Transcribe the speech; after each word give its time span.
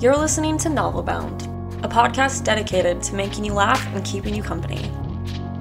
You're 0.00 0.16
listening 0.16 0.58
to 0.58 0.68
Novelbound, 0.68 1.82
a 1.82 1.88
podcast 1.88 2.44
dedicated 2.44 3.02
to 3.04 3.14
making 3.14 3.44
you 3.44 3.54
laugh 3.54 3.82
and 3.94 4.04
keeping 4.04 4.34
you 4.34 4.42
company. 4.42 4.92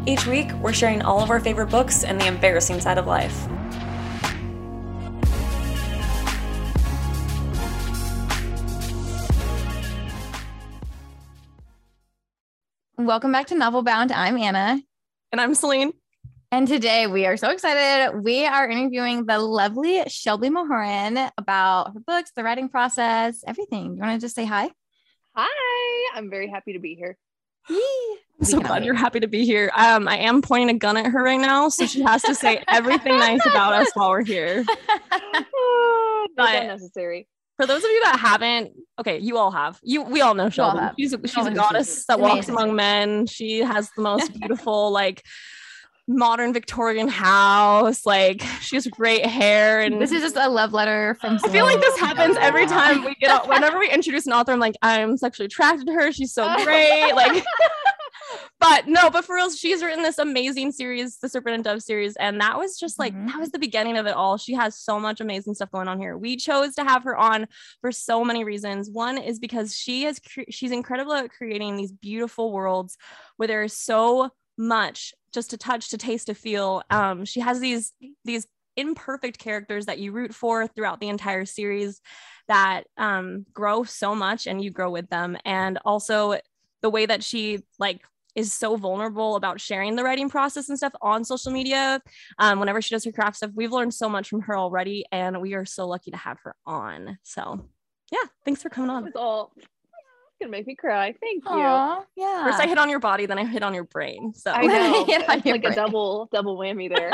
Each 0.05 0.27
week, 0.27 0.51
we're 0.55 0.73
sharing 0.73 1.01
all 1.01 1.21
of 1.21 1.29
our 1.29 1.39
favorite 1.39 1.69
books 1.69 2.03
and 2.03 2.19
the 2.19 2.27
embarrassing 2.27 2.81
side 2.81 2.97
of 2.97 3.07
life. 3.07 3.47
Welcome 12.97 13.31
back 13.31 13.47
to 13.47 13.55
Novelbound. 13.55 14.11
I'm 14.13 14.37
Anna. 14.37 14.81
And 15.31 15.39
I'm 15.39 15.55
Celine. 15.55 15.93
And 16.53 16.67
today 16.67 17.07
we 17.07 17.25
are 17.25 17.35
so 17.35 17.49
excited. 17.49 18.21
We 18.21 18.45
are 18.45 18.69
interviewing 18.69 19.25
the 19.25 19.39
lovely 19.39 20.03
Shelby 20.05 20.51
Mahurin 20.51 21.31
about 21.35 21.95
her 21.95 21.99
books, 21.99 22.31
the 22.35 22.43
writing 22.43 22.69
process, 22.69 23.43
everything. 23.47 23.95
You 23.95 24.01
want 24.03 24.21
to 24.21 24.23
just 24.23 24.35
say 24.35 24.45
hi? 24.45 24.69
Hi, 25.35 26.11
I'm 26.15 26.29
very 26.29 26.47
happy 26.47 26.73
to 26.73 26.79
be 26.79 26.93
here. 26.93 27.17
I'm 27.71 28.45
so 28.45 28.59
glad 28.59 28.85
you're 28.85 28.93
happy 28.93 29.19
to 29.21 29.27
be 29.27 29.47
here. 29.47 29.71
Um, 29.75 30.07
I 30.07 30.17
am 30.17 30.43
pointing 30.43 30.69
a 30.69 30.77
gun 30.77 30.95
at 30.95 31.07
her 31.07 31.23
right 31.23 31.39
now, 31.39 31.69
so 31.69 31.87
she 31.87 32.03
has 32.03 32.21
to 32.21 32.35
say 32.35 32.63
everything 32.67 33.17
nice 33.17 33.43
about 33.47 33.73
us 33.73 33.89
while 33.95 34.11
we're 34.11 34.23
here. 34.23 34.63
oh, 35.11 36.27
that's 36.37 36.61
unnecessary. 36.61 37.27
For 37.57 37.65
those 37.65 37.83
of 37.83 37.89
you 37.89 38.01
that 38.03 38.19
haven't, 38.19 38.73
okay, 38.99 39.17
you 39.17 39.39
all 39.39 39.49
have. 39.49 39.79
You 39.81 40.03
we 40.03 40.21
all 40.21 40.35
know 40.35 40.51
Shelby. 40.51 40.79
All 40.79 40.91
she's 40.99 41.13
a, 41.13 41.27
she's 41.27 41.47
a 41.47 41.51
goddess 41.51 42.05
that 42.05 42.19
walks 42.19 42.47
among 42.47 42.75
men. 42.75 43.25
She 43.25 43.61
has 43.61 43.89
the 43.95 44.03
most 44.03 44.33
beautiful 44.39 44.91
like 44.91 45.23
modern 46.07 46.53
Victorian 46.53 47.07
house. 47.07 48.05
Like 48.05 48.41
she 48.61 48.75
has 48.75 48.87
great 48.87 49.25
hair, 49.25 49.81
and 49.81 50.01
this 50.01 50.11
is 50.11 50.21
just 50.21 50.35
a 50.35 50.49
love 50.49 50.73
letter 50.73 51.17
from. 51.19 51.39
I 51.43 51.49
feel 51.49 51.65
like 51.65 51.79
this 51.79 51.97
happens 51.99 52.37
every 52.39 52.65
time 52.65 53.03
we 53.03 53.15
get 53.15 53.29
out. 53.31 53.47
Whenever 53.47 53.79
we 53.79 53.89
introduce 53.89 54.25
an 54.27 54.33
author, 54.33 54.51
I'm 54.51 54.59
like, 54.59 54.75
I'm 54.81 55.17
sexually 55.17 55.45
attracted 55.45 55.87
to 55.87 55.93
her. 55.93 56.11
She's 56.11 56.33
so 56.33 56.53
great. 56.63 57.13
Like. 57.13 57.43
but 58.59 58.87
no, 58.87 59.09
but 59.09 59.25
for 59.25 59.35
real, 59.35 59.49
she's 59.51 59.83
written 59.83 60.03
this 60.03 60.17
amazing 60.17 60.71
series, 60.71 61.17
the 61.17 61.29
Serpent 61.29 61.55
and 61.55 61.63
Dove 61.63 61.81
series, 61.81 62.15
and 62.15 62.39
that 62.41 62.57
was 62.57 62.79
just 62.79 62.99
like 62.99 63.13
mm-hmm. 63.13 63.27
that 63.27 63.39
was 63.39 63.51
the 63.51 63.59
beginning 63.59 63.97
of 63.97 64.05
it 64.05 64.15
all. 64.15 64.37
She 64.37 64.53
has 64.53 64.77
so 64.77 64.99
much 64.99 65.21
amazing 65.21 65.53
stuff 65.53 65.71
going 65.71 65.87
on 65.87 65.99
here. 65.99 66.17
We 66.17 66.35
chose 66.35 66.75
to 66.75 66.83
have 66.83 67.03
her 67.03 67.15
on 67.15 67.47
for 67.81 67.91
so 67.91 68.23
many 68.23 68.43
reasons. 68.43 68.89
One 68.89 69.17
is 69.17 69.39
because 69.39 69.75
she 69.75 70.05
is 70.05 70.19
cre- 70.19 70.49
she's 70.49 70.71
incredible 70.71 71.13
at 71.13 71.31
creating 71.31 71.75
these 71.75 71.91
beautiful 71.91 72.51
worlds 72.51 72.97
where 73.37 73.47
there 73.47 73.63
is 73.63 73.73
so 73.73 74.31
much 74.57 75.13
just 75.33 75.49
to 75.51 75.57
touch, 75.57 75.89
to 75.89 75.97
taste, 75.97 76.27
to 76.27 76.33
feel. 76.33 76.83
Um, 76.89 77.25
she 77.25 77.39
has 77.39 77.59
these 77.59 77.93
these 78.23 78.47
imperfect 78.75 79.37
characters 79.37 79.85
that 79.85 79.99
you 79.99 80.11
root 80.11 80.33
for 80.33 80.67
throughout 80.67 80.99
the 80.99 81.09
entire 81.09 81.45
series 81.45 82.01
that 82.47 82.83
um, 82.97 83.45
grow 83.53 83.83
so 83.83 84.15
much 84.15 84.47
and 84.47 84.63
you 84.63 84.71
grow 84.71 84.89
with 84.89 85.09
them 85.09 85.37
and 85.45 85.77
also 85.85 86.37
the 86.81 86.89
way 86.89 87.05
that 87.05 87.23
she 87.23 87.59
like 87.79 88.01
is 88.35 88.53
so 88.53 88.75
vulnerable 88.75 89.35
about 89.35 89.61
sharing 89.61 89.95
the 89.95 90.03
writing 90.03 90.29
process 90.29 90.69
and 90.69 90.77
stuff 90.77 90.93
on 91.01 91.23
social 91.23 91.51
media. 91.51 92.01
Um, 92.39 92.59
whenever 92.59 92.81
she 92.81 92.93
does 92.95 93.03
her 93.05 93.11
craft 93.11 93.37
stuff, 93.37 93.51
we've 93.53 93.71
learned 93.71 93.93
so 93.93 94.09
much 94.09 94.29
from 94.29 94.41
her 94.41 94.57
already, 94.57 95.05
and 95.11 95.39
we 95.39 95.53
are 95.53 95.65
so 95.65 95.87
lucky 95.87 96.11
to 96.11 96.17
have 96.17 96.39
her 96.43 96.55
on. 96.65 97.19
So, 97.21 97.63
yeah, 98.11 98.27
thanks 98.43 98.61
for 98.61 98.69
coming 98.69 98.89
on. 98.89 99.07
It's 99.07 99.15
all 99.15 99.53
gonna 100.43 100.51
make 100.51 100.67
me 100.67 100.75
cry. 100.75 101.13
Thank 101.19 101.45
Aww, 101.45 101.99
you. 102.15 102.23
Yeah. 102.23 102.45
First, 102.45 102.59
I 102.59 102.67
hit 102.67 102.77
on 102.77 102.89
your 102.89 102.99
body, 102.99 103.25
then 103.25 103.39
I 103.39 103.45
hit 103.45 103.63
on 103.63 103.73
your 103.73 103.85
brain. 103.85 104.33
So 104.33 104.51
I 104.51 104.65
know, 104.65 105.05
it's 105.07 105.27
like 105.27 105.43
brain. 105.43 105.65
a 105.65 105.75
double 105.75 106.29
double 106.31 106.57
whammy 106.57 106.93
there. 106.93 107.11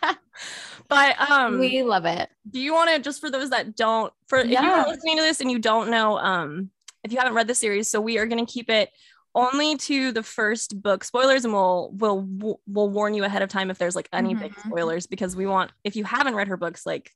but 0.88 1.30
um, 1.30 1.58
we 1.58 1.82
love 1.82 2.04
it. 2.04 2.28
Do 2.50 2.60
you 2.60 2.72
want 2.72 2.90
to 2.90 2.98
just 3.00 3.20
for 3.20 3.30
those 3.30 3.50
that 3.50 3.76
don't 3.76 4.12
for 4.26 4.44
yeah. 4.44 4.58
if 4.58 4.64
you 4.64 4.70
are 4.70 4.88
listening 4.88 5.16
to 5.16 5.22
this 5.22 5.40
and 5.40 5.50
you 5.50 5.58
don't 5.58 5.90
know 5.90 6.18
um 6.18 6.70
if 7.02 7.12
you 7.12 7.18
haven't 7.18 7.34
read 7.34 7.48
the 7.48 7.54
series, 7.54 7.88
so 7.88 8.00
we 8.00 8.18
are 8.18 8.26
going 8.26 8.44
to 8.44 8.50
keep 8.50 8.70
it 8.70 8.90
only 9.34 9.76
to 9.76 10.12
the 10.12 10.22
first 10.22 10.80
book 10.80 11.02
spoilers 11.02 11.44
and 11.44 11.52
we'll 11.52 11.90
we'll 11.94 12.60
we'll 12.66 12.88
warn 12.88 13.14
you 13.14 13.24
ahead 13.24 13.42
of 13.42 13.50
time 13.50 13.70
if 13.70 13.78
there's 13.78 13.96
like 13.96 14.08
any 14.12 14.32
mm-hmm. 14.32 14.44
big 14.44 14.58
spoilers 14.60 15.06
because 15.06 15.34
we 15.34 15.44
want 15.44 15.72
if 15.82 15.96
you 15.96 16.04
haven't 16.04 16.36
read 16.36 16.46
her 16.46 16.56
books 16.56 16.86
like 16.86 17.10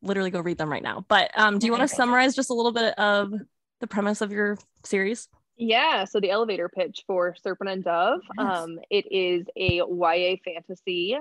literally 0.00 0.30
go 0.30 0.40
read 0.40 0.58
them 0.58 0.70
right 0.70 0.82
now 0.82 1.04
but 1.08 1.28
um 1.36 1.58
do 1.58 1.66
you 1.66 1.72
want 1.72 1.82
to 1.82 1.88
summarize 1.88 2.36
just 2.36 2.50
a 2.50 2.54
little 2.54 2.70
bit 2.70 2.96
of 2.98 3.32
the 3.80 3.86
premise 3.86 4.20
of 4.20 4.32
your 4.32 4.58
series 4.84 5.28
yeah 5.56 6.04
so 6.04 6.20
the 6.20 6.30
elevator 6.30 6.68
pitch 6.68 7.04
for 7.06 7.34
serpent 7.42 7.70
and 7.70 7.84
dove 7.84 8.20
yes. 8.38 8.58
um 8.58 8.78
it 8.90 9.10
is 9.10 9.46
a 9.56 9.76
ya 9.76 10.36
fantasy 10.44 11.16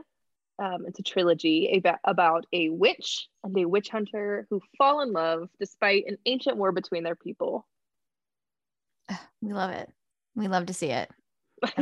um, 0.57 0.85
it's 0.87 0.99
a 0.99 1.03
trilogy 1.03 1.83
about 2.03 2.45
a 2.53 2.69
witch 2.69 3.27
and 3.43 3.57
a 3.57 3.67
witch 3.67 3.89
hunter 3.89 4.47
who 4.49 4.61
fall 4.77 5.01
in 5.01 5.11
love 5.11 5.49
despite 5.59 6.05
an 6.07 6.17
ancient 6.25 6.57
war 6.57 6.71
between 6.71 7.03
their 7.03 7.15
people. 7.15 7.65
We 9.41 9.53
love 9.53 9.69
it. 9.69 9.87
We 10.33 10.47
love 10.47 10.67
to 10.67 10.73
see 10.73 10.87
it. 10.87 11.11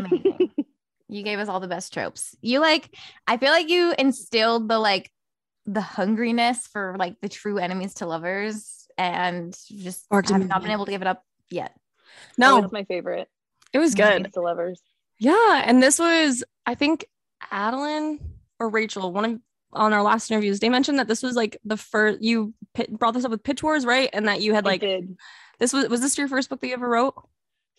you 1.07 1.23
gave 1.23 1.39
us 1.39 1.47
all 1.47 1.61
the 1.61 1.67
best 1.67 1.93
tropes. 1.93 2.35
You 2.41 2.59
like, 2.59 2.93
I 3.25 3.37
feel 3.37 3.51
like 3.51 3.69
you 3.69 3.93
instilled 3.97 4.67
the 4.67 4.79
like 4.79 5.09
the 5.65 5.79
hungriness 5.79 6.67
for 6.67 6.97
like 6.99 7.15
the 7.21 7.29
true 7.29 7.59
enemies 7.59 7.93
to 7.95 8.05
lovers 8.05 8.82
and 8.97 9.55
just 9.67 10.05
I've 10.11 10.47
not 10.47 10.61
been 10.61 10.71
able 10.71 10.85
to 10.85 10.91
give 10.91 11.01
it 11.01 11.07
up 11.07 11.23
yet. 11.49 11.75
No, 12.37 12.59
it's 12.59 12.73
my 12.73 12.83
favorite. 12.83 13.27
It 13.73 13.79
was 13.79 13.95
good. 13.95 14.31
To 14.33 14.41
lovers. 14.41 14.81
Yeah. 15.19 15.63
And 15.65 15.81
this 15.81 15.99
was, 15.99 16.43
I 16.65 16.75
think, 16.75 17.05
Adeline 17.51 18.19
or 18.59 18.69
Rachel, 18.69 19.11
one 19.11 19.25
of 19.25 19.39
on 19.73 19.91
our 19.91 20.03
last 20.03 20.29
interviews, 20.29 20.59
they 20.59 20.69
mentioned 20.69 20.99
that 20.99 21.07
this 21.07 21.23
was 21.23 21.35
like 21.35 21.57
the 21.65 21.77
first 21.77 22.21
you 22.21 22.53
brought 22.89 23.15
this 23.15 23.25
up 23.25 23.31
with 23.31 23.43
Pitch 23.43 23.63
Wars, 23.63 23.85
right? 23.85 24.09
And 24.13 24.27
that 24.27 24.41
you 24.41 24.53
had 24.53 24.65
like 24.65 24.81
this 25.59 25.73
was 25.73 25.87
was 25.89 26.01
this 26.01 26.17
your 26.17 26.27
first 26.27 26.49
book 26.49 26.61
that 26.61 26.67
you 26.67 26.73
ever 26.73 26.87
wrote? 26.87 27.15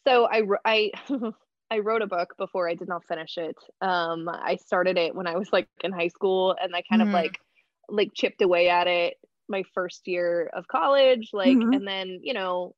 so 0.06 0.28
I 0.30 0.42
I 0.64 0.91
I 1.70 1.78
wrote 1.78 2.03
a 2.03 2.06
book 2.06 2.34
before 2.36 2.69
I 2.69 2.74
did 2.74 2.88
not 2.88 3.04
finish 3.04 3.36
it. 3.38 3.56
Um, 3.80 4.28
I 4.28 4.56
started 4.56 4.98
it 4.98 5.14
when 5.14 5.26
I 5.26 5.36
was 5.36 5.53
like 5.53 5.69
in 5.82 5.92
high 5.92 6.08
school, 6.08 6.54
and 6.60 6.74
I 6.74 6.82
kind 6.82 7.03
mm-hmm. 7.03 7.08
of 7.08 7.14
like 7.14 7.41
like 7.88 8.10
chipped 8.14 8.42
away 8.42 8.69
at 8.69 8.86
it 8.86 9.14
my 9.49 9.62
first 9.75 10.06
year 10.06 10.50
of 10.53 10.69
college, 10.69 11.31
like, 11.32 11.56
mm-hmm. 11.56 11.72
and 11.72 11.87
then 11.87 12.21
you 12.22 12.34
know, 12.34 12.75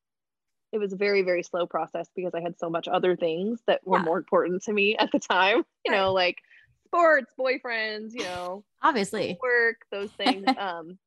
it 0.71 0.77
was 0.77 0.93
a 0.93 0.97
very 0.97 1.21
very 1.21 1.43
slow 1.43 1.65
process 1.65 2.07
because 2.15 2.33
I 2.33 2.41
had 2.41 2.59
so 2.59 2.69
much 2.69 2.87
other 2.87 3.15
things 3.15 3.61
that 3.67 3.85
were 3.85 3.97
yeah. 3.97 4.03
more 4.03 4.17
important 4.17 4.63
to 4.63 4.73
me 4.73 4.95
at 4.99 5.11
the 5.11 5.19
time. 5.19 5.65
You 5.85 5.91
right. 5.91 5.97
know, 5.97 6.13
like 6.13 6.37
sports, 6.85 7.33
boyfriends, 7.37 8.13
you 8.13 8.23
know, 8.23 8.63
obviously 8.81 9.37
work, 9.41 9.77
those 9.91 10.11
things. 10.11 10.45
um, 10.57 10.97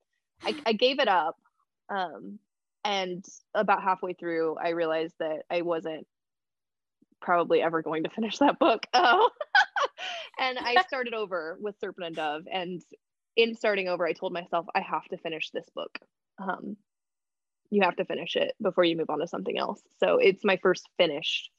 I, 0.43 0.55
I 0.67 0.73
gave 0.73 1.01
it 1.01 1.09
up. 1.09 1.37
Um, 1.89 2.39
and 2.85 3.25
about 3.55 3.83
halfway 3.83 4.13
through 4.13 4.57
i 4.57 4.71
realized 4.71 5.15
that 5.19 5.43
i 5.51 5.63
wasn't 5.63 6.07
probably 7.21 7.63
ever 7.63 7.83
going 7.83 8.05
to 8.05 8.11
finish 8.15 8.39
that 8.39 8.59
book 8.59 8.87
oh 8.95 9.31
and 10.39 10.59
i 10.59 10.83
started 10.87 11.15
over 11.15 11.59
with 11.61 11.79
serpent 11.81 12.07
and 12.07 12.17
dove 12.17 12.43
and 12.51 12.83
in 13.43 13.55
starting 13.55 13.89
over 13.89 14.07
i 14.07 14.13
told 14.13 14.33
myself 14.33 14.67
i 14.75 14.81
have 14.81 15.05
to 15.05 15.17
finish 15.19 15.51
this 15.51 15.67
book 15.75 15.99
um, 16.39 16.77
you 17.71 17.83
have 17.83 17.97
to 17.97 18.05
finish 18.05 18.37
it 18.37 18.55
before 18.61 18.85
you 18.85 18.97
move 18.97 19.11
on 19.11 19.21
to 19.21 19.27
something 19.27 19.59
else 19.59 19.81
so 20.03 20.17
it's 20.17 20.45
my 20.45 20.59
first 20.63 20.89
finished 20.97 21.51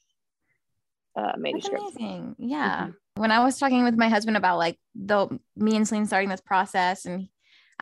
uh, 1.14 1.32
manuscript 1.36 1.82
That's 1.84 1.96
amazing 1.96 2.36
yeah 2.38 2.82
mm-hmm. 2.82 3.20
when 3.20 3.30
i 3.30 3.44
was 3.44 3.58
talking 3.58 3.84
with 3.84 3.96
my 3.96 4.08
husband 4.08 4.36
about 4.36 4.58
like 4.58 4.78
the 4.94 5.28
me 5.56 5.76
and 5.76 5.86
celine 5.86 6.06
starting 6.06 6.30
this 6.30 6.40
process 6.40 7.04
and 7.04 7.28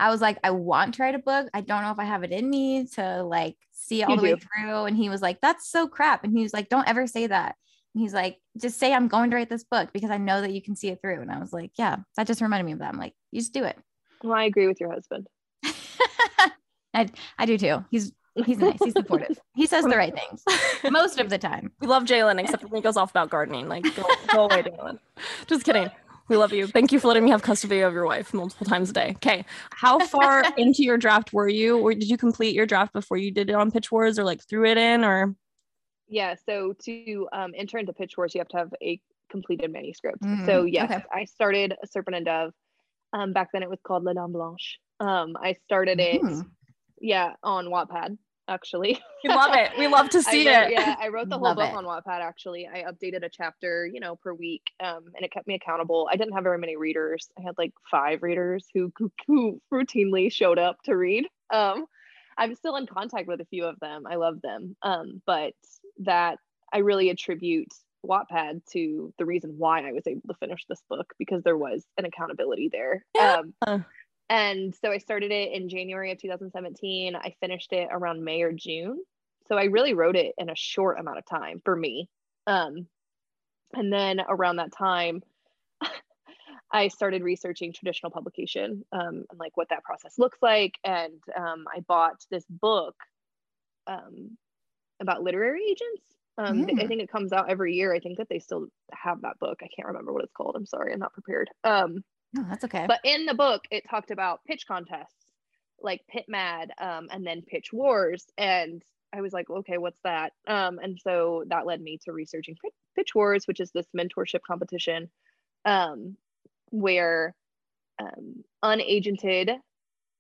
I 0.01 0.09
was 0.09 0.23
like, 0.23 0.39
I 0.43 0.51
want 0.51 0.95
to 0.95 1.03
write 1.03 1.15
a 1.15 1.19
book. 1.19 1.51
I 1.53 1.61
don't 1.61 1.83
know 1.83 1.91
if 1.91 1.99
I 1.99 2.05
have 2.05 2.25
it 2.25 2.33
in 2.33 2.49
me 2.49 2.87
to 2.95 3.23
like 3.23 3.57
see 3.71 4.01
it 4.01 4.09
all 4.09 4.15
you 4.15 4.17
the 4.17 4.27
do. 4.29 4.35
way 4.35 4.41
through. 4.41 4.85
And 4.85 4.97
he 4.97 5.11
was 5.11 5.21
like, 5.21 5.41
that's 5.43 5.71
so 5.71 5.87
crap. 5.87 6.25
And 6.25 6.35
he 6.35 6.43
was 6.43 6.55
like, 6.55 6.71
don't 6.71 6.89
ever 6.89 7.07
say 7.07 7.27
that. 7.27 7.57
And 7.95 8.01
he's 8.03 8.15
like, 8.15 8.39
just 8.59 8.79
say 8.79 8.95
I'm 8.95 9.09
going 9.09 9.31
to 9.31 9.37
write 9.37 9.51
this 9.51 9.65
book 9.65 9.91
because 9.93 10.11
I 10.11 10.17
know 10.17 10.41
that 10.41 10.53
you 10.53 10.63
can 10.63 10.75
see 10.75 10.89
it 10.89 11.01
through. 11.03 11.21
And 11.21 11.31
I 11.31 11.39
was 11.39 11.53
like, 11.53 11.73
yeah, 11.77 11.97
that 12.17 12.27
just 12.27 12.41
reminded 12.41 12.65
me 12.65 12.73
of 12.73 12.79
that. 12.79 12.95
I'm 12.95 12.99
like, 12.99 13.15
you 13.31 13.41
just 13.41 13.53
do 13.53 13.65
it. 13.65 13.77
Well, 14.23 14.35
I 14.35 14.45
agree 14.45 14.67
with 14.67 14.81
your 14.81 14.93
husband. 14.93 15.27
I, 16.95 17.09
I 17.39 17.47
do 17.47 17.57
too. 17.57 17.85
He's 17.91 18.13
he's 18.45 18.59
nice. 18.59 18.79
He's 18.83 18.93
supportive. 18.93 19.39
He 19.55 19.67
says 19.67 19.85
the 19.85 19.97
right 19.97 20.15
things 20.15 20.45
most 20.91 21.19
of 21.19 21.31
the 21.31 21.39
time. 21.39 21.73
We 21.81 21.87
love 21.87 22.05
Jalen, 22.05 22.41
except 22.41 22.65
when 22.65 22.77
he 22.77 22.83
goes 22.83 22.97
off 22.97 23.11
about 23.11 23.31
gardening. 23.31 23.69
Like, 23.69 23.85
go, 23.95 24.05
go 24.33 24.45
away, 24.45 24.63
Jalen. 24.63 24.99
Just 25.47 25.65
kidding. 25.65 25.91
We 26.29 26.37
love 26.37 26.53
you. 26.53 26.69
Thank 26.69 26.93
you 26.93 27.01
for 27.01 27.09
letting 27.09 27.25
me 27.25 27.31
have 27.31 27.43
custody 27.43 27.81
of 27.81 27.93
your 27.93 28.07
wife 28.07 28.33
multiple 28.33 28.65
times 28.65 28.91
a 28.91 28.93
day. 28.93 29.13
Okay. 29.17 29.45
How 29.73 29.99
far 29.99 30.45
into 30.57 30.85
your 30.85 30.97
draft 30.97 31.33
were 31.33 31.49
you? 31.49 31.79
Or 31.79 31.93
did 31.93 32.09
you 32.09 32.17
complete 32.17 32.55
your 32.55 32.67
draft 32.67 32.93
before 32.93 33.17
you 33.17 33.33
did 33.33 33.51
it 33.51 33.55
on 33.55 33.73
Pitch 33.73 33.91
Wars 33.91 34.17
or 34.17 34.23
like 34.23 34.41
threw 34.49 34.65
it 34.65 34.79
in 34.79 35.05
or? 35.05 35.35
Yeah. 36.07 36.37
So 36.47 36.75
to 36.85 37.29
um, 37.33 37.53
enter 37.57 37.79
into 37.79 37.93
Pitch 37.93 38.17
Wars, 38.17 38.33
you 38.33 38.41
have 38.41 38.49
to 38.49 38.59
have 38.59 38.73
a 38.81 39.01
completed 39.29 39.73
manuscript. 39.73 40.23
Mm, 40.23 40.47
so 40.47 40.65
yes, 40.65 40.91
okay. 40.91 41.03
I 41.13 41.25
started 41.25 41.75
Serpent 41.85 42.17
and 42.17 42.27
Dove. 42.27 42.53
Um, 43.13 43.33
back 43.33 43.49
then 43.53 43.63
it 43.63 43.71
was 43.71 43.79
called 43.85 44.05
La 44.05 44.13
Dame 44.13 44.33
Blanche. 44.33 44.79
Um, 45.01 45.37
I 45.43 45.57
started 45.65 45.99
it, 45.99 46.23
mm. 46.23 46.47
yeah, 47.01 47.33
on 47.43 47.67
Wattpad. 47.67 48.19
actually. 48.49 49.01
We 49.23 49.29
love 49.31 49.55
it. 49.55 49.73
We 49.79 49.87
love 49.87 50.09
to 50.11 50.23
see 50.31 50.49
wrote, 50.49 50.69
it. 50.69 50.73
Yeah, 50.73 50.97
I 50.99 51.09
wrote 51.09 51.29
the 51.29 51.37
whole 51.37 51.49
Love 51.49 51.57
book 51.57 51.71
it. 51.71 51.75
on 51.75 51.85
Wattpad 51.85 52.21
actually. 52.21 52.67
I 52.67 52.85
updated 52.91 53.23
a 53.23 53.29
chapter, 53.29 53.87
you 53.87 54.01
know, 54.01 54.17
per 54.17 54.33
week, 54.33 54.63
um, 54.83 55.05
and 55.15 55.25
it 55.25 55.31
kept 55.31 55.47
me 55.47 55.55
accountable. 55.55 56.09
I 56.11 56.17
didn't 56.17 56.33
have 56.35 56.45
very 56.45 56.59
many 56.59 56.77
readers. 56.77 57.29
I 57.39 57.43
had 57.43 57.55
like 57.59 57.73
five 57.91 58.23
readers 58.23 58.67
who 58.73 58.93
who, 58.99 59.13
who 59.27 59.61
routinely 59.73 60.33
showed 60.33 60.59
up 60.59 60.83
to 60.85 60.97
read. 60.97 61.27
Um, 61.53 61.85
I'm 62.39 62.55
still 62.55 62.77
in 62.77 62.87
contact 62.87 63.29
with 63.29 63.41
a 63.41 63.47
few 63.47 63.65
of 63.67 63.79
them. 63.81 64.05
I 64.07 64.17
love 64.17 64.41
them. 64.41 64.75
Um, 64.83 65.21
but 65.27 65.53
that 65.99 66.39
I 66.73 66.79
really 66.79 67.11
attribute 67.11 67.69
Wattpad 68.07 68.63
to 68.73 69.13
the 69.19 69.25
reason 69.25 69.55
why 69.59 69.87
I 69.87 69.93
was 69.93 70.07
able 70.07 70.23
to 70.29 70.35
finish 70.35 70.65
this 70.69 70.83
book 70.89 71.13
because 71.19 71.43
there 71.43 71.57
was 71.57 71.85
an 71.97 72.05
accountability 72.05 72.69
there. 72.71 73.05
Yeah. 73.15 73.43
Um, 73.67 73.85
and 74.29 74.73
so 74.81 74.93
I 74.93 74.99
started 74.99 75.33
it 75.33 75.53
in 75.53 75.69
January 75.69 76.13
of 76.13 76.19
2017. 76.19 77.17
I 77.17 77.35
finished 77.41 77.73
it 77.73 77.89
around 77.91 78.25
May 78.25 78.43
or 78.43 78.53
June. 78.53 79.01
So 79.49 79.57
I 79.57 79.65
really 79.65 79.93
wrote 79.93 80.15
it 80.15 80.35
in 80.39 80.49
a 80.49 80.55
short 80.55 81.01
amount 81.01 81.19
of 81.19 81.27
time 81.27 81.61
for 81.65 81.75
me. 81.75 82.09
Um, 82.47 82.87
and 83.75 83.93
then 83.93 84.21
around 84.21 84.57
that 84.57 84.73
time, 84.73 85.23
I 86.73 86.89
started 86.89 87.25
researching 87.25 87.73
traditional 87.73 88.13
publication 88.13 88.85
um, 88.93 89.25
and 89.29 89.41
like 89.41 89.57
what 89.57 89.71
that 89.71 89.83
process 89.83 90.17
looks 90.17 90.39
like. 90.41 90.75
And 90.85 91.21
um, 91.37 91.65
I 91.75 91.81
bought 91.81 92.25
this 92.31 92.45
book 92.49 92.95
um, 93.89 94.39
about 95.01 95.25
literary 95.25 95.63
agents. 95.71 96.05
Um, 96.41 96.65
th- 96.67 96.79
I 96.79 96.85
Mm. 96.85 96.89
think 96.89 97.03
it 97.03 97.11
comes 97.11 97.33
out 97.33 97.51
every 97.51 97.75
year. 97.75 97.93
I 97.93 98.01
think 98.01 98.17
that 98.19 98.29
they 98.31 98.39
still 98.39 98.69
have 98.93 99.21
that 99.23 99.39
book. 99.39 99.59
I 99.63 99.69
can't 99.75 99.89
remember 99.89 100.13
what 100.13 100.25
it's 100.25 100.33
called. 100.33 100.57
I'm 100.57 100.67
sorry, 100.67 100.93
I'm 100.93 100.99
not 100.99 101.13
prepared. 101.13 101.51
Um, 101.65 102.03
No, 102.33 102.45
that's 102.49 102.65
okay. 102.65 102.87
but 102.87 103.01
in 103.05 103.27
the 103.27 103.35
book, 103.35 103.65
it 103.71 103.85
talked 103.89 104.11
about 104.11 104.43
pitch 104.47 104.65
contests, 104.67 105.33
like 105.83 106.01
PitMad, 106.15 106.69
um, 106.81 107.09
and 107.11 107.27
then 107.27 107.43
Pitch 107.43 107.73
Wars. 107.73 108.25
And 108.39 108.83
I 109.13 109.21
was 109.21 109.33
like, 109.33 109.51
okay, 109.51 109.77
what's 109.79 110.01
that? 110.05 110.33
Um, 110.47 110.79
and 110.79 110.99
so 110.99 111.45
that 111.49 111.67
led 111.67 111.81
me 111.81 111.99
to 112.05 112.13
researching 112.13 112.57
Pit- 112.63 112.73
Pitch 112.97 113.15
Wars, 113.15 113.47
which 113.47 113.61
is 113.61 113.71
this 113.73 113.87
mentorship 113.95 114.41
competition 114.47 115.11
um, 115.65 116.17
where 116.71 117.35
um, 117.99 118.45
unagented 118.65 119.59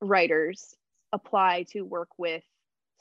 writers 0.02 0.74
apply 1.12 1.64
to 1.70 1.82
work 1.82 2.08
with 2.18 2.42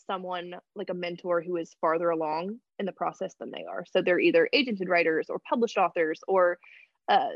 someone 0.09 0.55
like 0.75 0.89
a 0.89 0.93
mentor 0.93 1.41
who 1.41 1.57
is 1.57 1.75
farther 1.79 2.09
along 2.09 2.57
in 2.79 2.85
the 2.85 2.91
process 2.91 3.35
than 3.39 3.51
they 3.51 3.65
are. 3.69 3.85
So 3.91 4.01
they're 4.01 4.19
either 4.19 4.49
agented 4.55 4.87
writers 4.87 5.27
or 5.29 5.37
published 5.47 5.77
authors 5.77 6.21
or, 6.27 6.57
uh, 7.07 7.29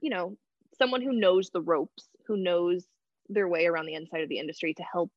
you 0.00 0.08
know, 0.08 0.36
someone 0.78 1.02
who 1.02 1.12
knows 1.12 1.50
the 1.50 1.60
ropes, 1.60 2.08
who 2.26 2.36
knows 2.36 2.86
their 3.28 3.48
way 3.48 3.66
around 3.66 3.86
the 3.86 3.94
inside 3.94 4.22
of 4.22 4.28
the 4.30 4.38
industry 4.38 4.72
to 4.74 4.82
help 4.82 5.10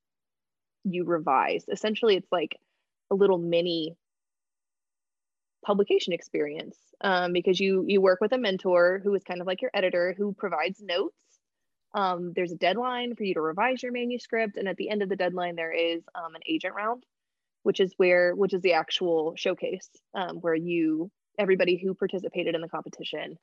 you 0.83 1.05
revise. 1.05 1.63
Essentially, 1.71 2.15
it's 2.15 2.31
like 2.31 2.57
a 3.09 3.15
little 3.15 3.37
mini 3.37 3.95
publication 5.65 6.11
experience 6.11 6.77
um, 7.01 7.33
because 7.33 7.59
you 7.59 7.85
you 7.87 8.01
work 8.01 8.19
with 8.19 8.33
a 8.33 8.37
mentor 8.37 8.99
who 9.03 9.13
is 9.13 9.23
kind 9.23 9.41
of 9.41 9.47
like 9.47 9.61
your 9.61 9.71
editor 9.73 10.13
who 10.17 10.33
provides 10.33 10.81
notes. 10.81 11.15
Um, 11.93 12.33
there's 12.35 12.51
a 12.51 12.57
deadline 12.57 13.15
for 13.15 13.23
you 13.23 13.33
to 13.33 13.41
revise 13.41 13.83
your 13.83 13.91
manuscript, 13.91 14.57
and 14.57 14.67
at 14.67 14.77
the 14.77 14.89
end 14.89 15.01
of 15.01 15.09
the 15.09 15.15
deadline, 15.15 15.55
there 15.55 15.73
is 15.73 16.03
um, 16.15 16.35
an 16.35 16.41
agent 16.47 16.75
round, 16.75 17.05
which 17.63 17.79
is 17.79 17.93
where 17.97 18.33
which 18.33 18.53
is 18.53 18.61
the 18.61 18.73
actual 18.73 19.33
showcase 19.35 19.89
um, 20.13 20.37
where 20.37 20.55
you 20.55 21.11
everybody 21.37 21.77
who 21.77 21.93
participated 21.93 22.55
in 22.55 22.61
the 22.61 22.69
competition 22.69 23.37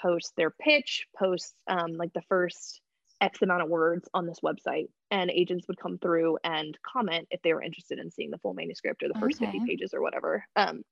posts 0.00 0.32
their 0.36 0.50
pitch, 0.50 1.06
posts 1.18 1.54
um, 1.68 1.92
like 1.96 2.12
the 2.12 2.22
first 2.28 2.80
X 3.20 3.42
amount 3.42 3.62
of 3.62 3.68
words 3.68 4.08
on 4.14 4.26
this 4.26 4.40
website, 4.40 4.88
and 5.10 5.30
agents 5.30 5.66
would 5.68 5.78
come 5.78 5.98
through 5.98 6.38
and 6.44 6.78
comment 6.86 7.28
if 7.30 7.42
they 7.42 7.52
were 7.52 7.62
interested 7.62 7.98
in 7.98 8.10
seeing 8.10 8.30
the 8.30 8.38
full 8.38 8.54
manuscript 8.54 9.02
or 9.02 9.08
the 9.08 9.20
first 9.20 9.38
50 9.38 9.60
pages 9.66 9.92
or 9.92 10.00
whatever. 10.00 10.44
Um, 10.56 10.82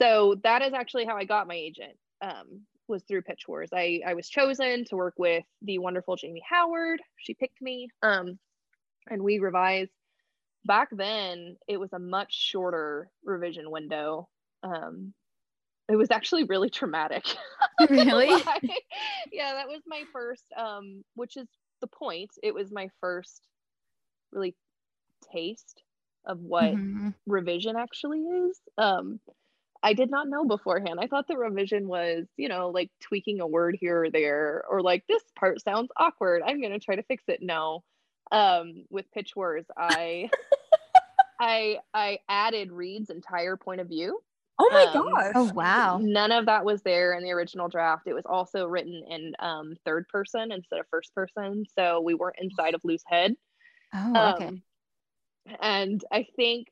so 0.00 0.36
that 0.42 0.62
is 0.62 0.72
actually 0.72 1.04
how 1.04 1.16
I 1.16 1.24
got 1.24 1.46
my 1.46 1.54
agent. 1.54 1.92
Um, 2.22 2.62
was 2.90 3.04
through 3.04 3.22
Pitch 3.22 3.48
Wars. 3.48 3.70
I 3.74 4.02
I 4.06 4.14
was 4.14 4.28
chosen 4.28 4.84
to 4.86 4.96
work 4.96 5.14
with 5.18 5.44
the 5.62 5.78
wonderful 5.78 6.16
Jamie 6.16 6.44
Howard. 6.48 7.00
She 7.18 7.34
picked 7.34 7.62
me, 7.62 7.88
um, 8.02 8.38
and 9.10 9.22
we 9.22 9.38
revised. 9.40 9.92
Back 10.66 10.88
then, 10.92 11.56
it 11.68 11.78
was 11.78 11.92
a 11.92 11.98
much 11.98 12.34
shorter 12.34 13.10
revision 13.24 13.70
window. 13.70 14.28
Um, 14.62 15.14
it 15.88 15.96
was 15.96 16.10
actually 16.10 16.44
really 16.44 16.70
traumatic. 16.70 17.24
Really? 17.88 18.42
Yeah, 19.32 19.54
that 19.54 19.68
was 19.68 19.82
my 19.86 20.04
first, 20.12 20.44
um, 20.56 21.04
which 21.14 21.36
is 21.36 21.48
the 21.80 21.86
point. 21.86 22.30
It 22.42 22.54
was 22.54 22.70
my 22.72 22.88
first 23.00 23.48
really 24.32 24.54
taste 25.32 25.82
of 26.26 26.40
what 26.40 26.76
Mhm. 26.76 27.14
revision 27.26 27.76
actually 27.76 28.20
is. 28.20 28.60
Um, 28.78 29.20
I 29.82 29.94
did 29.94 30.10
not 30.10 30.28
know 30.28 30.44
beforehand. 30.44 30.98
I 31.00 31.06
thought 31.06 31.26
the 31.26 31.38
revision 31.38 31.88
was, 31.88 32.26
you 32.36 32.48
know, 32.48 32.68
like 32.70 32.90
tweaking 33.00 33.40
a 33.40 33.46
word 33.46 33.76
here 33.80 34.04
or 34.04 34.10
there, 34.10 34.62
or 34.68 34.82
like 34.82 35.04
this 35.08 35.22
part 35.38 35.62
sounds 35.62 35.90
awkward. 35.96 36.42
I'm 36.44 36.60
gonna 36.60 36.78
try 36.78 36.96
to 36.96 37.02
fix 37.02 37.24
it. 37.28 37.40
No. 37.42 37.82
Um, 38.32 38.84
with 38.90 39.10
Pitch 39.12 39.32
Wars, 39.34 39.64
I 39.76 40.30
I 41.40 41.78
I 41.94 42.18
added 42.28 42.70
Reed's 42.72 43.10
entire 43.10 43.56
point 43.56 43.80
of 43.80 43.88
view. 43.88 44.20
Oh 44.58 44.68
my 44.70 44.84
Um, 44.84 45.10
gosh. 45.10 45.32
Oh 45.34 45.52
wow. 45.54 45.98
None 46.02 46.32
of 46.32 46.46
that 46.46 46.64
was 46.66 46.82
there 46.82 47.14
in 47.14 47.24
the 47.24 47.30
original 47.32 47.68
draft. 47.68 48.06
It 48.06 48.12
was 48.12 48.26
also 48.26 48.66
written 48.66 49.02
in 49.08 49.32
um, 49.38 49.74
third 49.86 50.06
person 50.08 50.52
instead 50.52 50.78
of 50.80 50.86
first 50.90 51.14
person, 51.14 51.64
so 51.74 52.02
we 52.02 52.14
weren't 52.14 52.36
inside 52.38 52.74
of 52.74 52.82
Lou's 52.84 53.02
Head. 53.06 53.34
Oh, 53.94 54.32
okay. 54.34 54.48
Um, 54.48 54.62
and 55.60 56.04
I 56.12 56.26
think 56.36 56.68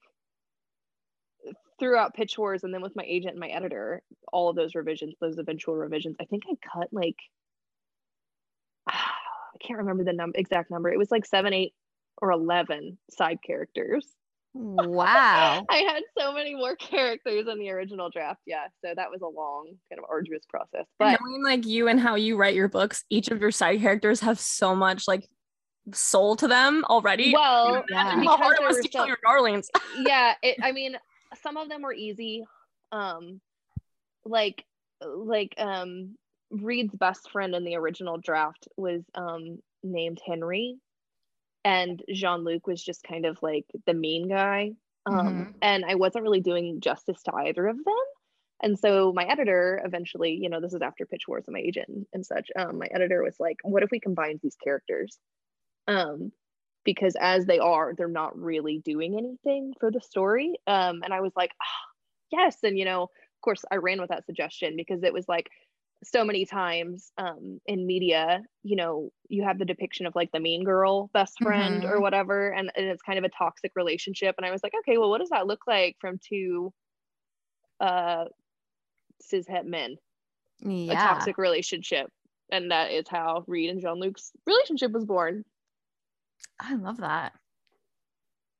throughout 1.78 2.14
Pitch 2.14 2.36
Wars 2.38 2.64
and 2.64 2.72
then 2.74 2.82
with 2.82 2.96
my 2.96 3.04
agent 3.06 3.32
and 3.32 3.40
my 3.40 3.48
editor, 3.48 4.02
all 4.32 4.48
of 4.48 4.56
those 4.56 4.74
revisions, 4.74 5.14
those 5.20 5.38
eventual 5.38 5.74
revisions, 5.76 6.16
I 6.20 6.24
think 6.24 6.42
I 6.50 6.54
cut 6.76 6.88
like 6.92 7.16
I 8.88 9.58
can't 9.60 9.78
remember 9.78 10.04
the 10.04 10.12
number 10.12 10.38
exact 10.38 10.70
number. 10.70 10.90
It 10.90 10.98
was 10.98 11.10
like 11.10 11.26
seven, 11.26 11.52
eight, 11.52 11.74
or 12.20 12.30
eleven 12.30 12.98
side 13.10 13.38
characters. 13.44 14.06
Wow. 14.54 15.64
I 15.70 15.76
had 15.78 16.02
so 16.18 16.32
many 16.32 16.54
more 16.54 16.74
characters 16.74 17.46
in 17.48 17.58
the 17.58 17.70
original 17.70 18.10
draft. 18.10 18.40
Yeah, 18.46 18.66
so 18.84 18.92
that 18.96 19.10
was 19.10 19.20
a 19.20 19.26
long, 19.26 19.74
kind 19.90 19.98
of 19.98 20.04
arduous 20.08 20.44
process. 20.48 20.86
But 20.98 21.18
knowing 21.20 21.44
like 21.44 21.66
you 21.66 21.88
and 21.88 22.00
how 22.00 22.14
you 22.14 22.36
write 22.36 22.54
your 22.54 22.68
books, 22.68 23.04
each 23.10 23.28
of 23.28 23.40
your 23.40 23.50
side 23.50 23.80
characters 23.80 24.20
have 24.20 24.40
so 24.40 24.74
much 24.74 25.06
like 25.06 25.28
soul 25.92 26.36
to 26.36 26.48
them 26.48 26.84
already. 26.88 27.32
well, 27.32 27.84
Yeah. 27.88 28.22
How 28.24 28.36
hard 28.36 28.58
it 28.60 28.66
was 28.66 28.78
to 28.78 28.88
kill 28.88 29.02
so- 29.02 29.06
your 29.08 29.18
darlings. 29.24 29.70
yeah 30.00 30.34
it, 30.42 30.56
i 30.62 30.70
mean 30.72 30.96
some 31.42 31.56
of 31.56 31.68
them 31.68 31.82
were 31.82 31.92
easy 31.92 32.44
um 32.92 33.40
like 34.24 34.64
like 35.04 35.54
um 35.58 36.16
reed's 36.50 36.94
best 36.94 37.30
friend 37.30 37.54
in 37.54 37.64
the 37.64 37.76
original 37.76 38.16
draft 38.18 38.68
was 38.76 39.02
um 39.14 39.58
named 39.82 40.20
henry 40.26 40.76
and 41.64 42.02
jean-luc 42.12 42.66
was 42.66 42.82
just 42.82 43.02
kind 43.02 43.26
of 43.26 43.38
like 43.42 43.64
the 43.86 43.94
mean 43.94 44.28
guy 44.28 44.70
um 45.06 45.14
Mhm. 45.14 45.54
and 45.62 45.84
i 45.84 45.94
wasn't 45.94 46.22
really 46.22 46.40
doing 46.40 46.80
justice 46.80 47.22
to 47.22 47.34
either 47.34 47.66
of 47.66 47.76
them 47.76 47.94
and 48.62 48.78
so 48.78 49.12
my 49.12 49.24
editor 49.24 49.80
eventually 49.84 50.32
you 50.32 50.48
know 50.48 50.60
this 50.60 50.74
is 50.74 50.82
after 50.82 51.06
pitch 51.06 51.28
wars 51.28 51.44
and 51.46 51.54
my 51.54 51.60
agent 51.60 51.88
and, 51.88 52.06
and 52.12 52.26
such 52.26 52.50
um 52.56 52.78
my 52.78 52.86
editor 52.90 53.22
was 53.22 53.36
like 53.38 53.56
what 53.62 53.82
if 53.82 53.90
we 53.90 54.00
combine 54.00 54.40
these 54.42 54.56
characters 54.62 55.18
um 55.86 56.32
because 56.88 57.14
as 57.20 57.44
they 57.44 57.58
are 57.58 57.92
they're 57.94 58.08
not 58.08 58.34
really 58.38 58.78
doing 58.78 59.18
anything 59.18 59.74
for 59.78 59.90
the 59.90 60.00
story 60.00 60.54
um 60.66 61.02
and 61.04 61.12
i 61.12 61.20
was 61.20 61.32
like 61.36 61.50
ah, 61.60 61.84
yes 62.32 62.56
and 62.62 62.78
you 62.78 62.84
know 62.86 63.02
of 63.02 63.40
course 63.42 63.62
i 63.70 63.76
ran 63.76 64.00
with 64.00 64.08
that 64.08 64.24
suggestion 64.24 64.74
because 64.74 65.02
it 65.02 65.12
was 65.12 65.28
like 65.28 65.50
so 66.02 66.24
many 66.24 66.46
times 66.46 67.12
um 67.18 67.60
in 67.66 67.86
media 67.86 68.40
you 68.62 68.74
know 68.74 69.10
you 69.28 69.42
have 69.44 69.58
the 69.58 69.66
depiction 69.66 70.06
of 70.06 70.16
like 70.16 70.32
the 70.32 70.40
mean 70.40 70.64
girl 70.64 71.10
best 71.12 71.40
friend 71.42 71.84
or 71.84 72.00
Mhm. 72.00 72.00
whatever 72.00 72.48
and, 72.52 72.72
and 72.74 72.86
it's 72.86 73.02
kind 73.02 73.18
of 73.18 73.24
a 73.24 73.28
toxic 73.28 73.72
relationship 73.76 74.34
and 74.38 74.46
i 74.46 74.50
was 74.50 74.62
like 74.62 74.72
okay 74.78 74.96
well 74.96 75.10
what 75.10 75.18
does 75.20 75.28
that 75.28 75.46
look 75.46 75.66
like 75.66 75.94
from 76.00 76.18
two 76.26 76.72
uh 77.80 78.24
cishet 79.22 79.66
men 79.66 79.96
a 80.88 80.96
Yeah. 80.96 80.96
toxic 80.96 81.36
relationship 81.36 82.10
and 82.50 82.70
that 82.70 82.90
is 82.92 83.06
how 83.08 83.44
reed 83.46 83.68
and 83.68 83.82
jean-luc's 83.82 84.32
relationship 84.46 84.90
was 84.92 85.04
born 85.04 85.44
I 86.60 86.74
love 86.74 86.98
that. 86.98 87.32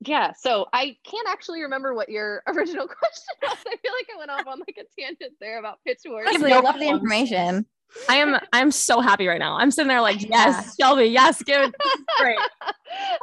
yeah 0.06 0.32
so 0.38 0.66
i 0.73 0.97
can't 1.04 1.28
actually 1.28 1.62
remember 1.62 1.92
what 1.94 2.08
your 2.08 2.42
original 2.47 2.87
question 2.87 3.35
was 3.42 3.58
i 3.66 3.76
feel 3.76 3.92
like 3.99 4.08
i 4.14 4.18
went 4.18 4.30
off 4.30 4.47
on 4.47 4.61
like 4.61 4.78
a 4.78 5.00
tangent 5.00 5.32
there 5.40 5.58
about 5.58 5.78
pitch 5.85 6.02
wars 6.06 6.26
That's 6.30 6.42
I 6.42 6.49
no 6.49 6.61
love 6.61 6.78
the 6.78 6.88
information. 6.88 7.66
I 8.08 8.16
am 8.16 8.38
I'm 8.52 8.70
so 8.70 9.00
happy 9.00 9.26
right 9.26 9.38
now. 9.38 9.56
I'm 9.56 9.70
sitting 9.70 9.88
there 9.88 10.02
like, 10.02 10.20
yes, 10.20 10.76
Shelby, 10.78 11.06
yes, 11.06 11.42
give 11.42 11.62
it. 11.62 11.75
Great. 12.18 12.38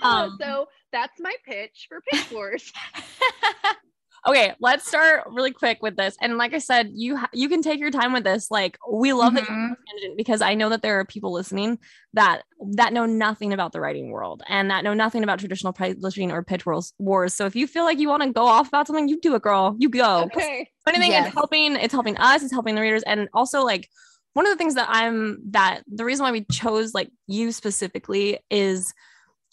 Um, 0.03 0.37
so 0.41 0.67
that's 0.91 1.19
my 1.19 1.33
pitch 1.45 1.87
for 1.89 2.01
pitch 2.11 2.31
wars 2.31 2.71
Okay, 4.27 4.53
let's 4.59 4.87
start 4.87 5.23
really 5.27 5.51
quick 5.51 5.83
with 5.83 5.97
this. 5.97 6.17
And 6.19 6.37
like 6.37 6.53
I 6.53 6.57
said, 6.57 6.89
you 6.93 7.15
ha- 7.15 7.29
you 7.31 7.47
can 7.47 7.61
take 7.61 7.79
your 7.79 7.91
time 7.91 8.11
with 8.11 8.23
this. 8.23 8.49
Like 8.49 8.77
we 8.89 9.13
love 9.13 9.33
mm-hmm. 9.33 9.67
that 9.69 9.77
tangent 9.87 10.17
because 10.17 10.41
I 10.41 10.55
know 10.55 10.69
that 10.69 10.81
there 10.81 10.99
are 10.99 11.05
people 11.05 11.31
listening 11.31 11.77
that 12.13 12.41
that 12.73 12.91
know 12.91 13.05
nothing 13.05 13.53
about 13.53 13.71
the 13.71 13.79
writing 13.79 14.09
world 14.09 14.41
and 14.49 14.71
that 14.71 14.83
know 14.83 14.95
nothing 14.95 15.23
about 15.23 15.39
traditional 15.39 15.73
publishing 15.73 16.31
or 16.31 16.43
pitch 16.43 16.65
wars. 16.97 17.33
So 17.35 17.45
if 17.45 17.55
you 17.55 17.67
feel 17.67 17.83
like 17.83 17.99
you 17.99 18.09
want 18.09 18.23
to 18.23 18.31
go 18.31 18.45
off 18.45 18.67
about 18.67 18.87
something, 18.87 19.07
you 19.07 19.19
do 19.19 19.35
it, 19.35 19.43
girl. 19.43 19.75
You 19.77 19.89
go. 19.89 20.23
Okay. 20.23 20.69
Anything 20.87 21.11
yes. 21.11 21.27
it's 21.27 21.35
helping. 21.35 21.75
It's 21.75 21.93
helping 21.93 22.17
us. 22.17 22.41
It's 22.41 22.51
helping 22.51 22.75
the 22.75 22.81
readers, 22.81 23.03
and 23.03 23.29
also 23.33 23.63
like 23.63 23.89
one 24.33 24.45
of 24.45 24.51
the 24.51 24.57
things 24.57 24.75
that 24.75 24.87
I'm 24.89 25.39
that 25.51 25.83
the 25.87 26.03
reason 26.03 26.23
why 26.23 26.31
we 26.31 26.45
chose 26.51 26.93
like 26.93 27.11
you 27.27 27.51
specifically 27.51 28.39
is 28.49 28.93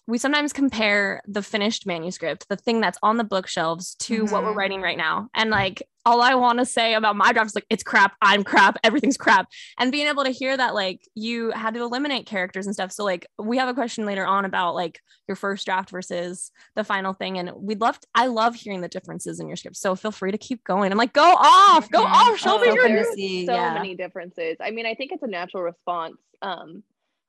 we 0.06 0.18
sometimes 0.18 0.52
compare 0.52 1.23
the 1.26 1.42
finished 1.42 1.87
manuscript, 1.87 2.49
the 2.49 2.56
thing 2.56 2.80
that's 2.80 2.99
on 3.02 3.16
the 3.16 3.25
bookshelves, 3.25 3.94
to 3.97 4.25
mm-hmm. 4.25 4.32
what 4.32 4.42
we're 4.42 4.50
mm-hmm. 4.50 4.59
writing 4.59 4.80
right 4.80 4.97
now. 4.97 5.28
And 5.35 5.50
like, 5.50 5.82
all 6.04 6.21
I 6.21 6.35
want 6.35 6.59
to 6.59 6.66
say 6.66 6.94
about 6.94 7.14
my 7.14 7.32
draft 7.32 7.50
is 7.50 7.54
like, 7.54 7.66
it's 7.71 7.85
crap. 7.85 8.14
I'm 8.21 8.42
crap. 8.42 8.76
Everything's 8.82 9.16
crap. 9.16 9.47
And 9.78 9.92
being 9.92 10.09
able 10.09 10.25
to 10.25 10.30
hear 10.30 10.56
that, 10.56 10.75
like, 10.75 11.00
you 11.14 11.52
had 11.52 11.75
to 11.75 11.82
eliminate 11.82 12.26
characters 12.26 12.66
and 12.66 12.75
stuff. 12.75 12.90
So, 12.90 13.04
like, 13.04 13.26
we 13.38 13.59
have 13.59 13.68
a 13.68 13.75
question 13.75 14.04
later 14.04 14.26
on 14.26 14.44
about 14.44 14.75
like 14.75 15.00
your 15.28 15.37
first 15.37 15.64
draft 15.64 15.90
versus 15.90 16.50
the 16.75 16.82
final 16.82 17.12
thing. 17.12 17.38
And 17.38 17.52
we'd 17.54 17.80
love, 17.80 18.00
to, 18.00 18.06
I 18.14 18.26
love 18.26 18.56
hearing 18.56 18.80
the 18.80 18.88
differences 18.88 19.38
in 19.38 19.47
your 19.47 19.56
script. 19.56 19.76
So 19.76 19.94
feel 19.94 20.11
free 20.11 20.32
to 20.32 20.38
keep 20.38 20.64
going. 20.64 20.90
I'm 20.90 20.99
like, 20.99 21.12
go 21.12 21.23
off, 21.23 21.88
go 21.90 22.04
mm-hmm. 22.04 22.12
off, 22.12 22.38
show 22.38 22.52
Oh, 22.54 22.59
there's 22.59 23.06
so 23.06 23.16
yeah. 23.16 23.75
many 23.75 23.94
differences. 23.94 24.56
I 24.61 24.73
mean, 24.73 24.87
I 24.87 24.94
think 24.94 25.12
it's 25.12 25.23
a 25.23 25.28
natural 25.28 25.62
response. 25.62 26.16
Um, 26.42 26.82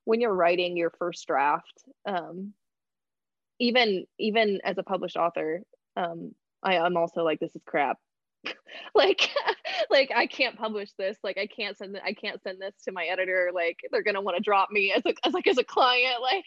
when 0.05 0.19
you're 0.19 0.33
writing 0.33 0.75
your 0.75 0.91
first 0.99 1.25
draft, 1.27 1.83
um, 2.05 2.53
even 3.63 4.05
even 4.20 4.60
as 4.65 4.77
a 4.77 4.84
published 4.84 5.15
author 5.15 5.62
um 5.96 6.34
i 6.62 6.75
am 6.75 6.98
also 6.98 7.24
like 7.24 7.39
this 7.39 7.55
is 7.55 7.62
crap. 7.65 7.98
Like 8.96 9.29
like 9.91 10.12
i 10.13 10.25
can't 10.25 10.58
publish 10.58 10.89
this. 10.98 11.17
Like 11.24 11.38
i 11.38 11.48
can't 11.48 11.77
send 11.77 11.98
i 12.03 12.13
can't 12.13 12.41
send 12.41 12.60
this 12.60 12.74
to 12.86 12.91
my 12.91 13.05
editor. 13.05 13.51
Like 13.53 13.77
they're 13.91 14.03
gonna 14.03 14.22
want 14.22 14.36
to 14.36 14.43
drop 14.43 14.70
me 14.72 14.91
as 14.91 15.03
a 15.05 15.13
as 15.25 15.34
like 15.34 15.48
as 15.48 15.60
a 15.60 15.63
client. 15.63 16.22
Like 16.22 16.46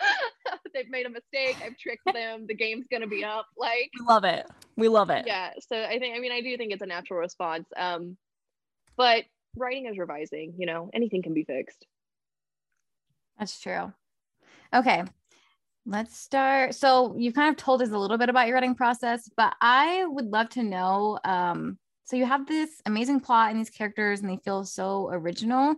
they've 0.74 0.88
made 0.88 1.06
a 1.06 1.10
mistake. 1.10 1.56
I've 1.64 1.76
tricked 1.76 2.06
them. 2.12 2.46
The 2.46 2.54
game's 2.54 2.86
gonna 2.90 3.08
be 3.08 3.24
up. 3.24 3.46
Like 3.58 3.90
we 3.98 4.06
love 4.06 4.24
it. 4.24 4.46
We 4.76 4.88
love 4.88 5.10
it. 5.10 5.24
Yeah. 5.26 5.50
So 5.68 5.76
i 5.76 5.98
think 5.98 6.16
i 6.16 6.20
mean 6.20 6.32
i 6.32 6.40
do 6.40 6.56
think 6.56 6.72
it's 6.72 6.82
a 6.82 6.86
natural 6.86 7.18
response. 7.18 7.66
Um 7.76 8.16
but 8.96 9.24
writing 9.56 9.86
is 9.86 9.98
revising 9.98 10.54
you 10.56 10.66
know? 10.66 10.90
Anything 10.94 11.22
can 11.22 11.34
be 11.34 11.44
fixed. 11.44 11.84
That's 13.38 13.60
true. 13.60 13.92
Okay 14.72 15.04
Let's 15.86 16.16
start. 16.16 16.74
So 16.74 17.14
you 17.18 17.32
kind 17.32 17.50
of 17.50 17.56
told 17.56 17.82
us 17.82 17.90
a 17.90 17.98
little 17.98 18.16
bit 18.16 18.30
about 18.30 18.46
your 18.46 18.54
writing 18.54 18.74
process, 18.74 19.28
but 19.36 19.54
I 19.60 20.06
would 20.06 20.26
love 20.26 20.48
to 20.50 20.62
know. 20.62 21.18
Um, 21.24 21.78
so 22.04 22.16
you 22.16 22.24
have 22.24 22.46
this 22.46 22.70
amazing 22.86 23.20
plot 23.20 23.50
and 23.50 23.60
these 23.60 23.70
characters, 23.70 24.20
and 24.20 24.30
they 24.30 24.38
feel 24.44 24.64
so 24.64 25.10
original. 25.12 25.74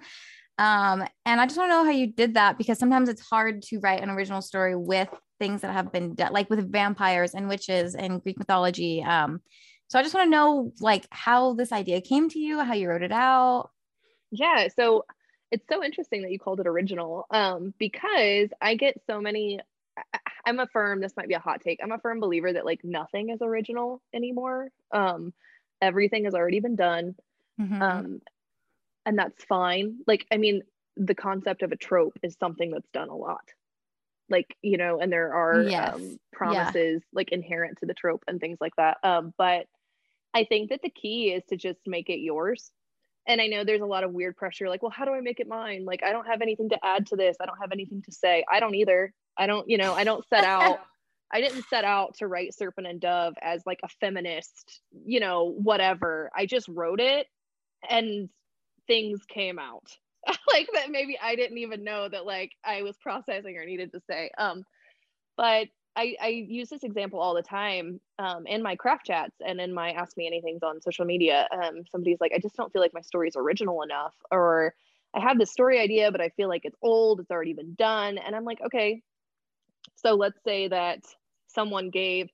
Um, 0.58 1.04
and 1.24 1.40
I 1.40 1.46
just 1.46 1.58
want 1.58 1.70
to 1.70 1.74
know 1.74 1.84
how 1.84 1.90
you 1.90 2.06
did 2.06 2.34
that 2.34 2.56
because 2.56 2.78
sometimes 2.78 3.08
it's 3.08 3.20
hard 3.20 3.62
to 3.62 3.78
write 3.80 4.02
an 4.02 4.10
original 4.10 4.40
story 4.40 4.76
with 4.76 5.08
things 5.38 5.60
that 5.62 5.72
have 5.72 5.92
been 5.92 6.14
like 6.30 6.48
with 6.48 6.70
vampires 6.70 7.34
and 7.34 7.48
witches 7.48 7.94
and 7.94 8.22
Greek 8.22 8.38
mythology. 8.38 9.02
Um, 9.02 9.42
so 9.88 9.98
I 9.98 10.02
just 10.02 10.14
want 10.14 10.26
to 10.26 10.30
know 10.30 10.72
like 10.80 11.06
how 11.10 11.54
this 11.54 11.72
idea 11.72 12.00
came 12.00 12.28
to 12.30 12.38
you, 12.38 12.60
how 12.60 12.74
you 12.74 12.88
wrote 12.88 13.02
it 13.02 13.12
out. 13.12 13.70
Yeah. 14.30 14.68
So 14.74 15.04
it's 15.50 15.66
so 15.68 15.84
interesting 15.84 16.22
that 16.22 16.32
you 16.32 16.38
called 16.38 16.60
it 16.60 16.66
original 16.66 17.26
um, 17.30 17.74
because 17.78 18.48
I 18.60 18.76
get 18.76 19.00
so 19.06 19.20
many 19.20 19.60
I'm 20.44 20.60
a 20.60 20.66
firm, 20.66 21.00
this 21.00 21.16
might 21.16 21.28
be 21.28 21.34
a 21.34 21.40
hot 21.40 21.60
take. 21.60 21.80
I'm 21.82 21.92
a 21.92 21.98
firm 21.98 22.20
believer 22.20 22.52
that 22.52 22.64
like 22.64 22.80
nothing 22.84 23.30
is 23.30 23.42
original 23.42 24.00
anymore. 24.14 24.68
Um, 24.92 25.32
everything 25.82 26.24
has 26.24 26.34
already 26.34 26.60
been 26.60 26.76
done. 26.76 27.16
Mm-hmm. 27.60 27.82
Um, 27.82 28.20
and 29.04 29.18
that's 29.18 29.44
fine. 29.44 29.98
Like, 30.06 30.26
I 30.32 30.36
mean, 30.36 30.62
the 30.96 31.14
concept 31.14 31.62
of 31.62 31.72
a 31.72 31.76
trope 31.76 32.18
is 32.22 32.36
something 32.38 32.70
that's 32.70 32.88
done 32.92 33.08
a 33.08 33.16
lot. 33.16 33.44
Like, 34.28 34.56
you 34.62 34.76
know, 34.76 34.98
and 35.00 35.12
there 35.12 35.32
are 35.34 35.62
yes. 35.62 35.94
um, 35.94 36.18
promises 36.32 37.02
yeah. 37.02 37.12
like 37.12 37.32
inherent 37.32 37.78
to 37.78 37.86
the 37.86 37.94
trope 37.94 38.24
and 38.26 38.40
things 38.40 38.58
like 38.60 38.74
that. 38.76 38.98
Um, 39.02 39.32
but 39.38 39.66
I 40.34 40.44
think 40.44 40.70
that 40.70 40.82
the 40.82 40.90
key 40.90 41.32
is 41.32 41.42
to 41.48 41.56
just 41.56 41.80
make 41.86 42.08
it 42.08 42.18
yours. 42.18 42.70
And 43.28 43.40
I 43.40 43.48
know 43.48 43.64
there's 43.64 43.80
a 43.80 43.86
lot 43.86 44.04
of 44.04 44.12
weird 44.12 44.36
pressure, 44.36 44.68
like, 44.68 44.82
well, 44.82 44.92
how 44.94 45.04
do 45.04 45.12
I 45.12 45.20
make 45.20 45.40
it 45.40 45.48
mine? 45.48 45.84
Like, 45.84 46.04
I 46.04 46.12
don't 46.12 46.26
have 46.26 46.42
anything 46.42 46.68
to 46.68 46.78
add 46.84 47.06
to 47.08 47.16
this. 47.16 47.36
I 47.40 47.46
don't 47.46 47.58
have 47.60 47.72
anything 47.72 48.02
to 48.02 48.12
say. 48.12 48.44
I 48.50 48.60
don't 48.60 48.74
either. 48.76 49.12
I 49.38 49.46
don't, 49.46 49.68
you 49.68 49.78
know, 49.78 49.94
I 49.94 50.04
don't 50.04 50.26
set 50.28 50.44
out, 50.44 50.80
I 51.32 51.40
didn't 51.40 51.64
set 51.68 51.84
out 51.84 52.16
to 52.18 52.26
write 52.26 52.54
Serpent 52.54 52.86
and 52.86 53.00
Dove 53.00 53.34
as 53.42 53.64
like 53.66 53.80
a 53.82 53.88
feminist, 54.00 54.80
you 55.04 55.20
know, 55.20 55.44
whatever. 55.44 56.30
I 56.34 56.46
just 56.46 56.68
wrote 56.68 57.00
it 57.00 57.26
and 57.88 58.28
things 58.86 59.20
came 59.28 59.58
out 59.58 59.96
like 60.48 60.68
that 60.74 60.90
maybe 60.90 61.18
I 61.22 61.36
didn't 61.36 61.58
even 61.58 61.84
know 61.84 62.08
that 62.08 62.26
like 62.26 62.52
I 62.64 62.82
was 62.82 62.96
processing 62.96 63.56
or 63.56 63.64
needed 63.64 63.92
to 63.92 64.00
say. 64.08 64.30
Um, 64.38 64.64
but 65.36 65.68
I, 65.96 66.14
I 66.20 66.28
use 66.28 66.68
this 66.68 66.84
example 66.84 67.20
all 67.20 67.34
the 67.34 67.42
time 67.42 68.00
um, 68.18 68.46
in 68.46 68.62
my 68.62 68.76
craft 68.76 69.06
chats 69.06 69.34
and 69.44 69.60
in 69.60 69.72
my 69.72 69.92
ask 69.92 70.16
me 70.16 70.30
anythings 70.30 70.62
on 70.62 70.82
social 70.82 71.06
media. 71.06 71.48
Um, 71.50 71.84
somebody's 71.90 72.20
like, 72.20 72.32
I 72.34 72.38
just 72.38 72.54
don't 72.54 72.72
feel 72.72 72.82
like 72.82 72.92
my 72.92 73.00
story 73.00 73.28
is 73.28 73.36
original 73.36 73.82
enough, 73.82 74.14
or 74.30 74.74
I 75.14 75.20
have 75.20 75.38
this 75.38 75.50
story 75.50 75.80
idea, 75.80 76.12
but 76.12 76.20
I 76.20 76.28
feel 76.30 76.48
like 76.48 76.62
it's 76.64 76.76
old, 76.82 77.20
it's 77.20 77.30
already 77.30 77.54
been 77.54 77.74
done. 77.74 78.18
And 78.18 78.36
I'm 78.36 78.44
like, 78.44 78.60
okay, 78.66 79.02
so 79.94 80.14
let's 80.14 80.38
say 80.44 80.68
that 80.68 81.00
someone 81.48 81.90
gave 81.90 82.28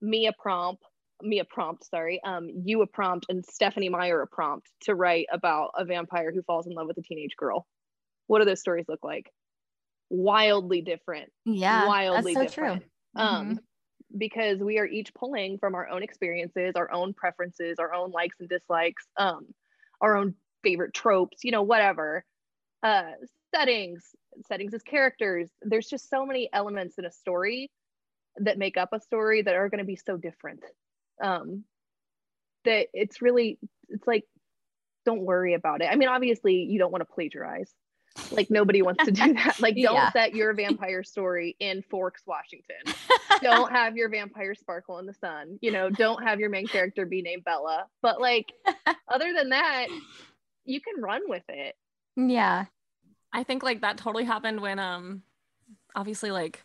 me 0.00 0.26
a 0.26 0.32
prompt, 0.32 0.82
me 1.22 1.40
a 1.40 1.44
prompt, 1.44 1.84
sorry, 1.84 2.20
um, 2.24 2.48
you 2.64 2.82
a 2.82 2.86
prompt, 2.86 3.26
and 3.28 3.44
Stephenie 3.44 3.88
Meyer 3.88 4.22
a 4.22 4.26
prompt 4.26 4.68
to 4.82 4.94
write 4.94 5.26
about 5.32 5.70
a 5.76 5.84
vampire 5.84 6.32
who 6.32 6.42
falls 6.42 6.66
in 6.66 6.74
love 6.74 6.86
with 6.86 6.98
a 6.98 7.02
teenage 7.02 7.36
girl. 7.36 7.66
What 8.26 8.40
do 8.40 8.44
those 8.44 8.60
stories 8.60 8.86
look 8.88 9.02
like? 9.02 9.30
Wildly 10.10 10.82
different. 10.82 11.30
Yeah, 11.44 11.86
wildly 11.86 12.34
that's 12.34 12.54
so 12.54 12.62
different. 12.62 12.82
True. 12.82 13.24
Um, 13.24 13.46
mm-hmm. 13.46 14.18
because 14.18 14.58
we 14.58 14.78
are 14.78 14.86
each 14.86 15.12
pulling 15.14 15.58
from 15.58 15.74
our 15.74 15.88
own 15.88 16.02
experiences, 16.02 16.74
our 16.76 16.92
own 16.92 17.14
preferences, 17.14 17.78
our 17.78 17.92
own 17.94 18.10
likes 18.10 18.36
and 18.38 18.48
dislikes, 18.48 19.04
um, 19.16 19.46
our 20.00 20.16
own 20.16 20.34
favorite 20.62 20.94
tropes, 20.94 21.38
you 21.42 21.50
know, 21.50 21.62
whatever. 21.62 22.24
Uh, 22.82 23.12
settings, 23.54 24.14
settings 24.46 24.74
as 24.74 24.82
characters. 24.82 25.50
There's 25.62 25.88
just 25.88 26.08
so 26.08 26.26
many 26.26 26.48
elements 26.52 26.98
in 26.98 27.04
a 27.04 27.10
story 27.10 27.70
that 28.36 28.58
make 28.58 28.76
up 28.76 28.90
a 28.92 29.00
story 29.00 29.42
that 29.42 29.54
are 29.54 29.68
going 29.68 29.78
to 29.78 29.84
be 29.84 29.96
so 29.96 30.16
different. 30.16 30.64
Um, 31.22 31.64
that 32.64 32.88
it's 32.92 33.22
really, 33.22 33.58
it's 33.88 34.06
like, 34.06 34.24
don't 35.04 35.22
worry 35.22 35.54
about 35.54 35.80
it. 35.80 35.88
I 35.90 35.96
mean, 35.96 36.08
obviously, 36.08 36.54
you 36.54 36.78
don't 36.78 36.92
want 36.92 37.02
to 37.02 37.12
plagiarize. 37.12 37.72
Like 38.30 38.50
nobody 38.50 38.82
wants 38.82 39.04
to 39.04 39.12
do 39.12 39.32
that. 39.34 39.60
Like, 39.60 39.76
don't 39.76 39.94
yeah. 39.94 40.12
set 40.12 40.34
your 40.34 40.52
vampire 40.54 41.02
story 41.02 41.56
in 41.60 41.82
Forks, 41.82 42.22
Washington. 42.26 42.76
don't 43.42 43.70
have 43.70 43.96
your 43.96 44.08
vampire 44.08 44.54
sparkle 44.54 44.98
in 44.98 45.06
the 45.06 45.14
sun. 45.14 45.58
You 45.60 45.72
know, 45.72 45.88
don't 45.88 46.22
have 46.24 46.40
your 46.40 46.50
main 46.50 46.66
character 46.66 47.06
be 47.06 47.22
named 47.22 47.44
Bella. 47.44 47.86
But 48.02 48.20
like, 48.20 48.52
other 49.08 49.32
than 49.32 49.50
that, 49.50 49.86
you 50.64 50.80
can 50.80 51.02
run 51.02 51.22
with 51.26 51.44
it. 51.48 51.76
Yeah. 52.16 52.66
I 53.32 53.42
think 53.42 53.62
like 53.62 53.80
that 53.82 53.98
totally 53.98 54.24
happened 54.24 54.60
when 54.60 54.78
um 54.78 55.22
obviously 55.94 56.30
like 56.30 56.64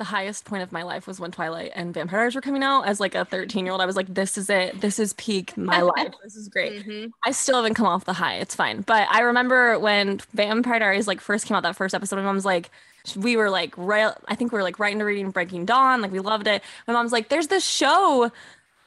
the 0.00 0.04
highest 0.04 0.46
point 0.46 0.62
of 0.62 0.72
my 0.72 0.82
life 0.82 1.06
was 1.06 1.20
when 1.20 1.30
Twilight 1.30 1.72
and 1.74 1.92
Vampires 1.92 2.34
were 2.34 2.40
coming 2.40 2.62
out. 2.62 2.84
As 2.86 3.00
like 3.00 3.14
a 3.14 3.26
13 3.26 3.66
year 3.66 3.72
old, 3.72 3.82
I 3.82 3.86
was 3.86 3.96
like, 3.96 4.12
this 4.12 4.38
is 4.38 4.48
it. 4.48 4.80
This 4.80 4.98
is 4.98 5.12
peak 5.12 5.54
my 5.58 5.82
life. 5.82 6.14
This 6.24 6.36
is 6.36 6.48
great. 6.48 6.86
Mm-hmm. 6.86 7.10
I 7.22 7.32
still 7.32 7.56
haven't 7.56 7.74
come 7.74 7.84
off 7.84 8.06
the 8.06 8.14
high. 8.14 8.36
It's 8.36 8.54
fine. 8.54 8.80
But 8.80 9.08
I 9.10 9.20
remember 9.20 9.78
when 9.78 10.20
Vampire 10.32 10.78
Diaries 10.78 11.06
like 11.06 11.20
first 11.20 11.44
came 11.44 11.54
out, 11.54 11.64
that 11.64 11.76
first 11.76 11.94
episode, 11.94 12.16
my 12.16 12.22
mom's 12.22 12.46
like, 12.46 12.70
we 13.14 13.36
were 13.36 13.50
like 13.50 13.74
right, 13.76 14.14
I 14.26 14.34
think 14.36 14.52
we 14.52 14.56
were 14.56 14.62
like 14.62 14.78
right 14.78 14.92
into 14.92 15.04
reading 15.04 15.30
Breaking 15.32 15.66
Dawn. 15.66 16.00
Like 16.00 16.12
we 16.12 16.20
loved 16.20 16.46
it. 16.46 16.62
My 16.86 16.94
mom's 16.94 17.12
like, 17.12 17.28
there's 17.28 17.48
this 17.48 17.66
show 17.66 18.32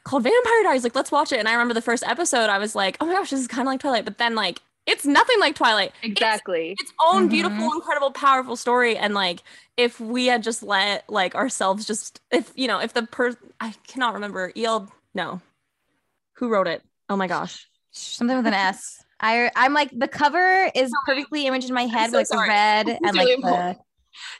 called 0.04 0.24
Vampire 0.24 0.64
Diaries. 0.64 0.84
Like, 0.84 0.96
let's 0.96 1.12
watch 1.12 1.32
it. 1.32 1.38
And 1.38 1.48
I 1.48 1.54
remember 1.54 1.76
the 1.76 1.82
first 1.82 2.04
episode, 2.08 2.50
I 2.50 2.58
was 2.58 2.74
like, 2.74 2.98
oh 3.00 3.06
my 3.06 3.14
gosh, 3.14 3.30
this 3.30 3.40
is 3.40 3.48
kind 3.48 3.68
of 3.68 3.72
like 3.72 3.82
Twilight. 3.82 4.06
But 4.06 4.18
then 4.18 4.34
like 4.34 4.62
it's 4.86 5.06
nothing 5.06 5.40
like 5.40 5.56
Twilight. 5.56 5.94
Exactly. 6.02 6.72
It's, 6.72 6.84
its 6.84 6.94
own 7.06 7.24
mm-hmm. 7.24 7.30
beautiful, 7.30 7.72
incredible, 7.74 8.12
powerful 8.12 8.56
story. 8.56 8.98
And 8.98 9.14
like, 9.14 9.42
if 9.78 10.00
we 10.00 10.28
had 10.28 10.44
just 10.44 10.64
let 10.64 11.10
like 11.10 11.36
ourselves 11.36 11.86
just, 11.86 12.22
if 12.32 12.52
you 12.56 12.68
know, 12.68 12.80
if 12.80 12.94
the 12.94 13.04
per, 13.04 13.36
I 13.60 13.74
cannot 13.88 14.14
remember. 14.14 14.52
El, 14.56 14.92
no, 15.14 15.42
who 16.34 16.50
wrote 16.50 16.68
it? 16.68 16.84
Oh 17.10 17.16
my 17.16 17.28
gosh, 17.28 17.68
something 17.92 18.36
with 18.36 18.48
an 18.48 18.54
S. 18.54 19.04
I 19.20 19.50
I'm 19.56 19.74
like 19.74 19.90
the 19.98 20.08
cover 20.08 20.70
is 20.76 20.92
perfectly 21.06 21.48
imaged 21.48 21.70
in 21.70 21.76
my 21.76 21.86
head 21.86 22.12
so 22.12 22.18
with 22.18 22.30
like 22.30 22.46
the 22.46 22.50
red 22.50 22.88
and 22.88 23.16
like 23.16 23.28
the. 23.28 23.78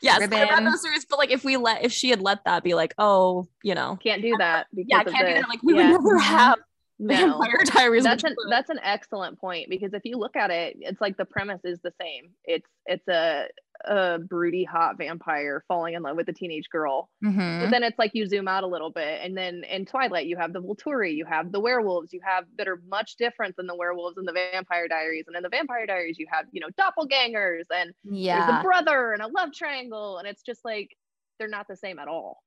Yes, 0.02 0.20
I 0.20 0.26
read 0.26 0.66
those 0.66 0.80
stories, 0.80 1.04
but 1.08 1.18
like 1.18 1.30
if 1.30 1.42
we 1.42 1.56
let 1.56 1.84
if 1.84 1.92
she 1.92 2.10
had 2.10 2.20
let 2.20 2.44
that 2.44 2.62
be 2.62 2.74
like, 2.74 2.94
oh, 2.98 3.48
you 3.62 3.74
know, 3.74 3.98
can't 4.02 4.22
do 4.22 4.36
that. 4.38 4.66
Yeah, 4.72 5.02
can't 5.02 5.26
do 5.26 5.34
that. 5.34 5.48
Like 5.48 5.62
we 5.62 5.74
yeah. 5.74 5.90
would 5.90 6.02
never 6.02 6.18
have 6.18 6.58
No. 7.00 7.14
Vampire 7.16 7.58
Diaries. 7.64 8.04
that's 8.04 8.22
an 8.22 8.36
that's 8.48 8.70
an 8.70 8.78
excellent 8.82 9.40
point 9.40 9.68
because 9.68 9.92
if 9.94 10.02
you 10.04 10.16
look 10.16 10.36
at 10.36 10.50
it, 10.52 10.76
it's 10.80 11.00
like 11.00 11.16
the 11.16 11.24
premise 11.24 11.60
is 11.64 11.80
the 11.82 11.92
same. 12.00 12.30
It's 12.44 12.68
it's 12.86 13.06
a 13.08 13.46
a 13.84 14.18
broody 14.20 14.62
hot 14.62 14.96
vampire 14.96 15.64
falling 15.66 15.94
in 15.94 16.02
love 16.04 16.16
with 16.16 16.28
a 16.28 16.32
teenage 16.32 16.68
girl. 16.70 17.10
Mhm. 17.24 17.62
But 17.64 17.70
then 17.70 17.82
it's 17.82 17.98
like 17.98 18.12
you 18.14 18.28
zoom 18.28 18.46
out 18.46 18.62
a 18.62 18.68
little 18.68 18.90
bit, 18.90 19.20
and 19.24 19.36
then 19.36 19.64
in 19.64 19.84
Twilight 19.86 20.26
you 20.26 20.36
have 20.36 20.52
the 20.52 20.62
Volturi, 20.62 21.12
you 21.16 21.24
have 21.24 21.50
the 21.50 21.58
werewolves, 21.58 22.12
you 22.12 22.20
have 22.24 22.44
that 22.58 22.68
are 22.68 22.80
much 22.88 23.16
different 23.16 23.56
than 23.56 23.66
the 23.66 23.74
werewolves 23.74 24.16
in 24.16 24.24
the 24.24 24.32
Vampire 24.32 24.86
Diaries, 24.86 25.24
and 25.26 25.34
in 25.36 25.42
the 25.42 25.48
Vampire 25.48 25.86
Diaries 25.86 26.16
you 26.20 26.26
have 26.30 26.46
you 26.52 26.60
know 26.60 26.68
doppelgangers 26.78 27.64
and 27.74 27.92
Yeah. 28.04 28.60
a 28.60 28.62
brother 28.62 29.12
and 29.12 29.20
a 29.20 29.26
love 29.26 29.52
triangle, 29.52 30.18
and 30.18 30.28
it's 30.28 30.42
just 30.42 30.64
like 30.64 30.96
they're 31.40 31.48
not 31.48 31.66
the 31.66 31.76
same 31.76 31.98
at 31.98 32.06
all. 32.06 32.40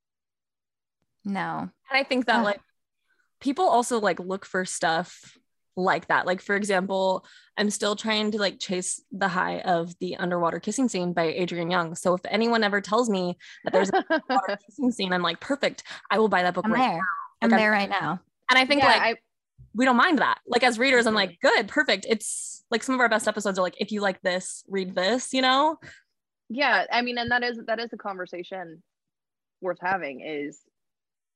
No. 1.24 1.58
And 1.90 1.98
I 2.00 2.04
think 2.04 2.24
that 2.26 2.42
like 2.42 2.60
people 3.40 3.68
also 3.68 4.00
like 4.00 4.20
look 4.20 4.44
for 4.44 4.64
stuff 4.64 5.36
like 5.76 6.08
that. 6.08 6.26
Like 6.26 6.40
for 6.40 6.56
example, 6.56 7.24
I'm 7.56 7.70
still 7.70 7.96
trying 7.96 8.32
to 8.32 8.38
like 8.38 8.58
chase 8.58 9.02
the 9.12 9.28
high 9.28 9.60
of 9.60 9.96
the 10.00 10.16
underwater 10.16 10.60
kissing 10.60 10.88
scene 10.88 11.12
by 11.12 11.34
Adrienne 11.34 11.70
Young. 11.70 11.94
So 11.94 12.14
if 12.14 12.20
anyone 12.28 12.64
ever 12.64 12.80
tells 12.80 13.08
me 13.08 13.36
that 13.64 13.72
there's 13.72 13.90
a 13.90 14.04
underwater 14.10 14.58
kissing 14.66 14.90
scene, 14.90 15.12
I'm 15.12 15.22
like, 15.22 15.40
perfect. 15.40 15.84
I 16.10 16.18
will 16.18 16.28
buy 16.28 16.42
that 16.42 16.54
book 16.54 16.64
I'm 16.64 16.72
right. 16.72 16.90
there. 16.90 17.00
I'm 17.42 17.50
Like, 17.50 17.52
I'm- 17.52 17.60
there 17.60 17.70
right 17.70 17.90
now. 17.90 18.20
And 18.50 18.58
I 18.58 18.64
think 18.64 18.82
yeah, 18.82 18.88
like 18.88 19.02
I, 19.02 19.14
we 19.74 19.84
don't 19.84 19.96
mind 19.96 20.20
that. 20.20 20.38
Like 20.46 20.64
as 20.64 20.78
readers, 20.78 21.06
I'm 21.06 21.14
like, 21.14 21.32
mm-hmm. 21.32 21.48
good, 21.48 21.68
perfect. 21.68 22.06
It's 22.08 22.64
like 22.70 22.82
some 22.82 22.94
of 22.94 23.00
our 23.02 23.08
best 23.08 23.28
episodes 23.28 23.58
are 23.58 23.62
like, 23.62 23.76
if 23.78 23.92
you 23.92 24.00
like 24.00 24.22
this, 24.22 24.64
read 24.68 24.94
this, 24.94 25.34
you 25.34 25.42
know? 25.42 25.78
yeah 26.48 26.84
i 26.92 27.02
mean 27.02 27.18
and 27.18 27.30
that 27.30 27.42
is 27.42 27.58
that 27.66 27.78
is 27.78 27.92
a 27.92 27.96
conversation 27.96 28.82
worth 29.60 29.78
having 29.80 30.20
is 30.20 30.60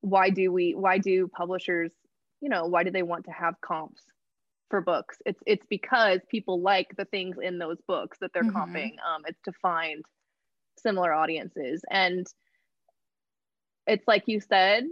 why 0.02 0.30
do 0.30 0.52
we 0.52 0.74
why 0.74 0.98
do 0.98 1.28
publishers 1.28 1.92
you 2.42 2.50
know 2.50 2.66
why 2.66 2.84
do 2.84 2.90
they 2.92 3.02
want 3.04 3.24
to 3.26 3.32
have 3.32 3.60
comps 3.62 4.02
for 4.70 4.80
books? 4.82 5.18
It's 5.26 5.40
it's 5.46 5.66
because 5.70 6.20
people 6.30 6.60
like 6.62 6.94
the 6.96 7.06
things 7.06 7.36
in 7.42 7.58
those 7.58 7.78
books 7.88 8.18
that 8.20 8.32
they're 8.34 8.44
Mhm. 8.44 8.54
comping. 8.56 8.96
Um 9.08 9.22
it's 9.26 9.40
to 9.42 9.52
find 9.62 10.04
similar 10.78 11.12
audiences. 11.14 11.82
And 11.90 12.26
it's 13.86 14.06
like 14.08 14.24
you 14.26 14.40
said 14.40 14.84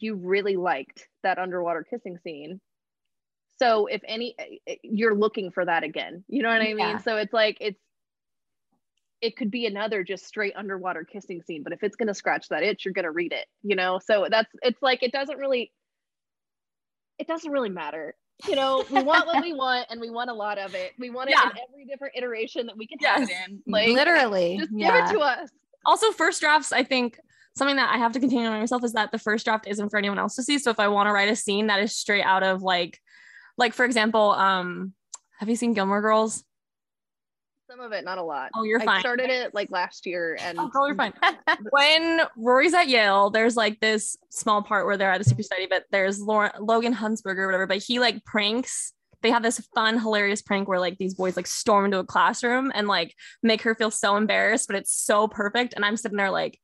you 0.00 0.14
really 0.16 0.56
liked 0.56 1.08
that 1.22 1.38
underwater 1.38 1.84
kissing 1.88 2.18
scene. 2.18 2.60
So 3.58 3.86
if 3.86 4.02
any 4.06 4.36
you're 4.82 5.14
looking 5.16 5.50
for 5.50 5.64
that 5.64 5.82
again. 5.84 6.24
You 6.28 6.42
know 6.42 6.50
what 6.50 6.62
i 6.62 6.74
mean? 6.74 6.78
Yeah. 6.78 6.98
so 6.98 7.16
it's 7.16 7.32
like 7.32 7.58
it's 7.60 7.80
it 9.20 9.36
could 9.36 9.50
be 9.50 9.66
another 9.66 10.04
just 10.04 10.24
straight 10.26 10.54
underwater 10.56 11.04
kissing 11.04 11.42
scene 11.42 11.62
but 11.62 11.72
if 11.72 11.82
it's 11.82 11.96
going 11.96 12.06
to 12.06 12.14
scratch 12.14 12.48
that 12.48 12.62
itch 12.62 12.84
you're 12.84 12.94
going 12.94 13.04
to 13.04 13.10
read 13.10 13.32
it 13.32 13.46
you 13.62 13.74
know 13.76 13.98
so 14.04 14.26
that's 14.30 14.50
it's 14.62 14.80
like 14.82 15.02
it 15.02 15.12
doesn't 15.12 15.38
really 15.38 15.72
it 17.18 17.26
doesn't 17.26 17.50
really 17.50 17.68
matter 17.68 18.14
you 18.48 18.54
know 18.54 18.84
we 18.90 19.02
want 19.02 19.26
what 19.26 19.42
we 19.42 19.52
want 19.64 19.86
and 19.90 20.00
we 20.00 20.10
want 20.10 20.30
a 20.30 20.34
lot 20.34 20.58
of 20.58 20.74
it 20.74 20.92
we 20.98 21.10
want 21.10 21.28
it 21.28 21.36
Yeah. 21.36 21.50
in 21.50 21.56
every 21.68 21.84
different 21.86 22.14
iteration 22.16 22.66
that 22.66 22.76
we 22.76 22.86
can 22.86 22.98
have 23.00 23.22
it 23.22 23.30
in 23.48 23.60
like 23.66 23.88
Literally. 23.88 24.58
just 24.58 24.70
give 24.70 24.80
yeah. 24.80 25.08
it 25.08 25.12
to 25.12 25.18
us 25.20 25.50
Also, 25.86 26.10
first 26.12 26.40
drafts, 26.40 26.70
I 26.72 26.84
think 26.84 27.18
something 27.56 27.76
that 27.76 27.92
I 27.92 27.98
have 27.98 28.12
to 28.12 28.20
continue 28.20 28.46
on 28.46 28.60
myself 28.60 28.84
is 28.84 28.92
that 28.92 29.10
the 29.10 29.18
first 29.18 29.44
draft 29.44 29.66
isn't 29.66 29.88
for 29.90 29.96
anyone 29.96 30.18
else 30.18 30.34
to 30.36 30.42
see. 30.42 30.58
So 30.58 30.70
if 30.70 30.78
I 30.78 30.88
want 30.88 31.08
to 31.08 31.12
write 31.12 31.30
a 31.30 31.36
scene 31.36 31.68
that 31.68 31.80
is 31.80 31.96
straight 31.96 32.22
out 32.24 32.42
of 32.42 32.62
like, 32.62 32.98
like 33.56 33.74
for 33.74 33.84
example, 33.84 34.30
um, 34.32 34.92
have 35.38 35.48
you 35.48 35.56
seen 35.56 35.72
Gilmore 35.74 36.02
Girls? 36.02 36.44
Some 37.70 37.80
of 37.80 37.92
it 37.92 38.02
not 38.04 38.16
a 38.16 38.22
lot 38.22 38.50
Oh, 38.54 38.62
you're 38.64 38.80
i 38.80 38.84
fine. 38.86 39.00
started 39.00 39.28
it 39.28 39.52
like 39.54 39.70
last 39.70 40.06
year 40.06 40.38
oh, 40.40 40.44
and 40.44 40.58
Oh, 40.58 40.68
girl, 40.68 40.86
you're 40.86 40.96
fine. 40.96 41.12
when 41.70 42.22
Rory's 42.36 42.72
at 42.72 42.88
Yale, 42.88 43.28
there's 43.28 43.56
like 43.56 43.78
this 43.80 44.16
small 44.30 44.62
part 44.62 44.86
where 44.86 44.96
they're 44.96 45.10
at 45.12 45.18
the 45.18 45.28
super 45.28 45.42
study, 45.42 45.66
but 45.68 45.84
there's 45.90 46.18
Lauren, 46.20 46.50
Logan 46.60 46.94
Huntzberger 46.94 47.38
or 47.40 47.46
whatever, 47.46 47.66
but 47.66 47.76
he 47.78 48.00
like 48.00 48.24
pranks. 48.24 48.92
They 49.20 49.30
have 49.30 49.42
this 49.42 49.58
fun, 49.74 49.98
hilarious 49.98 50.40
prank 50.40 50.66
where 50.68 50.80
like 50.80 50.96
these 50.96 51.14
boys 51.14 51.36
like 51.36 51.46
storm 51.46 51.84
into 51.86 51.98
a 51.98 52.04
classroom 52.04 52.72
and 52.74 52.88
like 52.88 53.14
make 53.42 53.60
her 53.62 53.74
feel 53.74 53.90
so 53.90 54.16
embarrassed, 54.16 54.66
but 54.68 54.76
it's 54.76 54.94
so 54.94 55.28
perfect. 55.28 55.74
And 55.74 55.84
I'm 55.84 55.96
sitting 55.96 56.16
there 56.16 56.30
like, 56.30 56.58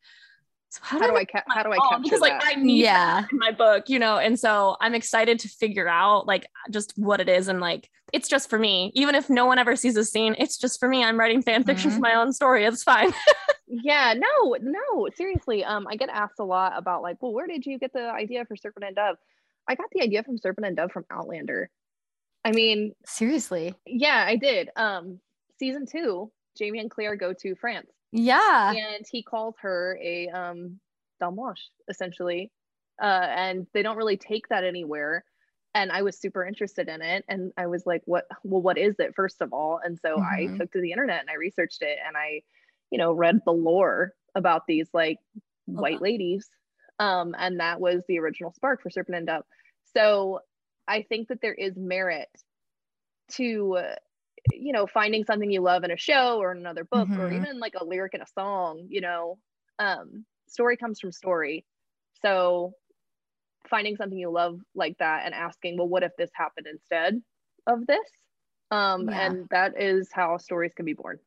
so 0.75 0.81
how, 0.83 0.99
how 0.99 1.07
do 1.07 1.15
I 1.17 1.21
i 1.21 1.25
ca- 1.25 1.43
how 1.49 1.63
do 1.63 1.71
i 1.73 1.77
capture 1.77 2.03
because 2.03 2.21
like 2.21 2.33
that 2.41 2.57
I 2.57 2.61
need 2.61 2.83
Yeah. 2.83 3.21
that 3.23 3.33
in 3.33 3.39
my 3.39 3.51
book, 3.53 3.89
you 3.89 3.99
know, 3.99 4.19
and 4.19 4.39
so 4.39 4.77
I'm 4.81 4.95
excited 4.95 5.39
to 5.41 5.49
figure 5.49 5.89
out 5.89 6.27
like 6.27 6.47
just 6.71 6.93
what 6.97 7.21
it 7.21 7.29
is 7.29 7.49
and 7.49 7.61
like 7.61 7.89
it's 8.13 8.29
just 8.29 8.49
for 8.51 8.59
me. 8.59 8.93
Even 8.95 9.15
if 9.15 9.29
no 9.29 9.45
one 9.47 9.59
ever 9.59 9.75
sees 9.77 9.97
a 9.97 10.05
scene, 10.05 10.37
it's 10.39 10.57
just 10.57 10.79
for 10.79 10.89
me. 10.89 11.03
I'm 11.03 11.19
writing 11.19 11.43
fan 11.43 11.65
fiction 11.65 11.91
Mhm. 11.91 11.95
for 11.95 12.01
my 12.01 12.15
own 12.15 12.33
story. 12.33 12.65
It's 12.65 12.83
fine. 12.83 13.13
yeah 13.67 14.15
no 14.17 14.57
no 14.61 15.09
seriously 15.17 15.65
um 15.65 15.87
i 15.89 15.97
get 15.97 16.09
asked 16.11 16.39
a 16.39 16.45
lot 16.45 16.75
about 16.77 17.03
like 17.03 17.17
well 17.23 17.33
where 17.33 17.47
did 17.47 17.65
you 17.67 17.79
get 17.79 17.93
the 17.95 18.11
idea 18.11 18.45
for 18.45 18.55
serpent 18.57 18.85
and 18.85 18.95
dove 18.95 19.17
i 19.69 19.75
got 19.75 19.87
the 19.93 20.03
idea 20.03 20.23
from 20.23 20.37
serpent 20.39 20.67
and 20.67 20.77
dove 20.77 20.93
from 20.93 21.05
outlander 21.11 21.71
i 22.45 22.53
mean 22.53 22.93
Seriously. 23.07 23.75
yeah 23.87 24.23
i 24.29 24.37
did 24.37 24.69
um 24.77 25.19
season 25.59 25.87
two 25.91 26.31
jamie 26.59 26.79
and 26.79 26.91
claire 26.91 27.17
go 27.17 27.33
to 27.33 27.55
france 27.57 27.91
Yeah. 28.17 28.77
and 28.77 29.05
he 29.11 29.23
calls 29.23 29.57
her 29.61 29.99
a 30.03 30.29
um 30.29 30.81
dame 31.21 31.37
blanche 31.37 31.71
essentially. 31.89 32.51
Uh 33.03 33.27
and 33.31 33.67
they 33.75 33.83
don't 33.83 33.97
really 33.97 34.17
take 34.17 34.49
that 34.49 34.65
anywhere. 34.65 35.25
And 35.75 35.93
i 35.93 36.03
was 36.03 36.19
super 36.19 36.45
interested 36.47 36.89
in 36.89 37.03
it. 37.03 37.25
And 37.29 37.53
i 37.59 37.67
was 37.67 37.87
like 37.87 38.03
what 38.07 38.27
well 38.45 38.63
what 38.63 38.79
is 38.79 38.97
it 38.99 39.15
first 39.15 39.41
of 39.43 39.53
all? 39.53 39.81
And 39.85 39.99
so 39.99 40.21
i 40.23 40.51
Mhm. 40.51 40.57
took 40.57 40.73
to 40.73 40.81
the 40.81 40.93
internet 40.93 41.21
and 41.21 41.31
i 41.31 41.35
researched 41.35 41.83
it 41.83 41.99
and 42.07 42.17
i 42.17 42.43
you 42.91 42.99
know 42.99 43.13
read 43.13 43.41
the 43.45 43.53
lore 43.53 44.15
about 44.35 44.67
these 44.67 44.89
like 44.95 45.19
white 45.67 46.01
ladies. 46.03 46.51
Um 47.01 47.35
and 47.39 47.61
that 47.61 47.81
was 47.81 48.03
the 48.09 48.19
original 48.21 48.53
spark 48.53 48.83
for 48.83 48.91
serpent 48.91 49.17
and 49.19 49.27
dove. 49.27 49.45
So 49.95 50.41
i 50.89 51.03
think 51.03 51.29
that 51.29 51.41
there 51.43 51.55
is 51.55 51.77
merit 51.77 52.29
to 53.33 53.77
uh, 53.77 53.95
you 54.53 54.73
know 54.73 54.87
finding 54.87 55.25
something 55.25 55.51
you 55.51 55.61
love 55.61 55.85
in 55.85 55.91
a 55.91 55.97
show 55.97 56.39
or 56.39 56.53
in 56.53 56.59
another 56.59 56.85
book 56.85 57.11
or 57.17 57.31
Mhm. 57.31 57.33
even 57.33 57.59
like 57.59 57.75
a 57.81 57.85
lyric 57.85 58.15
in 58.15 58.23
a 58.23 58.27
song 58.27 58.87
you 58.89 59.01
know 59.01 59.39
um 59.79 60.25
story 60.49 60.77
comes 60.77 61.01
from 61.01 61.13
story 61.13 61.65
so 62.23 62.75
finding 63.69 63.97
something 63.97 64.19
you 64.19 64.31
love 64.31 64.61
like 64.75 64.97
that 64.99 65.25
and 65.25 65.35
asking 65.35 65.77
well 65.79 65.89
what 65.89 66.03
if 66.03 66.13
this 66.19 66.31
happened 66.35 66.67
instead 66.71 67.23
of 67.67 67.87
this 67.87 68.11
um 68.71 69.09
Yeah. 69.09 69.15
and 69.15 69.47
that 69.51 69.81
is 69.81 70.11
how 70.13 70.37
stories 70.39 70.75
can 70.75 70.85
be 70.85 70.95
born 70.95 71.19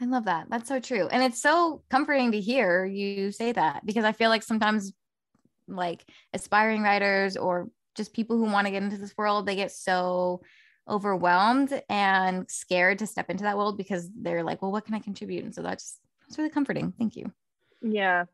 I 0.00 0.06
love 0.06 0.24
that. 0.24 0.48
That's 0.50 0.68
so 0.68 0.80
true. 0.80 1.06
And 1.08 1.22
it's 1.22 1.40
so 1.40 1.84
comforting 1.90 2.32
to 2.32 2.40
hear 2.40 2.84
you 2.84 3.30
say 3.30 3.52
that 3.52 3.86
because 3.86 4.04
I 4.04 4.12
feel 4.12 4.30
like 4.30 4.42
sometimes 4.42 4.92
like 5.68 6.04
aspiring 6.32 6.82
writers 6.82 7.36
or 7.36 7.70
just 7.94 8.14
people 8.14 8.36
who 8.36 8.44
want 8.44 8.66
to 8.66 8.72
get 8.72 8.82
into 8.82 8.98
this 8.98 9.16
world, 9.16 9.46
they 9.46 9.56
get 9.56 9.72
so 9.72 10.42
overwhelmed 10.88 11.82
and 11.88 12.50
scared 12.50 12.98
to 12.98 13.06
step 13.06 13.30
into 13.30 13.44
that 13.44 13.56
world 13.56 13.76
because 13.76 14.10
they're 14.14 14.42
like, 14.42 14.62
well, 14.62 14.72
what 14.72 14.84
can 14.84 14.94
I 14.94 14.98
contribute? 14.98 15.44
And 15.44 15.54
so 15.54 15.62
that's 15.62 15.98
that's 16.28 16.38
really 16.38 16.50
comforting. 16.50 16.92
Thank 16.98 17.16
you. 17.16 17.32
yeah 17.82 18.24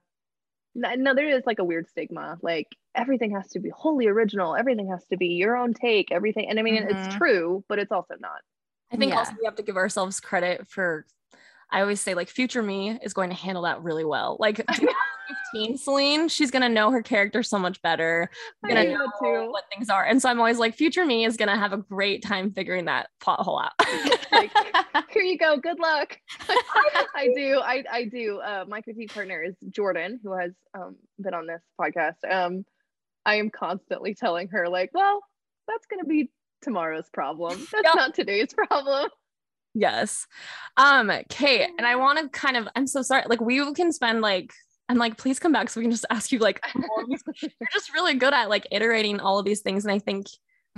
no, 0.74 0.94
no 0.94 1.14
there 1.14 1.28
is 1.28 1.42
like 1.46 1.58
a 1.58 1.64
weird 1.64 1.88
stigma 1.88 2.38
like 2.42 2.68
everything 2.94 3.30
has 3.34 3.48
to 3.48 3.58
be 3.60 3.70
wholly 3.70 4.06
original 4.06 4.54
everything 4.54 4.88
has 4.90 5.04
to 5.06 5.16
be 5.16 5.28
your 5.28 5.56
own 5.56 5.72
take 5.72 6.12
everything 6.12 6.48
and 6.50 6.58
i 6.58 6.62
mean 6.62 6.74
it's 6.76 7.06
Mhm. 7.08 7.16
true 7.16 7.64
but 7.68 7.78
it's 7.78 7.90
also 7.90 8.14
not 8.20 8.40
I 8.92 8.96
think 8.96 9.12
Yeah. 9.12 9.18
also 9.18 9.32
we 9.38 9.44
have 9.46 9.56
to 9.56 9.62
give 9.62 9.76
ourselves 9.76 10.18
credit 10.20 10.66
for. 10.68 11.04
I 11.70 11.82
always 11.82 12.00
say 12.00 12.14
like 12.14 12.28
future 12.30 12.62
me 12.62 12.98
is 13.02 13.12
going 13.12 13.28
to 13.28 13.36
handle 13.36 13.64
that 13.64 13.82
really 13.82 14.04
well. 14.04 14.36
Like 14.40 14.64
2015 15.52 15.78
Celine, 15.78 16.28
she's 16.28 16.50
gonna 16.50 16.68
know 16.68 16.90
her 16.90 17.02
character 17.02 17.42
so 17.42 17.58
much 17.58 17.80
better. 17.82 18.30
I 18.64 18.68
Gonna 18.68 18.84
know 18.92 19.06
too. 19.22 19.50
what 19.50 19.64
things 19.72 19.88
are, 19.90 20.04
and 20.04 20.20
so 20.20 20.28
I'm 20.28 20.38
always 20.38 20.58
like, 20.58 20.74
future 20.74 21.04
me 21.06 21.24
is 21.24 21.36
gonna 21.36 21.56
have 21.58 21.72
a 21.72 21.78
great 21.78 22.22
time 22.22 22.52
figuring 22.52 22.84
that 22.86 23.08
plot 23.20 23.40
hole 23.40 23.60
out. 23.60 23.72
like 24.32 24.50
here 25.10 25.22
you 25.22 25.38
go 25.38 25.56
good 25.56 25.78
luck 25.80 26.18
i 27.14 27.28
do 27.34 27.60
i 27.64 27.82
i 27.90 28.04
do 28.04 28.38
uh 28.40 28.64
my 28.68 28.80
critique 28.82 29.12
partner 29.12 29.42
is 29.42 29.54
jordan 29.70 30.20
who 30.22 30.36
has 30.36 30.52
um 30.74 30.96
been 31.18 31.32
on 31.34 31.46
this 31.46 31.62
podcast 31.80 32.16
um 32.30 32.64
i 33.24 33.36
am 33.36 33.48
constantly 33.50 34.14
telling 34.14 34.48
her 34.48 34.68
like 34.68 34.90
well 34.92 35.20
that's 35.66 35.86
gonna 35.86 36.04
be 36.04 36.30
tomorrow's 36.62 37.08
problem 37.10 37.58
that's 37.72 37.84
Yep. 37.84 37.94
not 37.94 38.14
today's 38.14 38.52
problem 38.52 39.08
yes. 39.74 40.26
Um, 40.76 41.10
Kate, 41.28 41.68
and 41.78 41.86
I 41.86 41.96
want 41.96 42.18
to 42.18 42.28
kind 42.30 42.56
of. 42.56 42.66
I'm 42.74 42.86
so 42.86 43.02
sorry. 43.02 43.24
Like 43.28 43.40
we 43.40 43.72
can 43.74 43.92
spend 43.92 44.20
like. 44.22 44.52
I'm 44.88 44.96
like, 44.96 45.16
please 45.18 45.38
come 45.38 45.52
back 45.52 45.68
so 45.70 45.80
we 45.80 45.84
can 45.84 45.90
just 45.90 46.06
ask 46.10 46.32
you 46.32 46.38
like. 46.38 46.60
all 46.74 47.02
of 47.02 47.08
these- 47.08 47.22
You're 47.42 47.68
just 47.72 47.92
really 47.92 48.14
good 48.14 48.32
at 48.32 48.48
like 48.48 48.66
iterating 48.70 49.20
all 49.20 49.38
of 49.38 49.44
these 49.44 49.60
things, 49.60 49.84
and 49.84 49.92
I 49.92 49.98
think 49.98 50.26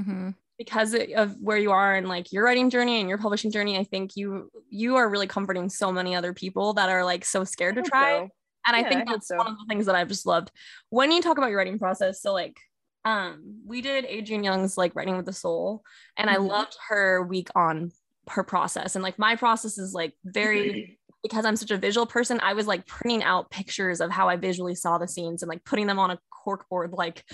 Mhm. 0.00 0.34
because 0.58 0.94
of 0.94 1.36
where 1.40 1.58
you 1.58 1.70
are 1.72 1.94
and 1.94 2.08
like 2.08 2.32
your 2.32 2.44
writing 2.44 2.70
journey 2.70 3.00
and 3.00 3.08
your 3.08 3.18
publishing 3.18 3.50
journey 3.50 3.76
i 3.78 3.84
think 3.84 4.16
you 4.16 4.50
you 4.70 4.96
are 4.96 5.08
really 5.10 5.26
comforting 5.26 5.68
so 5.68 5.90
many 5.92 6.14
other 6.14 6.32
people 6.32 6.72
that 6.74 6.88
are 6.88 7.04
like 7.04 7.24
so 7.24 7.44
scared 7.44 7.74
to 7.74 7.82
try 7.82 8.18
so. 8.18 8.28
and 8.66 8.76
i 8.76 8.80
Yeah, 8.80 8.86
I 8.86 8.88
think 8.90 9.08
that's 9.08 9.28
so. 9.28 9.36
one 9.36 9.46
of 9.48 9.58
the 9.58 9.64
things 9.68 9.84
that 9.86 9.94
i've 9.94 10.08
just 10.08 10.24
loved 10.26 10.50
when 10.90 11.10
you 11.12 11.20
talk 11.20 11.36
about 11.38 11.48
your 11.50 11.58
writing 11.58 11.78
process 11.78 12.22
so 12.22 12.32
like 12.32 12.56
um 13.04 13.60
we 13.66 13.80
did 13.82 14.04
adrienne 14.06 14.44
young's 14.44 14.78
like 14.78 14.94
writing 14.94 15.16
with 15.16 15.26
the 15.26 15.32
soul 15.32 15.82
and 16.16 16.30
i 16.30 16.36
Mhm. 16.36 16.48
loved 16.48 16.76
her 16.88 17.22
week 17.22 17.48
on 17.54 17.90
her 18.28 18.44
process 18.44 18.94
and 18.96 19.02
like 19.02 19.18
my 19.18 19.36
process 19.36 19.76
is 19.76 19.92
like 19.92 20.14
very 20.24 20.98
because 21.22 21.44
i'm 21.44 21.56
such 21.56 21.70
a 21.70 21.76
visual 21.76 22.06
person 22.06 22.40
i 22.40 22.52
was 22.52 22.66
like 22.66 22.86
printing 22.86 23.22
out 23.22 23.50
pictures 23.50 24.00
of 24.00 24.10
how 24.10 24.28
i 24.28 24.36
visually 24.36 24.74
saw 24.74 24.98
the 24.98 25.08
scenes 25.08 25.42
and 25.42 25.48
like 25.48 25.64
putting 25.64 25.86
them 25.86 25.98
on 25.98 26.10
a 26.10 26.18
corkboard 26.46 26.96
like 26.96 27.24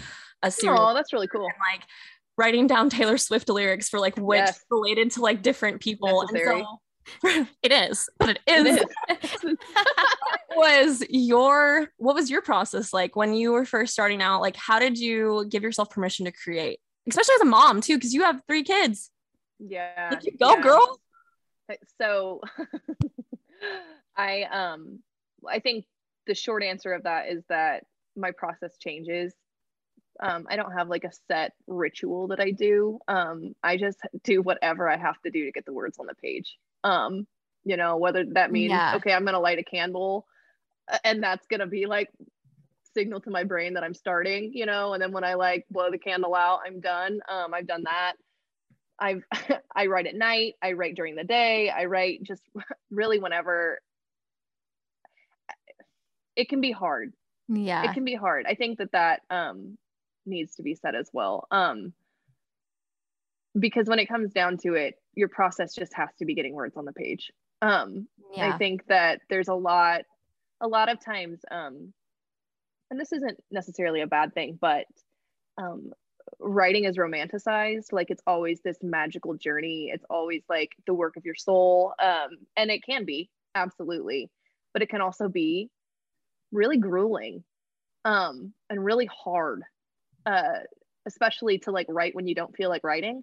a 0.42 0.50
series. 0.50 0.78
Oh, 0.80 0.94
that's 0.94 1.12
really 1.12 1.26
cool. 1.26 1.44
And, 1.44 1.52
like 1.72 1.82
writing 2.38 2.66
down 2.66 2.90
Taylor 2.90 3.18
Swift 3.18 3.48
lyrics 3.48 3.88
for 3.88 3.98
like 3.98 4.16
which 4.16 4.38
Yes. 4.38 4.64
related 4.70 5.12
to 5.12 5.20
like 5.20 5.42
different 5.42 5.80
people. 5.80 6.22
Necessary. 6.32 6.66
And 7.24 7.46
so 7.46 7.46
it 7.62 7.72
is, 7.72 8.08
but 8.18 8.38
it 8.46 8.66
is. 8.66 8.84
was 10.56 11.04
your 11.08 11.88
what 11.96 12.14
was 12.14 12.30
your 12.30 12.42
process 12.42 12.92
like 12.92 13.16
when 13.16 13.34
you 13.34 13.52
were 13.52 13.64
first 13.64 13.92
starting 13.92 14.22
out? 14.22 14.40
Like 14.40 14.56
how 14.56 14.78
did 14.78 14.98
you 14.98 15.46
give 15.48 15.62
yourself 15.62 15.90
permission 15.90 16.26
to 16.26 16.32
create? 16.32 16.80
Especially 17.08 17.34
as 17.36 17.42
a 17.42 17.46
mom 17.46 17.80
too, 17.80 17.96
because 17.96 18.12
you 18.12 18.22
have 18.22 18.42
three 18.48 18.64
kids. 18.64 19.10
Yeah. 19.58 20.08
Like, 20.10 20.24
you 20.24 20.32
go, 20.36 20.54
yeah. 20.56 20.62
girl. 20.62 21.00
So 22.00 22.40
I 24.16 24.42
um 24.44 25.00
I 25.48 25.60
think 25.60 25.84
the 26.26 26.34
short 26.34 26.62
answer 26.62 26.92
of 26.92 27.04
that 27.04 27.28
is 27.28 27.44
that 27.48 27.84
my 28.16 28.32
process 28.32 28.76
changes. 28.78 29.34
Um, 30.20 30.46
I 30.48 30.56
don't 30.56 30.72
have 30.72 30.88
like 30.88 31.04
a 31.04 31.12
set 31.28 31.52
ritual 31.66 32.28
that 32.28 32.40
I 32.40 32.50
do. 32.50 32.98
Um, 33.06 33.54
I 33.62 33.76
just 33.76 33.98
do 34.24 34.40
whatever 34.42 34.88
I 34.88 34.96
have 34.96 35.20
to 35.22 35.30
do 35.30 35.44
to 35.44 35.52
get 35.52 35.66
the 35.66 35.74
words 35.74 35.98
on 35.98 36.06
the 36.06 36.14
page. 36.14 36.56
Um, 36.84 37.26
you 37.64 37.76
know, 37.76 37.96
whether 37.98 38.24
that 38.32 38.50
means 38.50 38.72
Yeah. 38.72 38.94
okay, 38.94 39.12
I'm 39.12 39.24
gonna 39.24 39.40
light 39.40 39.58
a 39.58 39.64
candle, 39.64 40.26
and 41.04 41.22
that's 41.22 41.46
gonna 41.48 41.66
be 41.66 41.86
like 41.86 42.10
signal 42.94 43.20
to 43.20 43.30
my 43.30 43.44
brain 43.44 43.74
that 43.74 43.84
I'm 43.84 43.94
starting. 43.94 44.52
You 44.54 44.66
know, 44.66 44.94
and 44.94 45.02
then 45.02 45.12
when 45.12 45.24
I 45.24 45.34
like 45.34 45.66
blow 45.70 45.90
the 45.90 45.98
candle 45.98 46.34
out, 46.34 46.60
I'm 46.66 46.80
done. 46.80 47.20
Um, 47.28 47.52
I've 47.54 47.66
done 47.66 47.84
that. 47.84 48.14
I've 48.98 49.22
I 49.74 49.86
write 49.86 50.06
at 50.06 50.14
night. 50.14 50.54
I 50.62 50.72
write 50.72 50.94
during 50.94 51.14
the 51.16 51.24
day. 51.24 51.70
I 51.70 51.84
write 51.86 52.22
just 52.22 52.42
really 52.90 53.18
whenever. 53.18 53.80
It 56.36 56.48
can 56.50 56.60
be 56.60 56.70
hard 56.72 57.12
Yeah. 57.48 57.88
it 57.90 57.94
can 57.94 58.04
be 58.04 58.14
hard 58.14 58.44
i 58.46 58.54
think 58.54 58.76
that 58.78 58.92
that 58.92 59.22
um 59.30 59.78
needs 60.26 60.56
to 60.56 60.62
be 60.62 60.74
said 60.74 60.94
as 60.94 61.08
well 61.12 61.46
um 61.50 61.94
because 63.58 63.88
when 63.88 63.98
it 63.98 64.06
comes 64.06 64.32
down 64.32 64.58
to 64.58 64.74
it 64.74 64.96
your 65.14 65.28
process 65.28 65.74
just 65.74 65.94
has 65.94 66.10
to 66.18 66.26
be 66.26 66.34
getting 66.34 66.52
words 66.54 66.76
on 66.76 66.84
the 66.84 66.92
page 66.92 67.30
um 67.62 68.06
yeah. 68.34 68.52
i 68.54 68.58
think 68.58 68.86
that 68.88 69.20
there's 69.30 69.48
a 69.48 69.54
lot 69.54 70.02
a 70.60 70.68
lot 70.68 70.90
of 70.90 71.00
times 71.02 71.40
um 71.50 71.92
and 72.90 73.00
this 73.00 73.12
isn't 73.12 73.42
necessarily 73.50 74.02
a 74.02 74.06
bad 74.06 74.34
thing 74.34 74.58
but 74.60 74.84
um 75.56 75.90
writing 76.38 76.84
is 76.84 76.96
romanticized 76.96 77.92
like 77.92 78.10
it's 78.10 78.22
always 78.26 78.60
this 78.60 78.78
magical 78.82 79.34
journey 79.34 79.90
it's 79.92 80.04
always 80.10 80.42
like 80.48 80.74
the 80.86 80.94
work 80.94 81.16
of 81.16 81.24
your 81.24 81.34
soul 81.34 81.94
um 82.02 82.30
and 82.56 82.70
it 82.70 82.84
can 82.84 83.04
be 83.04 83.30
absolutely 83.54 84.30
but 84.72 84.82
it 84.82 84.88
can 84.88 85.00
also 85.00 85.28
be 85.28 85.70
really 86.52 86.78
grueling 86.78 87.44
um 88.04 88.52
and 88.70 88.84
really 88.84 89.06
hard 89.06 89.62
uh 90.26 90.60
especially 91.06 91.58
to 91.58 91.70
like 91.70 91.86
write 91.88 92.14
when 92.14 92.26
you 92.26 92.34
don't 92.34 92.56
feel 92.56 92.68
like 92.68 92.84
writing 92.84 93.22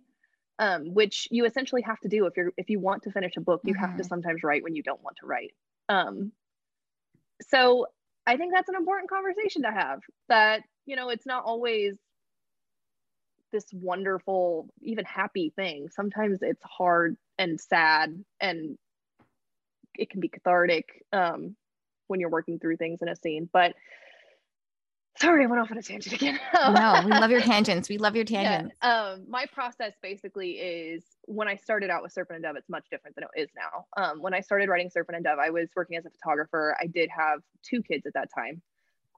um 0.60 0.94
which 0.94 1.28
you 1.32 1.46
essentially 1.46 1.82
have 1.82 2.00
to 2.00 2.10
do 2.10 2.26
if 2.26 2.38
you're 2.38 2.52
if 2.58 2.70
you 2.70 2.80
want 2.80 3.04
to 3.04 3.12
finish 3.12 3.34
a 3.38 3.42
book 3.42 3.62
you 3.66 3.74
have 3.76 3.94
to 3.96 4.04
Mhm. 4.04 4.08
sometimes 4.08 4.44
write 4.44 4.64
when 4.64 4.76
you 4.76 4.84
don't 4.84 5.04
want 5.04 5.18
to 5.18 5.26
write 5.26 5.54
um 5.90 6.32
so 7.42 7.88
i 8.26 8.38
think 8.38 8.54
that's 8.54 8.70
an 8.70 8.76
important 8.76 9.10
conversation 9.10 9.64
to 9.64 9.72
have 9.72 10.00
that 10.30 10.64
you 10.86 10.96
know 10.96 11.10
it's 11.10 11.26
not 11.26 11.44
always 11.46 11.98
this 13.54 13.66
wonderful 13.72 14.68
even 14.82 15.06
happy 15.06 15.54
thing 15.56 15.88
sometimes 15.90 16.40
it's 16.42 16.62
hard 16.64 17.16
and 17.38 17.62
sad 17.62 18.24
and 18.42 18.78
it 19.98 20.10
can 20.10 20.20
be 20.20 20.28
cathartic 20.28 21.06
um 21.14 21.56
when 22.08 22.20
you're 22.20 22.30
working 22.30 22.60
through 22.60 22.76
things 22.76 23.02
in 23.02 23.08
a 23.08 23.16
scene 23.16 23.48
but 23.54 23.74
sorry 25.18 25.44
i 25.44 25.48
went 25.48 25.62
off 25.62 25.72
on 25.72 25.78
a 25.78 25.82
tangent 25.82 26.14
again 26.14 26.38
no, 26.72 27.02
we 27.06 27.12
love 27.12 27.32
your 27.32 27.42
tangents. 27.42 27.90
We 27.90 27.98
love 27.98 28.16
your 28.16 28.26
yeah, 28.28 28.44
tangents. 28.44 28.76
um, 28.82 29.26
my 29.30 29.46
process 29.54 29.94
basically 30.02 30.52
is 30.52 31.04
when 31.26 31.48
I 31.48 31.56
started 31.56 31.90
out 31.90 32.04
with 32.04 32.12
Serpent 32.12 32.38
and 32.38 32.44
Dove, 32.44 32.56
it's 32.56 32.70
much 32.70 32.86
different 32.90 33.16
than 33.16 33.26
it 33.36 33.42
is 33.42 33.50
now. 33.56 33.86
Um, 33.98 34.22
when 34.22 34.34
I 34.34 34.42
started 34.42 34.70
writing 34.70 34.90
Serpent 34.90 35.16
and 35.16 35.26
Dove, 35.26 35.40
I 35.40 35.50
was 35.50 35.70
working 35.76 35.98
as 35.98 36.06
a 36.06 36.10
photographer. 36.10 36.76
I 36.80 36.88
did 36.88 37.10
have 37.10 37.42
two 37.64 37.82
kids 37.82 38.06
at 38.06 38.14
that 38.14 38.30
time. 38.34 38.62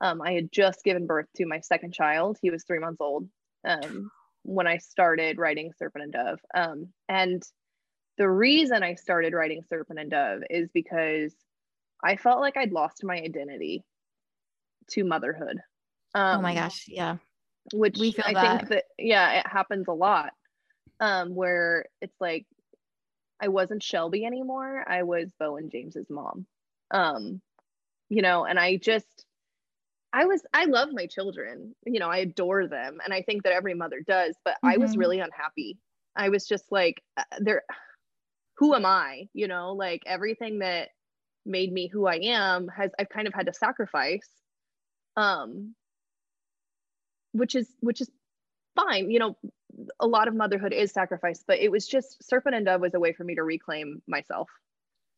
Um, 0.02 0.22
I 0.22 0.34
had 0.34 0.52
just 0.52 0.84
given 0.84 1.06
birth 1.06 1.28
to 1.36 1.46
my 1.46 1.60
second 1.60 1.94
child. 1.94 2.38
He 2.42 2.50
was 2.50 2.64
three 2.64 2.80
months 2.80 3.00
old 3.00 3.28
um, 3.66 4.12
when 4.46 4.68
I 4.68 4.78
started 4.78 5.38
writing 5.38 5.72
Serpent 5.78 6.04
and 6.04 6.14
Dove. 6.14 6.40
Um, 6.54 6.88
and 7.10 7.44
the 8.18 8.30
reason 8.30 8.84
I 8.84 8.96
started 8.96 9.34
writing 9.34 9.64
Serpent 9.68 10.00
and 10.00 10.12
Dove 10.12 10.44
is 10.50 10.70
because 10.74 11.34
I 12.04 12.16
felt 12.16 12.40
like 12.40 12.56
I'd 12.56 12.72
lost 12.72 13.04
my 13.04 13.16
identity 13.16 13.84
to 14.92 15.04
motherhood. 15.04 15.60
Um, 16.14 16.40
oh 16.40 16.42
my 16.42 16.54
gosh. 16.54 16.86
Yeah. 16.88 17.18
which 17.74 17.98
We 17.98 18.12
feel 18.12 18.26
I 18.28 18.34
that. 18.34 18.58
think 18.60 18.70
that 18.70 18.84
yeah, 18.98 19.40
it 19.40 19.48
happens 19.48 19.88
a 19.88 19.94
lot. 19.94 20.32
Um, 21.00 21.36
where 21.36 21.86
it's 22.02 22.16
like 22.22 22.46
I 23.42 23.50
wasn't 23.50 23.84
Shelby 23.84 24.26
anymore. 24.26 24.86
I 24.88 25.04
was 25.04 25.34
Bo 25.38 25.58
and 25.58 25.70
James's 25.70 26.10
mom. 26.10 26.46
Um, 26.92 27.42
you 28.08 28.22
know, 28.22 28.46
and 28.46 28.58
I 28.58 28.78
just 28.78 29.26
I 30.16 30.26
was 30.26 30.44
I 30.54 30.66
love 30.66 30.90
my 30.94 31.08
children. 31.08 31.76
You 31.86 32.00
know, 32.02 32.10
I 32.10 32.20
adore 32.20 32.68
them, 32.68 33.00
and 33.06 33.14
I 33.14 33.24
think 33.24 33.44
that 33.44 33.54
every 33.54 33.76
mother 33.76 34.02
does. 34.08 34.38
But 34.46 34.58
I 34.66 34.78
was 34.80 34.96
Mhm. 34.96 35.00
really 35.00 35.20
unhappy. 35.22 35.80
I 36.18 36.30
was 36.30 36.48
just 36.48 36.72
like, 36.72 37.04
uh, 37.18 37.26
there. 37.40 37.64
Who 38.58 38.76
am 38.76 38.86
I? 38.86 39.30
You 39.34 39.48
know, 39.48 39.74
like 39.74 40.04
everything 40.08 40.60
that 40.60 40.90
made 41.46 41.74
me 41.74 41.88
who 41.88 42.08
I 42.08 42.18
am 42.24 42.68
has 42.70 42.92
I've 43.00 43.10
kind 43.10 43.28
of 43.28 43.36
had 43.36 43.48
to 43.48 43.54
sacrifice. 43.54 44.30
Um, 45.18 45.76
which 47.34 47.56
is 47.56 47.76
which 47.82 48.02
is 48.02 48.10
fine 48.76 49.12
you 49.12 49.20
know 49.20 49.38
a 50.00 50.08
lot 50.08 50.28
of 50.28 50.36
motherhood 50.36 50.74
is 50.74 50.92
sacrifice 50.92 51.44
but 51.48 51.60
it 51.60 51.72
was 51.72 51.88
just 51.88 52.24
serpent 52.24 52.56
and 52.56 52.66
dove 52.66 52.82
was 52.82 52.94
a 52.94 53.00
way 53.00 53.14
for 53.14 53.24
me 53.24 53.36
to 53.36 53.44
reclaim 53.44 54.02
myself 54.08 54.50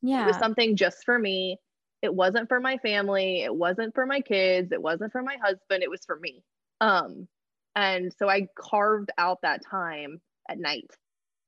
Yeah. 0.02 0.18
it 0.18 0.26
was 0.26 0.38
something 0.38 0.76
just 0.78 1.06
for 1.06 1.20
me 1.20 1.60
it 2.02 2.14
wasn't 2.14 2.48
for 2.48 2.60
my 2.60 2.78
family 2.78 3.42
it 3.42 3.56
wasn't 3.56 3.94
for 3.94 4.06
my 4.06 4.22
kids 4.22 4.72
it 4.72 4.82
wasn't 4.82 5.12
for 5.12 5.22
my 5.24 5.38
husband 5.38 5.84
it 5.84 5.90
was 5.90 6.06
for 6.06 6.20
me 6.20 6.44
um 6.82 7.28
and 7.76 8.14
so 8.14 8.30
i 8.30 8.48
carved 8.58 9.10
out 9.18 9.42
that 9.42 9.62
time 9.66 10.22
at 10.50 10.60
night 10.60 10.92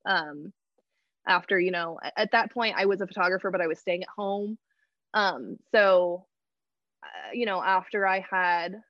um 0.06 0.54
after 1.28 1.60
you 1.60 1.72
know 1.72 2.00
at 2.18 2.32
that 2.32 2.52
point 2.52 2.76
i 2.78 2.86
was 2.86 3.02
a 3.02 3.08
photographer 3.08 3.52
but 3.52 3.62
i 3.62 3.68
was 3.68 3.80
staying 3.80 4.04
at 4.04 4.10
home 4.10 4.58
um 5.16 5.58
so 5.74 6.28
uh, 7.04 7.32
you 7.34 7.46
know 7.46 7.64
after 7.64 8.08
i 8.08 8.20
had 8.20 8.82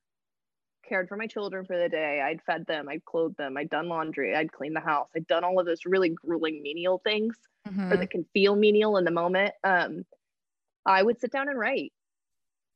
cared 0.88 1.08
for 1.08 1.18
my 1.18 1.28
children 1.28 1.66
for 1.66 1.78
the 1.78 1.90
day. 1.90 2.22
I'd 2.22 2.42
fed 2.42 2.66
them, 2.66 2.90
I'd 2.90 3.06
clothed 3.06 3.38
them, 3.38 3.58
I'd 3.58 3.70
done 3.70 3.90
laundry, 3.90 4.36
I'd 4.36 4.52
cleaned 4.52 4.76
the 4.76 4.80
house, 4.82 5.10
I'd 5.16 5.28
done 5.28 5.44
all 5.44 5.60
of 5.60 5.66
those 5.66 5.86
really 5.86 6.10
grueling 6.10 6.62
menial 6.62 7.00
things 7.04 7.38
or 7.92 7.98
Mhm. 7.98 7.98
that 7.98 8.10
can 8.10 8.26
feel 8.34 8.56
menial 8.56 8.98
in 8.98 9.04
the 9.04 9.12
moment. 9.12 9.54
Um, 9.64 10.06
I 10.86 11.04
would 11.04 11.20
sit 11.20 11.32
down 11.32 11.50
and 11.50 11.60
write. 11.60 11.94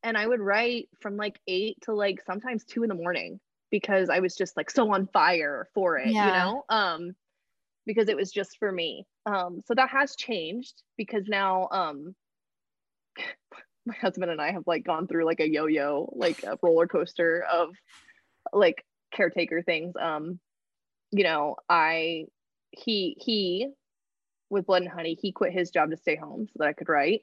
And 0.03 0.17
I 0.17 0.27
would 0.27 0.41
write 0.41 0.89
from 1.01 1.15
like 1.15 1.39
eight 1.47 1.77
to 1.83 1.93
like 1.93 2.21
sometimes 2.25 2.65
two 2.65 2.83
in 2.83 2.89
the 2.89 2.95
morning 2.95 3.39
because 3.71 4.09
I 4.09 4.19
was 4.19 4.35
just 4.35 4.57
like 4.57 4.69
so 4.69 4.93
on 4.93 5.07
fire 5.07 5.69
for 5.73 5.97
it, 5.97 6.15
you 6.19 6.31
know? 6.31 6.63
Um, 6.69 7.13
because 7.85 8.09
it 8.09 8.17
was 8.17 8.31
just 8.31 8.57
for 8.59 8.71
me. 8.71 9.05
Um, 9.25 9.61
so 9.65 9.73
that 9.75 9.89
has 9.89 10.15
changed 10.15 10.83
because 10.97 11.27
now 11.27 11.69
um 11.71 12.15
my 13.85 13.95
husband 13.95 14.31
and 14.31 14.41
I 14.41 14.51
have 14.51 14.63
like 14.65 14.85
gone 14.85 15.07
through 15.07 15.25
like 15.25 15.39
a 15.39 15.49
yo-yo, 15.49 16.11
like 16.15 16.43
a 16.43 16.57
roller 16.61 16.87
coaster 16.87 17.45
of 17.51 17.69
like 18.53 18.85
caretaker 19.13 19.61
things. 19.61 19.93
Um, 19.99 20.39
you 21.11 21.23
know, 21.23 21.55
I 21.69 22.25
he 22.71 23.15
he 23.19 23.69
with 24.49 24.65
Blood 24.65 24.83
and 24.83 24.91
Honey, 24.91 25.17
he 25.19 25.31
quit 25.31 25.53
his 25.53 25.71
job 25.71 25.91
to 25.91 25.97
stay 25.97 26.15
home 26.15 26.47
so 26.47 26.53
that 26.59 26.67
I 26.67 26.73
could 26.73 26.89
write. 26.89 27.21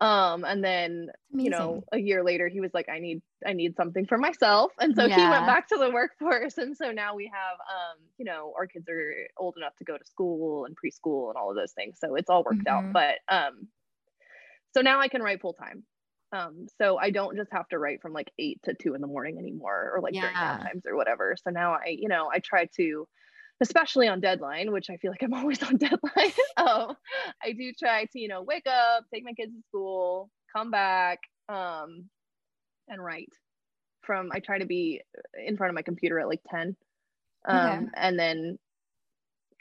Um, 0.00 0.44
and 0.44 0.62
then 0.62 1.08
you 1.30 1.50
know, 1.50 1.84
a 1.92 1.98
year 1.98 2.22
later, 2.24 2.48
he 2.48 2.60
was 2.60 2.72
like, 2.74 2.88
I 2.88 2.98
need 3.00 3.22
I 3.46 3.52
need 3.52 3.76
something 3.76 4.06
for 4.06 4.18
myself, 4.18 4.72
and 4.80 4.94
so 4.96 5.08
he 5.08 5.26
went 5.26 5.46
back 5.46 5.68
to 5.68 5.76
the 5.76 5.90
workforce. 5.90 6.58
And 6.58 6.76
so 6.76 6.92
now 6.92 7.14
we 7.16 7.26
have, 7.32 7.54
um, 7.60 7.98
you 8.18 8.24
know, 8.24 8.52
our 8.56 8.66
kids 8.66 8.88
are 8.88 9.28
old 9.36 9.56
enough 9.56 9.74
to 9.76 9.84
go 9.84 9.98
to 9.98 10.04
school 10.04 10.64
and 10.64 10.76
preschool 10.76 11.28
and 11.28 11.36
all 11.36 11.50
of 11.50 11.56
those 11.56 11.72
things, 11.72 11.98
so 12.00 12.14
it's 12.16 12.30
all 12.30 12.44
worked 12.44 12.66
out. 12.68 12.84
Mhm. 12.84 12.92
But 12.92 13.18
um, 13.28 13.68
so 14.74 14.80
now 14.80 15.00
I 15.00 15.08
can 15.08 15.22
write 15.22 15.40
full 15.40 15.54
time. 15.54 15.84
Um, 16.32 16.66
so 16.80 16.98
I 16.98 17.10
don't 17.10 17.36
just 17.36 17.52
have 17.52 17.68
to 17.68 17.78
write 17.78 18.02
from 18.02 18.12
like 18.12 18.32
eight 18.38 18.60
to 18.64 18.74
two 18.74 18.94
in 18.94 19.00
the 19.00 19.06
morning 19.06 19.38
anymore, 19.38 19.92
or 19.94 20.00
like 20.00 20.16
during 20.18 20.38
Yeah. 20.38 20.40
nap 20.40 20.58
times 20.64 20.82
or 20.86 20.96
whatever. 20.96 21.36
So 21.42 21.50
now 21.50 21.74
I, 21.74 21.96
you 21.98 22.08
know, 22.08 22.28
I 22.32 22.40
try 22.40 22.66
to, 22.76 23.06
especially 23.60 24.08
on 24.08 24.20
deadline, 24.20 24.72
which 24.72 24.90
I 24.90 24.96
feel 24.96 25.10
like 25.10 25.22
I'm 25.22 25.34
always 25.40 25.62
on 25.62 25.76
deadline. 25.76 26.32
um, 26.56 26.96
I 27.42 27.52
do 27.52 27.72
try 27.78 28.04
to, 28.04 28.18
you 28.18 28.28
know, 28.28 28.42
wake 28.42 28.66
up, 28.66 29.04
take 29.12 29.24
my 29.24 29.32
kids 29.32 29.52
to 29.52 29.62
school, 29.68 30.30
come 30.54 30.70
back, 30.70 31.20
um, 31.48 32.08
and 32.88 33.02
write. 33.02 33.32
From 34.02 34.30
I 34.32 34.40
try 34.40 34.58
to 34.58 34.66
be 34.66 35.00
in 35.34 35.56
front 35.56 35.70
of 35.70 35.74
my 35.74 35.82
computer 35.82 36.20
at 36.20 36.28
like 36.28 36.42
ten, 36.50 36.76
um, 37.48 37.56
Okay. 37.58 37.86
and 37.94 38.18
then 38.18 38.58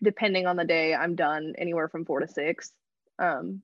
depending 0.03 0.47
on 0.47 0.57
the 0.57 0.65
day, 0.65 0.93
I'm 0.93 1.15
done 1.15 1.53
anywhere 1.57 1.87
from 1.87 2.03
four 2.03 2.19
to 2.19 2.27
six. 2.27 2.73
Um, 3.19 3.61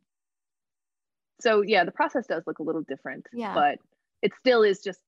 so 1.42 1.62
yeah, 1.62 1.84
the 1.84 1.92
process 1.92 2.28
does 2.28 2.44
look 2.48 2.60
a 2.60 2.64
little 2.64 2.84
different, 2.84 3.28
Yeah. 3.34 3.54
but 3.54 3.80
it 4.22 4.32
still 4.40 4.64
is 4.64 4.82
just 4.82 5.00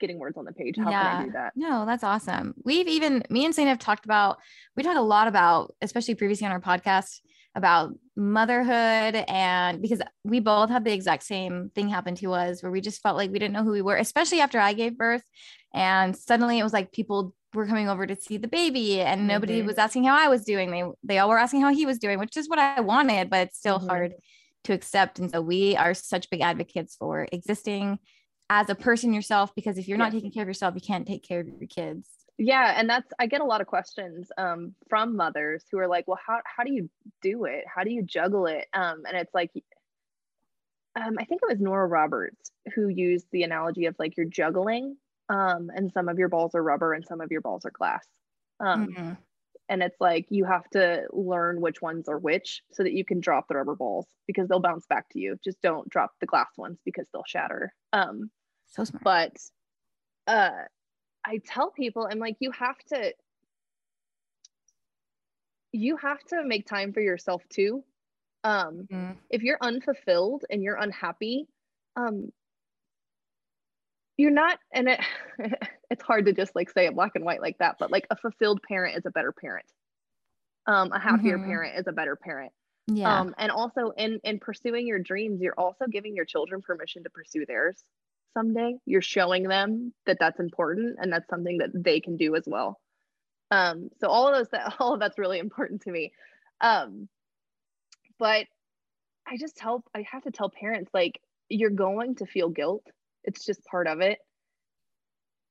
getting 0.00 0.18
words 0.18 0.36
on 0.36 0.44
the 0.44 0.52
page 0.52 0.76
how 0.76 0.90
yeah. 0.90 1.10
can 1.10 1.22
i 1.22 1.24
do 1.24 1.32
that 1.32 1.52
no 1.56 1.84
that's 1.86 2.04
awesome 2.04 2.54
we've 2.64 2.88
even 2.88 3.22
me 3.30 3.44
and 3.44 3.54
Saint 3.54 3.68
have 3.68 3.78
talked 3.78 4.04
about 4.04 4.38
we 4.76 4.82
talk 4.82 4.96
a 4.96 5.00
lot 5.00 5.28
about 5.28 5.74
especially 5.80 6.14
previously 6.14 6.46
on 6.46 6.52
our 6.52 6.60
podcast 6.60 7.20
about 7.54 7.94
motherhood 8.16 9.24
and 9.28 9.80
because 9.80 10.00
we 10.24 10.40
both 10.40 10.70
had 10.70 10.84
the 10.84 10.92
exact 10.92 11.22
same 11.22 11.70
thing 11.74 11.88
happen 11.88 12.14
to 12.16 12.32
us 12.32 12.62
where 12.62 12.72
we 12.72 12.80
just 12.80 13.02
felt 13.02 13.16
like 13.16 13.30
we 13.30 13.38
didn't 13.38 13.54
know 13.54 13.62
who 13.62 13.70
we 13.70 13.82
were 13.82 13.96
especially 13.96 14.40
after 14.40 14.58
i 14.58 14.72
gave 14.72 14.98
birth 14.98 15.22
and 15.72 16.16
suddenly 16.16 16.58
it 16.58 16.62
was 16.62 16.72
like 16.72 16.92
people 16.92 17.34
were 17.54 17.66
coming 17.66 17.88
over 17.88 18.06
to 18.06 18.16
see 18.16 18.36
the 18.36 18.48
baby 18.48 19.00
and 19.00 19.20
mm-hmm. 19.20 19.28
nobody 19.28 19.62
was 19.62 19.78
asking 19.78 20.04
how 20.04 20.16
i 20.16 20.28
was 20.28 20.44
doing 20.44 20.70
they 20.70 20.84
they 21.02 21.18
all 21.18 21.28
were 21.28 21.38
asking 21.38 21.60
how 21.60 21.72
he 21.72 21.86
was 21.86 21.98
doing 21.98 22.18
which 22.18 22.36
is 22.36 22.48
what 22.48 22.58
i 22.58 22.80
wanted 22.80 23.30
but 23.30 23.46
it's 23.46 23.58
still 23.58 23.78
mm-hmm. 23.78 23.88
hard 23.88 24.14
to 24.64 24.72
accept 24.72 25.18
and 25.18 25.30
so 25.30 25.40
we 25.40 25.76
are 25.76 25.94
such 25.94 26.30
big 26.30 26.40
advocates 26.40 26.96
for 26.96 27.28
existing 27.30 27.98
as 28.50 28.68
a 28.68 28.74
person 28.74 29.12
yourself 29.12 29.54
because 29.54 29.78
if 29.78 29.88
you're 29.88 29.98
not 29.98 30.12
taking 30.12 30.30
care 30.30 30.42
of 30.42 30.48
yourself 30.48 30.74
you 30.74 30.80
can't 30.80 31.06
take 31.06 31.26
care 31.26 31.40
of 31.40 31.48
your 31.48 31.68
kids. 31.68 32.08
Yeah 32.36 32.74
and 32.76 32.88
that's 32.90 33.10
i 33.18 33.26
get 33.26 33.40
a 33.40 33.44
lot 33.44 33.60
of 33.60 33.66
questions 33.66 34.30
um, 34.38 34.74
from 34.88 35.16
mothers 35.16 35.64
who 35.70 35.78
are 35.78 35.88
like 35.88 36.06
well 36.08 36.18
how, 36.24 36.40
how 36.44 36.64
do 36.64 36.72
you 36.72 36.90
do 37.22 37.44
it? 37.44 37.64
How 37.72 37.84
do 37.84 37.90
you 37.90 38.02
juggle 38.02 38.46
it? 38.46 38.66
Um, 38.74 39.02
and 39.06 39.16
it's 39.16 39.34
like 39.34 39.50
um, 40.96 41.16
i 41.18 41.24
think 41.24 41.40
it 41.42 41.48
was 41.48 41.60
nora 41.60 41.86
roberts 41.86 42.52
who 42.74 42.88
used 42.88 43.26
the 43.32 43.42
analogy 43.42 43.86
of 43.86 43.96
like 43.98 44.16
you're 44.16 44.26
juggling 44.26 44.96
um, 45.28 45.70
and 45.74 45.92
some 45.92 46.08
of 46.08 46.18
your 46.18 46.28
balls 46.28 46.54
are 46.54 46.62
rubber 46.62 46.92
and 46.92 47.04
some 47.06 47.20
of 47.20 47.30
your 47.30 47.40
balls 47.40 47.64
are 47.64 47.70
glass. 47.70 48.06
Um, 48.60 48.88
mm-hmm. 48.88 49.12
And 49.68 49.82
it's 49.82 50.00
like 50.00 50.26
you 50.30 50.44
have 50.44 50.68
to 50.70 51.02
learn 51.12 51.60
which 51.60 51.80
ones 51.80 52.08
are 52.08 52.18
which 52.18 52.62
so 52.72 52.82
that 52.82 52.92
you 52.92 53.04
can 53.04 53.20
drop 53.20 53.46
the 53.48 53.54
rubber 53.56 53.74
balls 53.74 54.06
because 54.26 54.48
they'll 54.48 54.60
bounce 54.60 54.86
back 54.86 55.08
to 55.10 55.18
you 55.18 55.36
just 55.42 55.60
don't 55.62 55.88
drop 55.88 56.12
the 56.20 56.26
glass 56.26 56.50
ones 56.56 56.78
because 56.84 57.06
they'll 57.12 57.24
shatter 57.26 57.72
um, 57.92 58.30
so 58.66 58.84
smart 58.84 59.02
but 59.04 59.36
uh 60.26 60.64
I 61.24 61.40
tell 61.44 61.70
people, 61.70 62.08
I'm 62.10 62.18
like, 62.18 62.36
you 62.40 62.50
have 62.52 62.78
to, 62.88 63.14
you 65.72 65.96
have 65.96 66.22
to 66.28 66.44
make 66.44 66.66
time 66.66 66.92
for 66.92 67.00
yourself 67.00 67.42
too. 67.48 67.82
Um, 68.44 68.86
mm-hmm. 68.92 69.12
If 69.30 69.42
you're 69.42 69.58
unfulfilled 69.60 70.44
and 70.50 70.62
you're 70.62 70.76
unhappy, 70.76 71.48
um, 71.96 72.30
you're 74.16 74.30
not, 74.30 74.58
and 74.72 74.88
it, 74.88 75.00
it's 75.90 76.02
hard 76.02 76.26
to 76.26 76.32
just 76.32 76.54
like 76.54 76.70
say 76.70 76.86
it 76.86 76.94
black 76.94 77.12
and 77.14 77.24
white 77.24 77.40
like 77.40 77.58
that, 77.58 77.76
but 77.78 77.90
like 77.90 78.06
a 78.10 78.16
fulfilled 78.16 78.60
parent 78.66 78.96
is 78.96 79.06
a 79.06 79.10
better 79.10 79.32
parent. 79.32 79.66
Um, 80.66 80.92
a 80.92 80.98
happier 80.98 81.36
mm-hmm. 81.36 81.48
parent 81.48 81.78
is 81.78 81.86
a 81.86 81.92
better 81.92 82.16
parent. 82.16 82.52
Yeah. 82.86 83.20
Um, 83.20 83.34
and 83.38 83.50
also 83.50 83.92
in 83.96 84.20
in 84.24 84.38
pursuing 84.38 84.86
your 84.86 84.98
dreams, 84.98 85.40
you're 85.40 85.58
also 85.58 85.86
giving 85.90 86.14
your 86.14 86.24
children 86.24 86.62
permission 86.62 87.02
to 87.04 87.10
pursue 87.10 87.46
theirs 87.46 87.82
someday 88.34 88.74
you're 88.84 89.00
showing 89.00 89.44
them 89.44 89.94
that 90.06 90.18
that's 90.20 90.40
important 90.40 90.96
and 91.00 91.10
that's 91.12 91.28
something 91.30 91.58
that 91.58 91.70
they 91.72 92.00
can 92.00 92.16
do 92.16 92.34
as 92.34 92.42
well 92.46 92.80
um 93.50 93.88
so 94.00 94.08
all 94.08 94.28
of 94.28 94.34
those 94.34 94.48
that 94.50 94.74
all 94.80 94.94
of 94.94 95.00
that's 95.00 95.18
really 95.18 95.38
important 95.38 95.80
to 95.80 95.90
me 95.90 96.12
um 96.60 97.08
but 98.18 98.46
i 99.26 99.36
just 99.38 99.56
tell 99.56 99.82
i 99.94 100.04
have 100.10 100.22
to 100.22 100.30
tell 100.30 100.50
parents 100.50 100.90
like 100.92 101.20
you're 101.48 101.70
going 101.70 102.16
to 102.16 102.26
feel 102.26 102.48
guilt 102.48 102.86
it's 103.24 103.44
just 103.44 103.64
part 103.64 103.86
of 103.86 104.00
it. 104.00 104.18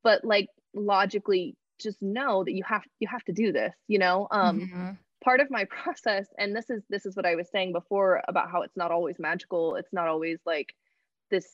But 0.03 0.23
like 0.23 0.47
logically 0.73 1.55
just 1.79 2.01
know 2.01 2.43
that 2.43 2.53
you 2.53 2.63
have 2.63 2.83
you 2.99 3.07
have 3.07 3.23
to 3.25 3.31
do 3.31 3.51
this 3.51 3.73
you 3.87 3.99
know? 3.99 4.27
Um 4.31 4.59
mm-hmm. 4.59 4.89
part 5.23 5.39
of 5.39 5.49
my 5.51 5.65
process 5.69 6.27
and 6.37 6.55
this 6.55 6.69
is 6.69 6.83
this 6.89 7.05
is 7.05 7.15
what 7.15 7.25
i 7.25 7.35
was 7.35 7.49
saying 7.49 7.73
before 7.73 8.21
about 8.27 8.49
how 8.49 8.61
it's 8.61 8.77
not 8.77 8.91
always 8.91 9.19
magical. 9.19 9.75
It's 9.75 9.93
not 9.93 10.07
always 10.07 10.39
like 10.45 10.73
this 11.29 11.47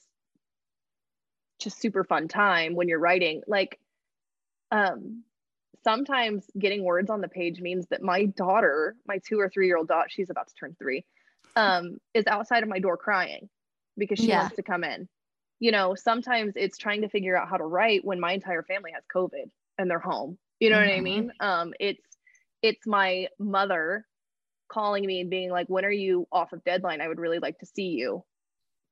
just 1.60 1.82
super 1.82 2.04
fun 2.04 2.28
time 2.28 2.76
when 2.76 2.88
you're 2.88 3.00
writing. 3.00 3.42
Like 3.48 3.80
um 4.72 5.24
sometimes 5.84 6.46
getting 6.58 6.84
words 6.84 7.10
on 7.10 7.22
the 7.22 7.28
page 7.28 7.62
means 7.62 7.88
that 7.88 8.02
my 8.02 8.26
daughter 8.26 8.96
my 9.08 9.20
two 9.20 9.40
or 9.40 9.50
three 9.50 9.68
year 9.68 9.78
old 9.78 9.88
daughter 9.88 10.10
she's 10.10 10.30
about 10.30 10.48
to 10.48 10.54
turn 10.56 10.76
three 10.78 11.06
um 11.56 11.98
is 12.14 12.28
outside 12.28 12.64
of 12.64 12.70
my 12.70 12.80
door 12.80 12.98
crying 12.98 13.50
because 13.98 14.20
she 14.20 14.28
yeah. 14.28 14.42
wants 14.42 14.56
to 14.56 14.64
come 14.64 14.84
in 14.84 15.08
you 15.60 15.72
know 15.72 15.96
sometimes 15.96 16.54
it's 16.56 16.78
trying 16.78 17.02
to 17.02 17.10
figure 17.10 17.38
out 17.38 17.50
how 17.50 17.58
to 17.58 17.66
write 17.66 18.04
when 18.04 18.20
my 18.20 18.34
entire 18.34 18.64
family 18.64 18.92
has 18.94 19.04
covid 19.14 19.50
and 19.78 19.90
they're 19.90 20.00
home 20.00 20.38
you 20.60 20.70
know 20.70 20.78
mm-hmm. 20.78 20.86
what 20.86 20.94
i 20.94 20.96
mm-hmm. 20.96 21.04
mean 21.04 21.32
um 21.40 21.74
it's 21.80 22.04
it's 22.62 22.86
my 22.86 23.28
mother 23.38 24.06
calling 24.72 25.06
me 25.06 25.22
and 25.22 25.30
being 25.30 25.50
like 25.50 25.68
when 25.68 25.86
are 25.86 25.92
you 25.92 26.28
off 26.32 26.54
of 26.54 26.64
deadline 26.64 27.02
i 27.02 27.08
would 27.08 27.20
really 27.20 27.40
like 27.40 27.58
to 27.60 27.66
see 27.66 27.90
you 27.90 28.24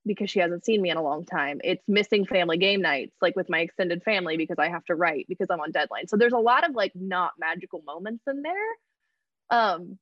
because 0.07 0.29
she 0.29 0.39
hasn't 0.39 0.65
seen 0.65 0.81
me 0.81 0.89
in 0.89 0.97
a 0.97 1.03
long 1.03 1.25
time. 1.25 1.59
It's 1.63 1.83
missing 1.87 2.25
family 2.25 2.57
game 2.57 2.81
nights, 2.81 3.15
like 3.21 3.35
with 3.35 3.49
my 3.49 3.59
extended 3.59 4.01
family, 4.03 4.37
because 4.37 4.57
I 4.57 4.69
have 4.69 4.85
to 4.85 4.95
write 4.95 5.27
because 5.27 5.47
I'm 5.51 5.59
on 5.59 5.71
deadline. 5.71 6.07
So 6.07 6.17
there's 6.17 6.33
a 6.33 6.37
lot 6.37 6.67
of 6.67 6.73
like 6.73 6.93
not 6.95 7.33
magical 7.37 7.83
moments 7.85 8.23
in 8.27 8.41
there. 8.41 9.59
Um, 9.59 9.99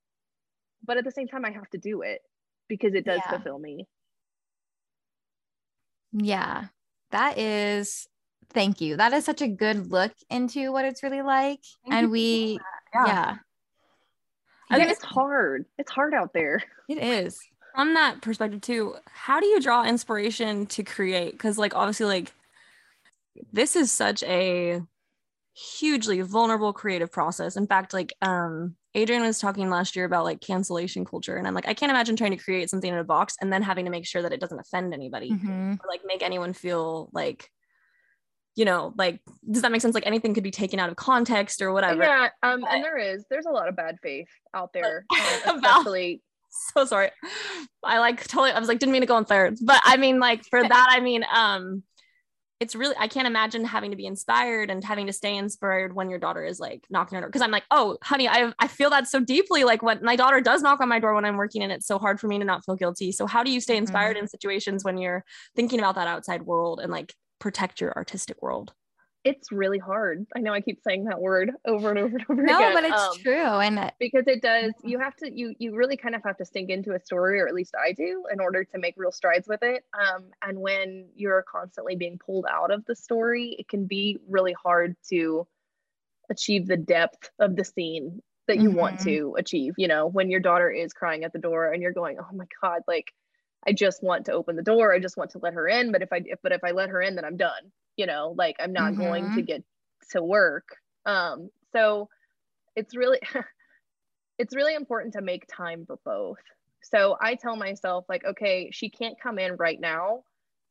but 0.85 0.97
at 0.97 1.03
the 1.03 1.11
same 1.11 1.27
time, 1.27 1.43
I 1.43 1.51
have 1.51 1.69
to 1.71 1.77
do 1.77 2.03
it 2.03 2.21
because 2.69 2.93
it 2.93 3.05
does 3.05 3.21
yeah. 3.25 3.31
fulfill 3.31 3.59
me. 3.59 3.87
Yeah, 6.17 6.65
that 7.11 7.37
is. 7.37 8.07
Thank 8.53 8.79
you. 8.79 8.95
That 8.95 9.11
is 9.11 9.25
such 9.25 9.41
a 9.41 9.47
good 9.47 9.91
look 9.91 10.13
into 10.29 10.71
what 10.71 10.85
it's 10.85 11.03
really 11.03 11.21
like. 11.21 11.59
Thank 11.83 11.93
and 11.93 12.11
we, 12.11 12.57
yeah. 12.93 13.05
yeah. 13.05 13.35
I 14.69 14.77
think 14.77 14.91
it's 14.91 15.03
hard. 15.03 15.65
It's 15.77 15.91
hard 15.91 16.13
out 16.13 16.31
there. 16.33 16.63
It 16.87 16.97
is 16.99 17.39
from 17.75 17.93
that 17.93 18.21
perspective 18.21 18.61
too 18.61 18.95
how 19.11 19.39
do 19.39 19.45
you 19.45 19.59
draw 19.59 19.83
inspiration 19.83 20.65
to 20.65 20.81
create 20.81 21.33
because 21.33 21.57
like 21.57 21.75
obviously 21.75 22.05
like 22.05 22.33
this 23.51 23.75
is 23.75 23.91
such 23.91 24.23
a 24.23 24.81
hugely 25.53 26.21
vulnerable 26.21 26.71
creative 26.71 27.11
process 27.11 27.57
in 27.57 27.67
fact 27.67 27.93
like 27.93 28.13
um 28.21 28.75
adrienne 28.95 29.21
was 29.21 29.39
talking 29.39 29.69
last 29.69 29.95
year 29.95 30.05
about 30.05 30.23
like 30.23 30.41
cancellation 30.41 31.05
culture 31.05 31.35
and 31.35 31.47
i'm 31.47 31.53
like 31.53 31.67
i 31.67 31.73
can't 31.73 31.89
imagine 31.89 32.15
trying 32.15 32.31
to 32.31 32.37
create 32.37 32.69
something 32.69 32.91
in 32.91 32.97
a 32.97 33.03
box 33.03 33.35
and 33.41 33.51
then 33.51 33.61
having 33.61 33.85
to 33.85 33.91
make 33.91 34.05
sure 34.05 34.21
that 34.21 34.33
it 34.33 34.39
doesn't 34.39 34.59
offend 34.59 34.93
anybody 34.93 35.31
mm-hmm. 35.31 35.73
or 35.73 35.87
like 35.89 36.01
make 36.05 36.23
anyone 36.23 36.53
feel 36.53 37.09
like 37.13 37.49
you 38.55 38.65
know 38.65 38.93
like 38.97 39.19
does 39.49 39.61
that 39.61 39.71
make 39.71 39.81
sense 39.81 39.95
like 39.95 40.07
anything 40.07 40.33
could 40.33 40.43
be 40.43 40.51
taken 40.51 40.79
out 40.79 40.89
of 40.89 40.95
context 40.95 41.61
or 41.61 41.73
whatever 41.73 42.03
yeah 42.03 42.29
um 42.43 42.61
but, 42.61 42.71
and 42.71 42.83
there 42.83 42.97
is 42.97 43.25
there's 43.29 43.45
a 43.45 43.51
lot 43.51 43.67
of 43.67 43.75
bad 43.75 43.97
faith 44.01 44.29
out 44.53 44.71
there 44.73 45.05
um, 45.47 45.57
especially 45.57 46.21
so 46.73 46.85
sorry. 46.85 47.11
I 47.83 47.99
like 47.99 48.25
totally 48.27 48.51
I 48.51 48.59
was 48.59 48.67
like 48.67 48.79
didn't 48.79 48.93
mean 48.93 49.01
to 49.01 49.07
go 49.07 49.15
on 49.15 49.25
thirds, 49.25 49.61
but 49.61 49.81
I 49.83 49.97
mean 49.97 50.19
like 50.19 50.43
for 50.45 50.61
that 50.67 50.87
I 50.89 50.99
mean 50.99 51.25
um 51.31 51.83
it's 52.59 52.75
really 52.75 52.95
I 52.97 53.07
can't 53.07 53.27
imagine 53.27 53.65
having 53.65 53.91
to 53.91 53.97
be 53.97 54.05
inspired 54.05 54.69
and 54.69 54.83
having 54.83 55.07
to 55.07 55.13
stay 55.13 55.35
inspired 55.35 55.93
when 55.93 56.09
your 56.09 56.19
daughter 56.19 56.43
is 56.43 56.59
like 56.59 56.85
knocking 56.89 57.17
on 57.17 57.21
your 57.21 57.27
door 57.27 57.29
because 57.29 57.41
I'm 57.41 57.51
like, 57.51 57.65
"Oh, 57.71 57.97
honey, 58.01 58.29
I 58.29 58.53
I 58.59 58.67
feel 58.67 58.89
that 58.91 59.07
so 59.07 59.19
deeply 59.19 59.63
like 59.63 59.81
when 59.83 59.99
my 60.03 60.15
daughter 60.15 60.39
does 60.39 60.61
knock 60.61 60.79
on 60.79 60.89
my 60.89 60.99
door 60.99 61.15
when 61.15 61.25
I'm 61.25 61.37
working 61.37 61.63
and 61.63 61.71
it's 61.71 61.87
so 61.87 61.99
hard 61.99 62.19
for 62.19 62.27
me 62.27 62.39
to 62.39 62.45
not 62.45 62.63
feel 62.65 62.75
guilty." 62.75 63.11
So 63.11 63.27
how 63.27 63.43
do 63.43 63.51
you 63.51 63.59
stay 63.59 63.77
inspired 63.77 64.15
mm-hmm. 64.15 64.23
in 64.23 64.29
situations 64.29 64.83
when 64.83 64.97
you're 64.97 65.23
thinking 65.55 65.79
about 65.79 65.95
that 65.95 66.07
outside 66.07 66.43
world 66.43 66.79
and 66.79 66.91
like 66.91 67.13
protect 67.39 67.81
your 67.81 67.93
artistic 67.95 68.41
world? 68.41 68.73
It's 69.25 69.51
really 69.51 69.79
hard. 69.79 70.27
I 70.35 70.39
know 70.39 70.53
I 70.53 70.61
keep 70.61 70.79
saying 70.83 71.05
that 71.05 71.19
word 71.19 71.51
over 71.65 71.89
and 71.89 71.97
over 71.97 72.15
and 72.15 72.25
over 72.29 72.43
no, 72.43 72.57
again. 72.57 72.73
No, 72.73 72.73
but 72.75 72.83
it's 72.83 73.01
um, 73.01 73.17
true. 73.23 73.59
And 73.59 73.91
because 73.99 74.27
it 74.27 74.43
does, 74.43 74.71
you 74.83 74.99
have 74.99 75.15
to, 75.17 75.35
you, 75.35 75.55
you 75.57 75.75
really 75.75 75.97
kind 75.97 76.13
of 76.13 76.21
have 76.23 76.37
to 76.37 76.45
sink 76.45 76.69
into 76.69 76.93
a 76.93 76.99
story, 76.99 77.41
or 77.41 77.47
at 77.47 77.55
least 77.55 77.73
I 77.75 77.91
do, 77.91 78.25
in 78.31 78.39
order 78.39 78.63
to 78.63 78.77
make 78.77 78.93
real 78.97 79.11
strides 79.11 79.47
with 79.47 79.63
it. 79.63 79.83
Um, 79.99 80.25
and 80.43 80.59
when 80.59 81.07
you're 81.15 81.43
constantly 81.51 81.95
being 81.95 82.19
pulled 82.23 82.45
out 82.47 82.69
of 82.69 82.85
the 82.85 82.95
story, 82.95 83.55
it 83.57 83.67
can 83.67 83.87
be 83.87 84.19
really 84.29 84.53
hard 84.53 84.95
to 85.09 85.47
achieve 86.29 86.67
the 86.67 86.77
depth 86.77 87.31
of 87.39 87.55
the 87.55 87.65
scene 87.65 88.21
that 88.47 88.57
you 88.57 88.69
mm-hmm. 88.69 88.77
want 88.77 88.99
to 89.01 89.35
achieve. 89.39 89.73
You 89.79 89.87
know, 89.87 90.05
when 90.05 90.29
your 90.29 90.39
daughter 90.39 90.69
is 90.69 90.93
crying 90.93 91.23
at 91.23 91.33
the 91.33 91.39
door 91.39 91.73
and 91.73 91.81
you're 91.81 91.93
going, 91.93 92.17
oh 92.19 92.35
my 92.35 92.45
God, 92.61 92.81
like, 92.87 93.11
I 93.65 93.71
just 93.71 94.03
want 94.03 94.27
to 94.27 94.33
open 94.33 94.55
the 94.55 94.61
door. 94.61 94.93
I 94.93 94.99
just 94.99 95.17
want 95.17 95.31
to 95.31 95.39
let 95.39 95.55
her 95.55 95.67
in. 95.67 95.91
But 95.91 96.03
if 96.03 96.13
I, 96.13 96.21
if, 96.25 96.37
but 96.43 96.51
if 96.51 96.63
I 96.63 96.71
let 96.71 96.89
her 96.89 97.01
in, 97.01 97.15
then 97.15 97.25
I'm 97.25 97.37
done 97.37 97.71
you 97.97 98.05
know 98.05 98.33
like 98.37 98.55
i'm 98.59 98.73
not 98.73 98.93
mm-hmm. 98.93 99.01
going 99.01 99.23
to 99.23 99.29
mm-hmm. 99.29 99.41
get 99.41 99.63
to 100.11 100.21
work. 100.21 100.77
Um 101.05 101.49
so 101.71 102.09
it's 102.75 102.95
really 102.95 103.19
it's 104.37 104.55
really 104.55 104.75
important 104.75 105.13
to 105.13 105.21
make 105.21 105.45
time 105.47 105.85
for 105.85 105.97
both. 106.05 106.39
So 106.81 107.17
i 107.19 107.35
tell 107.35 107.55
myself 107.55 108.05
like 108.07 108.23
okay 108.25 108.69
she 108.71 108.89
can't 108.89 109.19
come 109.19 109.39
in 109.39 109.55
right 109.55 109.79
now 109.79 110.23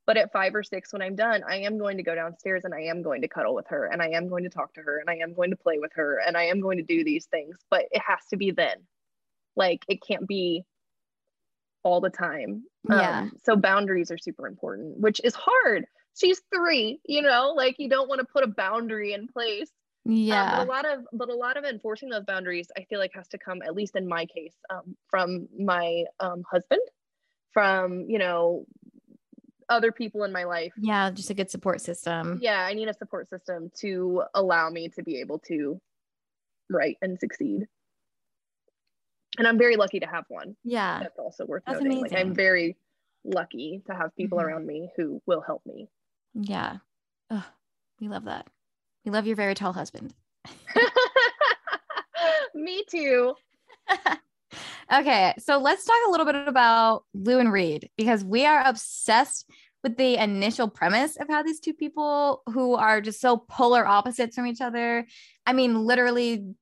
but 0.07 0.17
at 0.17 0.33
five 0.33 0.55
or 0.55 0.63
six 0.63 0.93
when 0.93 1.03
i'm 1.03 1.17
done 1.17 1.43
i 1.49 1.57
am 1.57 1.79
going 1.79 1.97
to 1.97 2.03
go 2.03 2.15
downstairs 2.15 2.65
and 2.65 2.75
i 2.75 2.83
am 2.83 3.03
going 3.03 3.23
to 3.23 3.29
cuddle 3.29 3.55
with 3.55 3.67
her 3.69 3.87
and 3.87 4.01
i 4.01 4.09
am 4.09 4.29
going 4.29 4.45
to 4.45 4.51
talk 4.51 4.73
to 4.75 4.81
her 4.81 4.99
and 4.99 5.11
i 5.11 5.17
am 5.17 5.35
going 5.35 5.51
to 5.51 5.57
play 5.57 5.79
with 5.79 5.93
her 5.95 6.21
and 6.25 6.37
i 6.37 6.45
am 6.45 6.61
going 6.61 6.77
to 6.77 6.85
do 6.85 7.03
these 7.03 7.27
things 7.27 7.57
but 7.71 7.87
it 7.91 8.03
has 8.07 8.21
to 8.31 8.37
be 8.37 8.51
then. 8.51 8.77
Like 9.57 9.85
it 9.89 10.03
can't 10.03 10.27
be 10.27 10.65
all 11.83 12.01
the 12.01 12.11
time. 12.11 12.65
Yeah. 12.89 13.21
Um, 13.21 13.33
so 13.45 13.57
boundaries 13.57 14.11
are 14.11 14.19
super 14.19 14.47
important 14.47 14.99
which 14.99 15.21
is 15.25 15.35
hard 15.35 15.87
she's 16.17 16.41
three 16.55 17.01
you 17.05 17.23
know 17.23 17.53
like 17.57 17.77
you 17.79 17.89
don't 17.89 18.09
want 18.09 18.21
to 18.21 18.27
put 18.27 18.45
a 18.45 18.47
boundary 18.47 19.13
in 19.13 19.27
place 19.27 19.71
yeah 20.05 20.43
um, 20.43 20.51
but 20.51 20.67
a 20.67 20.69
lot 20.69 20.85
of 20.85 21.07
but 21.13 21.29
a 21.29 21.35
lot 21.35 21.57
of 21.57 21.65
enforcing 21.65 22.09
those 22.09 22.25
boundaries 22.25 22.71
i 22.77 22.85
feel 22.85 22.99
like 22.99 23.13
has 23.15 23.29
to 23.29 23.39
come 23.39 23.63
at 23.63 23.75
least 23.75 23.97
in 23.97 24.07
my 24.07 24.25
case 24.27 24.55
um, 24.71 24.97
from 25.09 25.49
my 25.59 26.05
um, 26.21 26.43
husband 26.51 26.83
from 27.53 28.07
you 28.09 28.19
know 28.19 28.67
other 29.69 29.93
people 29.93 30.25
in 30.25 30.33
my 30.33 30.45
life. 30.45 30.73
Yeah, 30.77 31.11
just 31.11 31.31
a 31.31 31.35
good 31.35 31.51
support 31.51 31.81
system. 31.81 32.39
Yeah, 32.43 32.61
I 32.61 32.75
need 32.75 32.89
a 32.89 32.95
support 32.95 33.29
system 33.31 33.71
to 33.81 34.25
allow 34.35 34.71
me 34.71 34.89
to 34.91 35.03
be 35.03 35.21
able 35.21 35.39
to 35.49 35.81
write 36.71 36.99
and 37.03 37.19
succeed. 37.19 37.67
And 39.39 39.49
I'm 39.49 39.59
very 39.59 39.77
lucky 39.77 40.01
to 40.01 40.07
have 40.07 40.25
one. 40.29 40.57
Yeah. 40.65 41.01
That's 41.01 41.19
also 41.19 41.45
worth 41.45 41.63
That's 41.67 41.81
noting. 41.81 42.03
Like 42.03 42.13
I'm 42.13 42.35
very 42.35 42.77
lucky 43.25 43.83
to 43.87 43.95
have 43.95 44.15
people 44.17 44.39
Mhm. 44.39 44.45
around 44.45 44.67
me 44.67 44.91
who 44.97 45.21
will 45.27 45.41
help 45.41 45.65
me. 45.67 45.89
Yeah. 46.35 46.79
We 48.01 48.09
love 48.09 48.25
that. 48.25 48.47
We 49.05 49.11
love 49.11 49.27
your 49.27 49.37
very 49.37 49.55
tall 49.55 49.73
husband. 49.73 50.15
me 52.55 52.85
too. 52.89 53.35
okay, 54.93 55.35
so 55.39 55.59
let's 55.59 55.85
talk 55.85 55.97
a 56.07 56.11
little 56.11 56.27
bit 56.27 56.35
about 56.35 57.05
Lou 57.15 57.39
and 57.39 57.53
Reed 57.53 57.91
because 57.97 58.25
we 58.25 58.47
are 58.47 58.67
obsessed 58.67 59.49
with 59.83 59.97
the 59.97 60.23
initial 60.23 60.69
premise 60.69 61.17
of 61.17 61.29
how 61.29 61.43
these 61.43 61.61
two 61.61 61.75
people 61.75 62.43
who 62.47 62.75
are 62.75 63.01
just 63.01 63.21
so 63.21 63.37
polar 63.37 63.87
opposites 63.87 64.35
from 64.35 64.47
each 64.47 64.61
other. 64.61 65.07
I 65.47 65.53
mean, 65.53 65.85
literally 65.85 66.55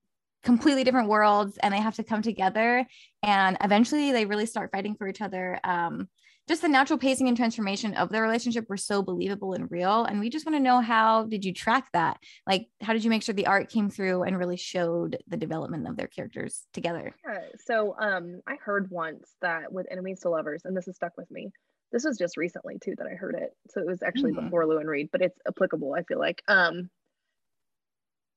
completely 0.42 0.82
different 0.82 1.08
worlds 1.08 1.56
and 1.62 1.72
they 1.72 1.80
have 1.80 1.94
to 1.94 2.04
come 2.04 2.20
together 2.20 2.84
and 3.22 3.56
eventually 3.62 4.10
they 4.10 4.26
really 4.26 4.46
start 4.46 4.72
fighting 4.72 4.96
for 4.96 5.06
each 5.06 5.20
other. 5.20 5.60
Um, 5.62 6.08
just 6.48 6.62
the 6.62 6.68
natural 6.68 6.98
pacing 6.98 7.28
and 7.28 7.36
transformation 7.36 7.94
of 7.94 8.08
their 8.10 8.22
relationship 8.22 8.68
were 8.68 8.76
so 8.76 9.02
believable 9.02 9.52
and 9.54 9.70
real. 9.70 10.04
And 10.04 10.20
we 10.20 10.30
just 10.30 10.44
want 10.46 10.56
to 10.56 10.60
know 10.62 10.80
how 10.80 11.24
did 11.26 11.44
you 11.44 11.52
track 11.54 11.88
that? 11.92 12.18
Like, 12.46 12.68
how 12.80 12.92
did 12.92 13.04
you 13.04 13.10
make 13.10 13.22
sure 13.22 13.34
the 13.34 13.46
art 13.46 13.70
came 13.70 13.90
through 13.90 14.22
and 14.24 14.38
really 14.38 14.56
showed 14.56 15.18
the 15.26 15.36
development 15.36 15.86
of 15.88 15.96
their 15.96 16.08
characters 16.08 16.66
together? 16.72 17.16
Yeah, 17.24 17.40
so 17.64 17.94
um 17.98 18.40
I 18.46 18.56
heard 18.56 18.90
once 18.90 19.36
that 19.40 19.72
with 19.72 19.86
enemies 19.90 20.20
to 20.20 20.28
lovers, 20.30 20.62
and 20.64 20.76
this 20.76 20.86
has 20.86 20.96
stuck 20.96 21.16
with 21.16 21.30
me. 21.30 21.52
This 21.92 22.04
was 22.04 22.18
just 22.18 22.36
recently 22.36 22.78
too 22.82 22.94
that 22.98 23.06
I 23.06 23.14
heard 23.14 23.36
it. 23.36 23.50
So 23.68 23.80
it 23.80 23.86
was 23.86 24.02
actually 24.02 24.32
Mhm. 24.32 24.32
before 24.32 24.66
Lou 24.66 24.78
and 24.78 24.88
Reid, 24.88 25.10
but 25.12 25.22
it's 25.22 25.38
applicable, 25.46 25.94
I 25.94 26.02
feel 26.04 26.18
like. 26.18 26.42
Um 26.48 26.90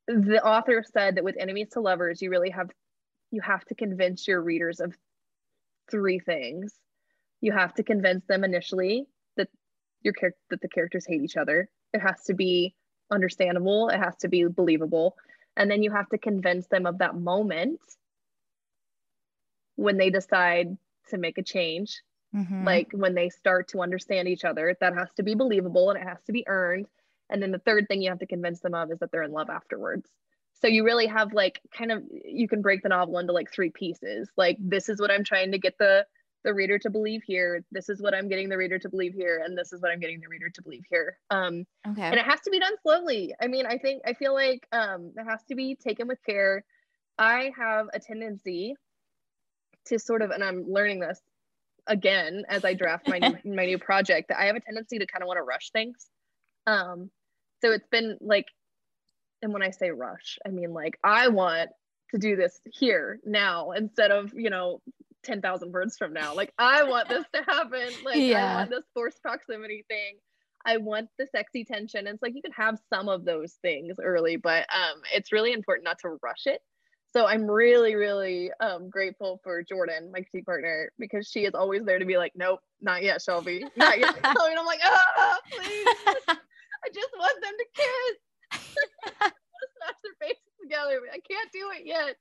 the 0.08 0.44
author 0.44 0.84
said 0.84 1.16
that 1.16 1.24
with 1.24 1.36
enemies 1.38 1.70
to 1.74 1.82
lovers, 1.82 2.22
you 2.22 2.30
really 2.30 2.52
have 2.52 2.70
you 3.32 3.42
have 3.42 3.66
to 3.66 3.76
convince 3.76 4.28
your 4.28 4.42
readers 4.42 4.80
of 4.80 4.96
three 5.92 6.20
things. 6.20 6.80
You 7.42 7.52
have 7.52 7.74
to 7.76 7.84
convince 7.84 8.26
them 8.26 8.44
initially 8.44 9.08
that 9.38 9.50
your 10.02 10.14
character 10.14 10.40
that 10.50 10.62
the 10.62 10.70
characters 10.70 11.06
hate 11.06 11.22
each 11.22 11.38
other. 11.38 11.70
It 11.94 12.00
has 12.00 12.24
to 12.26 12.34
be 12.34 12.76
understandable, 13.12 13.90
it 13.90 14.00
has 14.00 14.16
to 14.18 14.28
be 14.28 14.46
believable, 14.46 15.16
and 15.56 15.70
then 15.70 15.84
you 15.84 15.92
have 15.92 16.10
to 16.10 16.18
convince 16.18 16.68
them 16.68 16.86
of 16.86 16.98
that 17.00 17.16
moment 17.16 17.80
when 19.76 19.98
they 19.98 20.10
decide 20.10 20.78
to 21.10 21.18
make 21.18 21.38
a 21.38 21.44
change. 21.44 22.02
Mhm. 22.34 22.66
like 22.66 22.92
when 22.92 23.16
they 23.16 23.30
start 23.30 23.70
to 23.70 23.80
understand 23.80 24.28
each 24.28 24.44
other 24.44 24.76
that 24.82 24.94
has 24.94 25.10
to 25.14 25.24
be 25.24 25.36
believable 25.36 25.90
and 25.90 25.98
it 25.98 26.06
has 26.06 26.22
to 26.24 26.34
be 26.34 26.46
earned. 26.48 26.86
And 27.30 27.42
then 27.42 27.52
the 27.52 27.60
third 27.60 27.88
thing 27.88 28.02
you 28.02 28.10
have 28.10 28.20
to 28.20 28.28
convince 28.28 28.60
them 28.60 28.74
of 28.74 28.92
is 28.92 29.00
that 29.00 29.10
they're 29.12 29.24
in 29.24 29.32
love 29.32 29.50
afterwards. 29.50 30.10
So 30.56 30.68
you 30.68 30.84
really 30.84 31.08
have 31.08 31.32
like 31.32 31.62
kind 31.72 31.94
of 31.94 32.04
you 32.10 32.50
can 32.50 32.62
break 32.62 32.82
the 32.84 32.90
novel 32.90 33.20
into 33.20 33.32
like 33.32 33.52
three 33.54 33.70
pieces. 33.70 34.30
Like 34.36 34.58
this 34.60 34.90
is 34.90 35.00
what 35.00 35.12
i'm 35.12 35.24
trying 35.24 35.54
to 35.54 35.60
get 35.60 35.78
the 35.78 36.06
the 36.46 36.54
reader 36.54 36.80
to 36.80 36.90
believe 36.90 37.24
here. 37.26 37.66
This 37.72 37.90
is 37.90 38.02
what 38.02 38.14
i'm 38.14 38.30
getting 38.30 38.48
the 38.48 38.58
reader 38.58 38.80
to 38.80 38.88
believe 38.88 39.14
here 39.14 39.42
and 39.44 39.58
this 39.58 39.74
is 39.74 39.82
what 39.82 39.92
i'm 39.92 40.00
getting 40.00 40.22
the 40.22 40.30
reader 40.30 40.50
to 40.50 40.62
believe 40.62 40.84
here. 40.90 41.18
Um 41.30 41.66
okay. 41.90 42.04
and 42.04 42.16
it 42.16 42.26
has 42.26 42.40
to 42.42 42.52
be 42.52 42.60
done 42.60 42.76
slowly. 42.84 43.34
I 43.42 43.48
mean 43.48 43.66
i 43.66 43.78
think 43.78 44.04
i 44.06 44.14
feel 44.14 44.34
like 44.34 44.66
um 44.72 45.12
it 45.18 45.26
has 45.26 45.44
to 45.50 45.56
be 45.56 45.76
taken 45.76 46.08
with 46.08 46.20
care. 46.26 46.64
I 47.18 47.52
have 47.58 47.88
a 47.94 48.00
tendency 48.00 48.76
to 49.88 50.00
sort 50.00 50.22
of 50.22 50.30
and 50.32 50.44
i'm 50.44 50.66
learning 50.72 51.00
this 51.00 51.20
again 51.88 52.44
as 52.50 52.64
i 52.64 52.74
draft 52.74 53.08
my 53.08 53.20
new 53.44 53.56
my 53.56 53.66
new 53.66 53.78
project 53.78 54.30
that 54.30 54.40
i 54.40 54.46
have 54.46 54.56
a 54.56 54.62
tendency 54.62 55.00
to 55.00 55.06
kind 55.06 55.24
of 55.24 55.28
want 55.28 55.38
to 55.38 55.44
rush 55.44 55.72
things. 55.72 56.08
Um 56.68 57.10
so 57.62 57.72
it's 57.72 57.88
been 57.88 58.18
like 58.22 58.46
and 59.42 59.52
when 59.52 59.64
i 59.64 59.72
say 59.72 59.90
rush 59.90 60.38
i 60.46 60.50
mean 60.50 60.74
like 60.74 60.98
i 61.04 61.28
want 61.28 61.70
to 62.12 62.20
do 62.20 62.36
this 62.36 62.60
here 62.72 63.20
now 63.26 63.72
instead 63.72 64.12
of 64.12 64.32
you 64.36 64.50
know 64.50 64.82
10,000 65.26 65.72
words 65.72 65.98
from 65.98 66.14
now 66.14 66.34
like 66.34 66.54
i 66.58 66.84
want 66.84 67.10
this 67.10 67.26
to 67.34 67.42
happen 67.44 67.90
like 68.06 68.18
i 68.18 68.56
want 68.56 68.70
this 68.70 68.84
forced 68.94 69.22
proximity 69.22 69.84
thing 69.88 70.16
I 70.66 70.78
want 70.78 71.10
the 71.20 71.28
sexy 71.28 71.64
tension. 71.64 72.08
It's 72.08 72.24
like 72.24 72.34
you 72.36 72.42
can 72.42 72.52
have 72.54 72.80
some 72.92 73.08
of 73.08 73.24
those 73.24 73.54
things 73.62 73.98
early, 74.04 74.36
but 74.36 74.66
um, 74.74 75.02
it's 75.14 75.32
really 75.32 75.54
important 75.54 75.86
not 75.86 76.00
to 76.00 76.18
rush 76.24 76.48
it. 76.48 76.60
So 77.16 77.28
I'm 77.28 77.50
really, 77.50 77.96
really 77.96 78.52
um, 78.60 78.90
grateful 78.90 79.40
for 79.44 79.64
Jordan, 79.64 80.12
my 80.12 80.20
critique 80.20 80.46
partner, 80.46 80.92
because 81.00 81.30
she 81.30 81.46
is 81.46 81.54
always 81.54 81.86
there 81.86 82.00
to 82.00 82.06
be 82.06 82.18
like, 82.18 82.34
nope, 82.36 82.60
not 82.82 83.04
yet, 83.04 83.22
Shelby, 83.22 83.64
not 83.78 84.00
yet. 84.00 84.16
Shelby. 84.24 84.50
And 84.50 84.60
I'm 84.60 84.66
like, 84.66 84.82
ah, 84.84 85.40
please, 85.50 85.88
I 86.28 86.90
just 86.94 87.12
want 87.18 87.42
them 87.42 87.54
to 87.58 87.66
kiss, 87.74 88.60
smash 88.60 89.96
their 90.04 90.14
faces 90.20 90.44
together, 90.62 91.00
I 91.14 91.20
can't 91.20 91.52
do 91.54 91.70
it 91.80 91.86
yet. 91.86 92.16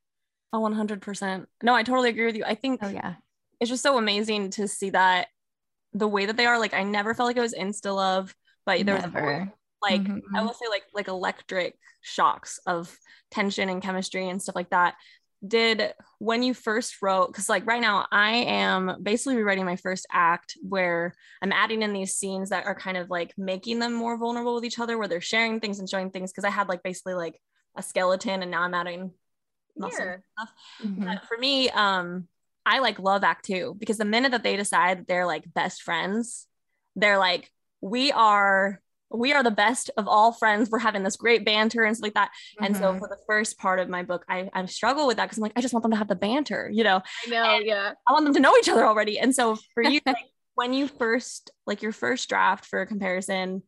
Oh, 0.55 0.61
100%. 0.61 1.47
No, 1.65 1.75
I 1.75 1.83
totally 1.83 2.11
agree 2.11 2.27
with 2.27 2.37
you. 2.37 2.45
I 2.45 2.55
think 2.55 2.79
oh 2.85 2.89
yeah. 2.89 3.15
it's 3.59 3.69
just 3.69 3.83
so 3.83 3.99
amazing 3.99 4.51
to 4.51 4.69
see 4.69 4.91
that 4.91 5.27
the 5.93 6.07
way 6.07 6.27
that 6.27 6.37
they 6.37 6.47
are. 6.47 6.61
Like, 6.61 6.75
I 6.75 6.85
never 6.85 7.13
felt 7.13 7.27
like 7.27 7.37
it 7.37 7.41
was 7.41 7.55
insta 7.55 7.93
love, 7.93 8.33
but 8.65 8.87
there 8.87 8.95
was 8.95 9.03
Never. 9.03 9.53
like, 9.83 10.03
Mhm. 10.03 10.21
I 10.33 10.43
will 10.43 10.55
say, 10.55 10.67
like, 10.71 10.85
like 10.95 11.09
electric 11.09 11.77
shocks 12.03 12.61
of 12.67 12.97
tension 13.33 13.69
and 13.69 13.83
chemistry 13.83 14.29
and 14.29 14.41
stuff 14.41 14.55
like 14.55 14.71
that. 14.71 14.95
Did 15.45 15.93
when 16.21 16.45
you 16.45 16.55
first 16.55 17.03
wrote, 17.03 17.33
because 17.33 17.49
like 17.49 17.67
right 17.67 17.81
now, 17.81 18.07
I 18.13 18.31
am 18.37 19.03
basically 19.03 19.37
rewriting 19.37 19.65
my 19.65 19.77
first 19.77 20.07
act 20.13 20.57
where 20.63 21.15
I'm 21.43 21.53
adding 21.53 21.83
in 21.83 21.93
these 21.93 22.15
scenes 22.15 22.51
that 22.51 22.65
are 22.65 22.77
kind 22.77 22.97
of 22.97 23.11
like 23.11 23.35
making 23.37 23.81
them 23.81 23.93
more 23.93 24.17
vulnerable 24.17 24.55
with 24.55 24.65
each 24.65 24.79
other, 24.79 24.99
where 24.99 25.09
they're 25.09 25.21
sharing 25.21 25.59
things 25.59 25.81
and 25.81 25.91
showing 25.91 26.11
things. 26.13 26.31
Because 26.31 26.45
I 26.45 26.51
had 26.51 26.69
like 26.69 26.85
basically 26.85 27.15
like 27.15 27.41
a 27.77 27.83
skeleton, 27.83 28.41
and 28.43 28.53
now 28.53 28.63
I'm 28.63 28.73
adding 28.73 29.11
muscle 29.77 30.05
Yeah. 30.05 30.17
stuff. 30.39 30.55
Mhm. 30.83 31.05
But 31.05 31.25
for 31.27 31.37
me, 31.39 31.71
um, 31.71 32.29
I 32.67 32.79
like 32.79 32.99
love 32.99 33.25
act 33.25 33.45
two 33.45 33.77
because 33.79 33.99
the 33.99 34.05
minute 34.05 34.33
that 34.33 34.43
they 34.43 34.57
decide 34.57 35.07
they're 35.07 35.27
like 35.27 35.53
best 35.53 35.83
friends, 35.83 36.47
they're 36.97 37.19
like, 37.19 37.51
we 37.81 38.13
are 38.13 38.81
we 39.11 39.33
are 39.33 39.45
the 39.45 39.51
best 39.51 39.91
of 39.97 40.09
all 40.09 40.33
friends. 40.33 40.71
We're 40.71 40.81
having 40.81 41.05
this 41.05 41.17
great 41.17 41.45
banter 41.45 41.85
and 41.85 41.97
stuff 41.97 42.07
like 42.07 42.15
that. 42.15 42.31
And 42.61 42.77
so 42.77 42.95
Mhm. 42.95 42.99
for 42.99 43.07
the 43.07 43.19
first 43.29 43.59
part 43.59 43.79
of 43.79 43.89
my 43.89 44.03
book, 44.03 44.25
I, 44.29 44.51
I 44.53 44.65
struggle 44.67 45.07
with 45.07 45.19
that 45.19 45.27
because 45.27 45.39
I'm 45.39 45.43
like, 45.43 45.53
I 45.55 45.61
just 45.61 45.73
want 45.73 45.83
them 45.85 45.93
to 45.93 45.99
have 45.99 46.09
the 46.09 46.17
banter, 46.17 46.69
you 46.73 46.83
know, 46.83 47.01
I 47.27 47.31
know, 47.31 47.59
yeah. 47.61 47.93
I 48.09 48.13
want 48.13 48.25
them 48.25 48.35
to 48.35 48.41
know 48.41 48.57
each 48.59 48.69
other 48.69 48.85
already. 48.85 49.21
And 49.21 49.33
so 49.33 49.57
for 49.73 49.85
you, 49.85 50.01
like, 50.07 50.17
when 50.57 50.73
you 50.73 50.89
first, 50.89 51.53
like 51.65 51.81
your 51.81 51.93
first 51.93 52.29
draft 52.29 52.65
for 52.65 52.81
a 52.81 52.87
comparison 52.87 53.63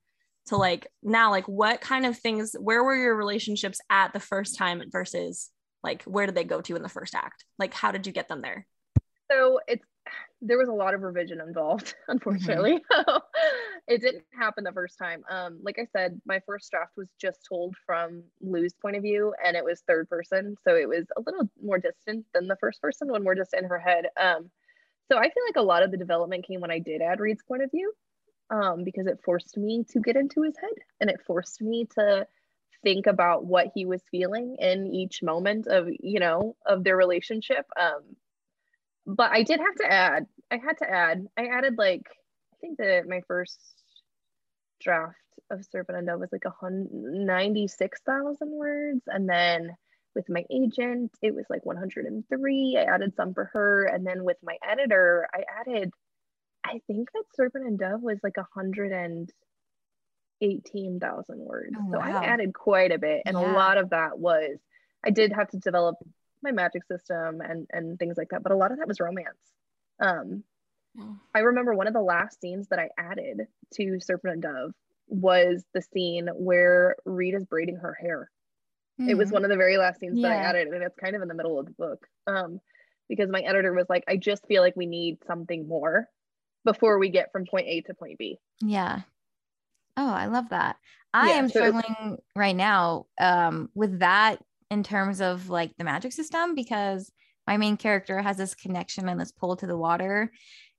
to 0.46 0.56
like 0.56 0.88
now, 1.02 1.30
like 1.30 1.46
what 1.46 1.80
kind 1.80 2.06
of 2.06 2.18
things, 2.18 2.56
where 2.58 2.82
were 2.82 2.96
your 2.96 3.14
relationships 3.14 3.78
at 3.88 4.12
the 4.14 4.20
first 4.20 4.56
time 4.56 4.82
versus 4.90 5.50
like 5.86 6.02
where 6.02 6.26
did 6.26 6.34
they 6.34 6.44
go 6.44 6.60
to 6.60 6.76
in 6.76 6.82
the 6.82 6.88
first 6.88 7.14
act? 7.14 7.44
Like 7.58 7.72
how 7.72 7.92
did 7.92 8.06
you 8.06 8.12
get 8.12 8.28
them 8.28 8.42
there? 8.42 8.66
so 9.30 9.60
it's 9.66 9.84
there 10.42 10.58
was 10.58 10.68
a 10.68 10.72
lot 10.72 10.94
of 10.94 11.02
revision 11.02 11.40
involved 11.40 11.94
unfortunately 12.08 12.78
it 13.88 14.00
didn't 14.00 14.24
happen 14.38 14.64
the 14.64 14.72
first 14.72 14.98
time 14.98 15.24
um 15.30 15.58
like 15.62 15.78
i 15.78 15.86
said 15.92 16.20
my 16.26 16.40
first 16.46 16.70
draft 16.70 16.92
was 16.96 17.08
just 17.20 17.40
told 17.48 17.74
from 17.84 18.22
lou's 18.40 18.74
point 18.74 18.96
of 18.96 19.02
view 19.02 19.34
and 19.44 19.56
it 19.56 19.64
was 19.64 19.80
third 19.80 20.08
person 20.08 20.56
so 20.64 20.74
it 20.74 20.88
was 20.88 21.06
a 21.16 21.20
little 21.20 21.48
more 21.62 21.78
distant 21.78 22.24
than 22.34 22.46
the 22.46 22.56
first 22.56 22.80
person 22.80 23.10
when 23.10 23.24
we're 23.24 23.34
just 23.34 23.54
in 23.54 23.64
her 23.64 23.78
head 23.78 24.06
um 24.20 24.50
so 25.10 25.18
i 25.18 25.22
feel 25.22 25.44
like 25.46 25.56
a 25.56 25.62
lot 25.62 25.82
of 25.82 25.90
the 25.90 25.96
development 25.96 26.46
came 26.46 26.60
when 26.60 26.70
i 26.70 26.78
did 26.78 27.00
add 27.00 27.20
Reid's 27.20 27.42
point 27.42 27.62
of 27.62 27.70
view 27.70 27.92
um 28.50 28.84
because 28.84 29.06
it 29.06 29.18
forced 29.24 29.56
me 29.56 29.84
to 29.90 30.00
get 30.00 30.16
into 30.16 30.42
his 30.42 30.54
head 30.60 30.74
and 31.00 31.10
it 31.10 31.20
forced 31.26 31.60
me 31.60 31.86
to 31.94 32.26
think 32.82 33.06
about 33.06 33.44
what 33.44 33.68
he 33.74 33.84
was 33.84 34.02
feeling 34.10 34.56
in 34.58 34.86
each 34.86 35.22
moment 35.22 35.66
of 35.66 35.88
you 36.00 36.20
know 36.20 36.54
of 36.66 36.84
their 36.84 36.96
relationship 36.96 37.66
um 37.78 38.02
but 39.06 39.30
I 39.30 39.42
did 39.42 39.60
have 39.60 39.74
to 39.76 39.92
add. 39.92 40.26
I 40.50 40.56
had 40.56 40.78
to 40.78 40.90
add. 40.90 41.26
I 41.36 41.46
added 41.46 41.74
like 41.78 42.02
I 42.52 42.56
think 42.60 42.78
that 42.78 43.08
my 43.08 43.20
first 43.28 43.60
draft 44.80 45.16
of 45.50 45.64
Serpent 45.64 45.98
and 45.98 46.06
Dove 46.06 46.20
was 46.20 46.32
like 46.32 46.44
a 46.44 46.50
hundred 46.50 46.88
ninety 46.92 47.68
six 47.68 48.00
thousand 48.04 48.50
words, 48.50 49.02
and 49.06 49.28
then 49.28 49.70
with 50.14 50.28
my 50.28 50.44
agent 50.50 51.12
it 51.22 51.34
was 51.34 51.44
like 51.48 51.64
one 51.64 51.76
hundred 51.76 52.06
and 52.06 52.24
three. 52.28 52.76
I 52.78 52.92
added 52.92 53.14
some 53.16 53.32
for 53.32 53.44
her, 53.52 53.84
and 53.84 54.04
then 54.04 54.24
with 54.24 54.38
my 54.42 54.56
editor 54.68 55.28
I 55.32 55.44
added. 55.60 55.90
I 56.64 56.80
think 56.88 57.12
that 57.12 57.22
Serpent 57.36 57.64
and 57.64 57.78
Dove 57.78 58.02
was 58.02 58.18
like 58.24 58.38
a 58.38 58.48
hundred 58.52 58.90
and 58.90 59.30
eighteen 60.40 61.00
thousand 61.00 61.38
words. 61.38 61.74
Oh, 61.78 61.92
so 61.92 61.98
wow. 61.98 62.04
I 62.22 62.24
added 62.24 62.52
quite 62.54 62.92
a 62.92 62.98
bit, 62.98 63.22
and 63.26 63.36
Yeah. 63.36 63.42
a 63.42 63.52
lot 63.52 63.78
of 63.78 63.90
that 63.90 64.18
was 64.18 64.58
I 65.04 65.10
did 65.10 65.32
have 65.32 65.48
to 65.50 65.58
develop 65.58 65.96
my 66.42 66.52
magic 66.52 66.84
system 66.84 67.40
and 67.40 67.66
and 67.70 67.98
things 67.98 68.16
like 68.18 68.28
that 68.28 68.42
but 68.42 68.52
a 68.52 68.56
lot 68.56 68.70
of 68.70 68.78
that 68.78 68.86
was 68.86 69.00
romance 69.00 69.38
um 70.00 70.44
i 71.34 71.38
remember 71.40 71.74
one 71.74 71.86
of 71.86 71.94
the 71.94 72.00
last 72.00 72.38
scenes 72.40 72.68
that 72.68 72.78
i 72.78 72.88
added 72.98 73.46
to 73.72 73.98
serpent 74.00 74.34
and 74.34 74.42
dove 74.42 74.72
was 75.08 75.64
the 75.72 75.80
scene 75.82 76.28
where 76.34 76.96
Reid 77.06 77.34
is 77.34 77.44
braiding 77.46 77.76
her 77.76 77.94
hair 77.94 78.30
it 78.98 79.14
was 79.16 79.30
Mhm. 79.30 79.32
one 79.32 79.44
of 79.44 79.50
the 79.50 79.56
very 79.56 79.78
last 79.78 79.98
scenes 79.98 80.20
that 80.22 80.30
i 80.30 80.36
added 80.36 80.68
and 80.68 80.82
it's 80.84 80.94
kind 80.96 81.16
of 81.16 81.22
in 81.22 81.28
the 81.28 81.34
middle 81.34 81.58
of 81.58 81.64
the 81.66 81.72
book 81.72 82.06
um 82.26 82.60
because 83.08 83.30
my 83.30 83.40
editor 83.40 83.72
was 83.72 83.86
like 83.88 84.04
i 84.06 84.16
just 84.16 84.46
feel 84.46 84.62
like 84.62 84.76
we 84.76 84.86
need 84.86 85.16
something 85.26 85.66
more 85.66 86.08
before 86.64 86.98
we 86.98 87.08
get 87.08 87.32
from 87.32 87.46
point 87.46 87.66
A 87.66 87.80
to 87.80 87.94
point 87.94 88.18
B. 88.18 88.38
Yeah. 88.60 89.00
Oh, 89.96 90.10
I 90.10 90.26
love 90.26 90.50
that. 90.50 90.76
I 91.14 91.30
Yeah, 91.30 91.34
am 91.36 91.48
so 91.48 91.60
struggling 91.60 92.18
right 92.34 92.56
now 92.56 93.06
um, 93.18 93.70
with 93.74 94.00
that 94.00 94.42
in 94.70 94.82
terms 94.82 95.20
of 95.20 95.48
like 95.48 95.72
the 95.78 95.84
magic 95.84 96.12
system 96.12 96.54
because 96.54 97.10
my 97.46 97.56
main 97.56 97.76
character 97.76 98.20
has 98.20 98.36
this 98.36 98.54
connection 98.54 99.08
and 99.08 99.20
this 99.20 99.32
pull 99.32 99.56
to 99.56 99.66
the 99.66 99.76
water. 99.76 100.30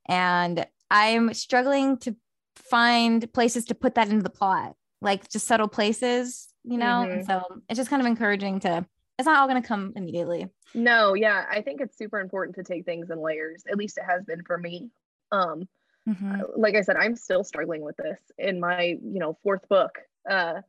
And 0.07 0.65
I'm 0.91 1.33
struggling 1.33 1.97
to 1.99 2.15
find 2.55 3.31
places 3.33 3.65
to 3.65 3.75
put 3.75 3.95
that 3.95 4.09
into 4.09 4.23
the 4.23 4.29
plot, 4.29 4.75
like 5.01 5.29
just 5.29 5.47
subtle 5.47 5.67
places, 5.67 6.49
you 6.63 6.77
know? 6.77 7.07
And 7.09 7.25
so 7.25 7.41
it's 7.69 7.77
just 7.77 7.89
kind 7.89 8.01
of 8.01 8.05
encouraging 8.05 8.59
to, 8.61 8.85
it's 9.17 9.25
not 9.25 9.37
all 9.37 9.47
going 9.47 9.61
to 9.61 9.67
come 9.67 9.93
immediately. 9.95 10.47
No, 10.73 11.13
yeah, 11.13 11.45
I 11.49 11.61
think 11.61 11.81
it's 11.81 11.97
super 11.97 12.19
important 12.19 12.55
to 12.57 12.63
take 12.63 12.85
things 12.85 13.09
in 13.09 13.21
layers. 13.21 13.63
At 13.69 13.77
least 13.77 13.97
it 13.97 14.03
has 14.03 14.23
been 14.25 14.43
for 14.43 14.57
me. 14.57 14.91
Um, 15.31 15.67
Mhm. 16.07 16.47
like 16.55 16.75
I 16.75 16.81
said, 16.81 16.95
I'm 16.97 17.15
still 17.15 17.43
struggling 17.43 17.81
with 17.81 17.97
this 17.97 18.19
in 18.37 18.59
my, 18.59 18.83
you 18.83 19.19
know, 19.19 19.37
fourth 19.43 19.67
book. 19.69 19.99
Uh, 20.29 20.61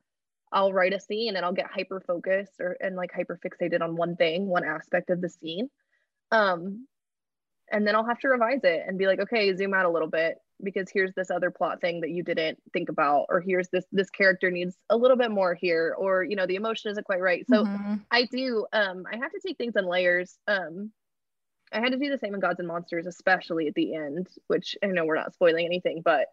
I'll 0.53 0.72
write 0.72 0.95
a 0.95 1.01
scene 1.01 1.36
and 1.36 1.45
I'll 1.45 1.53
get 1.55 1.66
hyper 1.70 2.01
focused 2.01 2.61
or 2.61 2.76
and 2.80 2.97
like 2.97 3.12
hyper 3.12 3.39
fixated 3.45 3.82
on 3.82 3.97
one 3.97 4.16
thing, 4.16 4.49
one 4.49 4.64
aspect 4.64 5.11
of 5.11 5.20
the 5.20 5.28
scene. 5.30 5.70
Um, 6.32 6.89
and 7.70 7.86
then 7.86 7.95
I'll 7.95 8.07
have 8.07 8.20
to 8.20 8.28
revise 8.28 8.61
it 8.64 8.84
and 8.86 8.99
be 8.99 9.07
like, 9.07 9.20
okay, 9.20 9.55
zoom 9.55 9.74
out 9.74 9.86
a 9.86 9.91
little 9.91 10.09
bit 10.09 10.39
because 10.62 10.91
here's 10.93 11.12
this 11.14 11.30
other 11.30 11.51
plot 11.51 11.80
thing 11.80 12.01
that 12.01 12.11
you 12.11 12.22
didn't 12.22 12.61
think 12.72 12.89
about, 12.89 13.26
or 13.28 13.41
here's 13.41 13.68
this 13.68 13.84
this 13.93 14.11
character 14.11 14.51
needs 14.51 14.76
a 14.91 14.97
little 14.97 15.16
bit 15.16 15.30
more 15.30 15.55
here, 15.55 15.95
or 15.99 16.24
you 16.24 16.36
know, 16.36 16.47
the 16.47 16.57
emotion 16.57 16.91
isn't 16.91 17.05
quite 17.05 17.20
right. 17.20 17.47
So 17.49 17.66
Mhm. 17.66 18.07
I 18.11 18.24
do. 18.24 18.66
Um, 18.72 19.05
I 19.12 19.16
have 19.18 19.32
to 19.32 19.41
take 19.47 19.59
things 19.59 19.76
in 19.76 19.86
layers. 19.86 20.39
Um, 20.47 20.93
I 21.73 21.81
had 21.81 21.93
to 21.93 21.99
do 21.99 22.11
the 22.11 22.19
same 22.19 22.35
in 22.35 22.41
Gods 22.41 22.59
and 22.59 22.69
Monsters, 22.69 23.07
especially 23.07 23.66
at 23.69 23.75
the 23.75 23.95
end, 23.95 24.29
which 24.47 24.77
I 24.83 24.87
know 24.89 25.05
we're 25.05 25.16
not 25.16 25.33
spoiling 25.35 25.66
anything, 25.66 26.03
but 26.05 26.27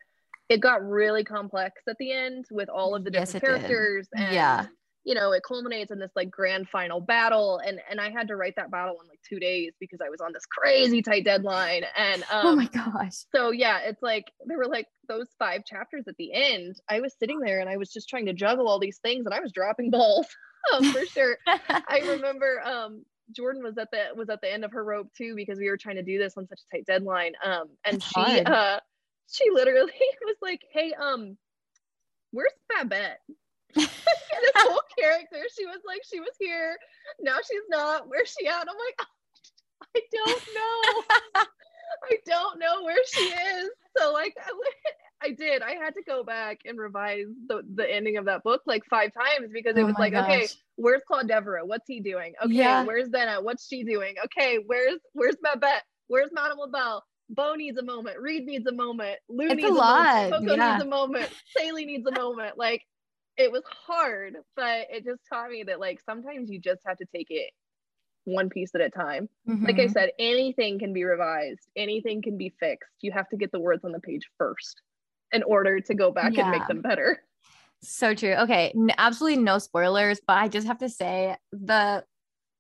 it 0.49 0.59
got 0.59 0.87
really 0.87 1.23
complex 1.23 1.81
at 1.87 1.97
the 1.97 2.11
end 2.11 2.45
with 2.51 2.69
all 2.69 2.95
of 2.95 3.03
the 3.03 3.11
Yes, 3.11 3.31
different 3.31 3.61
did. 3.61 3.67
characters. 3.67 4.07
And, 4.13 4.33
Yeah. 4.33 4.65
You 5.07 5.13
know, 5.13 5.33
it 5.33 5.43
culminates 5.47 5.91
in 5.91 5.99
this 5.99 6.09
like 6.15 6.31
grand 6.31 6.67
final 6.67 6.99
battle, 6.99 7.59
and 7.63 7.79
and 7.91 8.01
I 8.01 8.09
had 8.09 8.27
to 8.29 8.35
write 8.35 8.55
that 8.55 8.71
battle 8.71 8.95
in 9.03 9.07
like 9.07 9.19
two 9.29 9.39
days 9.39 9.73
because 9.79 9.99
I 10.03 10.09
was 10.09 10.19
on 10.19 10.33
this 10.33 10.47
crazy 10.47 11.03
tight 11.03 11.23
deadline. 11.25 11.83
And 11.95 12.23
um, 12.23 12.27
oh 12.47 12.55
my 12.55 12.65
gosh. 12.65 13.13
so 13.31 13.51
yeah, 13.51 13.81
it's 13.83 14.01
like 14.01 14.25
there 14.47 14.57
were 14.57 14.65
like 14.65 14.87
those 15.07 15.27
five 15.37 15.63
chapters 15.63 16.05
at 16.07 16.17
the 16.17 16.33
end. 16.33 16.77
I 16.89 17.01
was 17.01 17.13
sitting 17.19 17.39
there 17.39 17.59
and 17.59 17.69
I 17.69 17.77
was 17.77 17.93
just 17.93 18.09
trying 18.09 18.25
to 18.25 18.33
juggle 18.33 18.67
all 18.67 18.79
these 18.79 18.97
things, 18.97 19.27
and 19.27 19.33
I 19.35 19.41
was 19.41 19.51
dropping 19.51 19.91
balls 19.91 20.25
um, 20.73 20.83
for 20.91 21.05
sure. 21.05 21.37
I 21.45 22.01
remember 22.07 22.61
um 22.65 23.03
Jordan 23.31 23.63
was 23.63 23.77
at 23.77 23.91
the 23.91 24.07
was 24.15 24.29
at 24.29 24.41
the 24.41 24.51
end 24.51 24.63
of 24.65 24.71
her 24.71 24.83
rope 24.83 25.07
too 25.17 25.35
because 25.35 25.59
we 25.59 25.69
were 25.69 25.77
trying 25.77 25.95
to 25.95 26.03
do 26.03 26.17
this 26.17 26.37
on 26.37 26.47
such 26.47 26.59
a 26.71 26.77
tight 26.77 26.85
deadline. 26.85 27.33
Um 27.43 27.69
and 27.85 28.01
That's 28.01 28.05
she 28.07 28.21
hard. 28.21 28.47
uh 28.47 28.79
she 29.31 29.49
literally 29.51 29.91
was 30.25 30.37
like, 30.41 30.61
Hey, 30.71 30.93
um, 30.93 31.37
where's 32.31 32.51
Babette? 32.69 33.19
this 33.75 33.87
whole 34.55 34.81
character, 34.97 35.41
she 35.57 35.65
was 35.65 35.79
like, 35.85 36.01
she 36.09 36.19
was 36.19 36.33
here, 36.39 36.77
now 37.19 37.37
she's 37.37 37.63
not, 37.69 38.07
where's 38.07 38.33
she 38.37 38.47
at? 38.47 38.59
I'm 38.61 38.67
like, 38.67 39.07
I 39.95 40.01
don't 40.11 40.43
know. 40.55 41.43
I 42.03 42.17
don't 42.25 42.59
know 42.59 42.83
where 42.83 43.03
she 43.07 43.23
is. 43.23 43.69
So 43.97 44.11
like 44.13 44.35
I, 44.39 44.51
I 45.25 45.31
did. 45.31 45.61
I 45.63 45.71
had 45.71 45.95
to 45.95 46.03
go 46.05 46.23
back 46.23 46.59
and 46.65 46.77
revise 46.77 47.25
the, 47.47 47.63
the 47.73 47.91
ending 47.91 48.17
of 48.17 48.25
that 48.25 48.43
book 48.43 48.61
like 48.67 48.83
five 48.89 49.11
times 49.13 49.51
because 49.51 49.75
it 49.75 49.81
Oh 49.81 49.85
was 49.85 49.95
like, 49.97 50.13
okay, 50.13 50.47
where's 50.75 51.01
Claud 51.07 51.27
Deveraux? 51.27 51.65
What's 51.65 51.87
he 51.87 51.99
doing? 51.99 52.33
Okay, 52.43 52.53
Yeah. 52.53 52.85
where's 52.85 53.09
Benna? 53.09 53.43
What's 53.43 53.67
she 53.67 53.83
doing? 53.83 54.15
Okay, 54.25 54.59
where's 54.67 54.99
where's 55.13 55.35
Babette? 55.41 55.83
Where's 56.07 56.29
Madame 56.31 56.59
LaBelle? 56.59 57.03
Beau 57.29 57.55
needs 57.55 57.79
a 57.79 57.83
moment. 57.83 58.19
Reid 58.19 58.45
needs 58.45 58.67
a 58.67 58.71
moment. 58.71 59.17
Lou 59.27 59.45
It's 59.47 59.55
needs 59.55 59.65
a 59.65 59.71
a, 59.71 59.73
lot, 59.73 60.15
moment. 60.15 60.33
Coco 60.45 60.55
yeah. 60.55 60.71
needs 60.73 60.83
a 60.83 60.87
moment. 60.87 61.29
Célie 61.57 61.85
needs 61.87 62.05
a 62.05 62.11
moment. 62.19 62.55
Like 62.57 62.83
it 63.37 63.51
was 63.51 63.63
hard, 63.87 64.35
but 64.55 64.87
it 64.91 65.03
just 65.05 65.21
taught 65.27 65.49
me 65.49 65.63
that 65.63 65.79
like 65.79 65.99
sometimes 66.05 66.51
you 66.51 66.59
just 66.59 66.81
have 66.85 66.97
to 66.97 67.05
take 67.13 67.27
it 67.31 67.51
one 68.25 68.49
piece 68.49 68.73
at 68.75 68.81
a 68.81 68.89
time. 68.91 69.27
Like 69.47 69.79
I 69.79 69.85
Mhm. 69.85 69.91
said, 69.91 70.11
anything 70.19 70.77
can 70.79 70.93
be 70.93 71.03
revised, 71.03 71.67
anything 71.75 72.21
can 72.21 72.37
be 72.37 72.53
fixed. 72.59 72.91
You 73.01 73.11
have 73.11 73.27
to 73.29 73.37
get 73.37 73.51
the 73.51 73.59
words 73.59 73.83
on 73.83 73.91
the 73.91 73.99
page 73.99 74.29
first 74.37 74.81
in 75.31 75.43
order 75.43 75.79
to 75.79 75.93
go 75.93 76.11
back 76.11 76.37
and 76.37 76.51
make 76.51 76.67
them 76.67 76.81
better. 76.81 77.21
So 77.81 78.15
true. 78.15 78.33
Okay, 78.33 78.71
n- 78.75 78.91
absolutely 78.97 79.43
no 79.43 79.59
spoilers, 79.59 80.19
but 80.25 80.37
I 80.37 80.47
just 80.47 80.65
have 80.67 80.79
to 80.79 80.89
say 80.89 81.35
the 81.51 82.03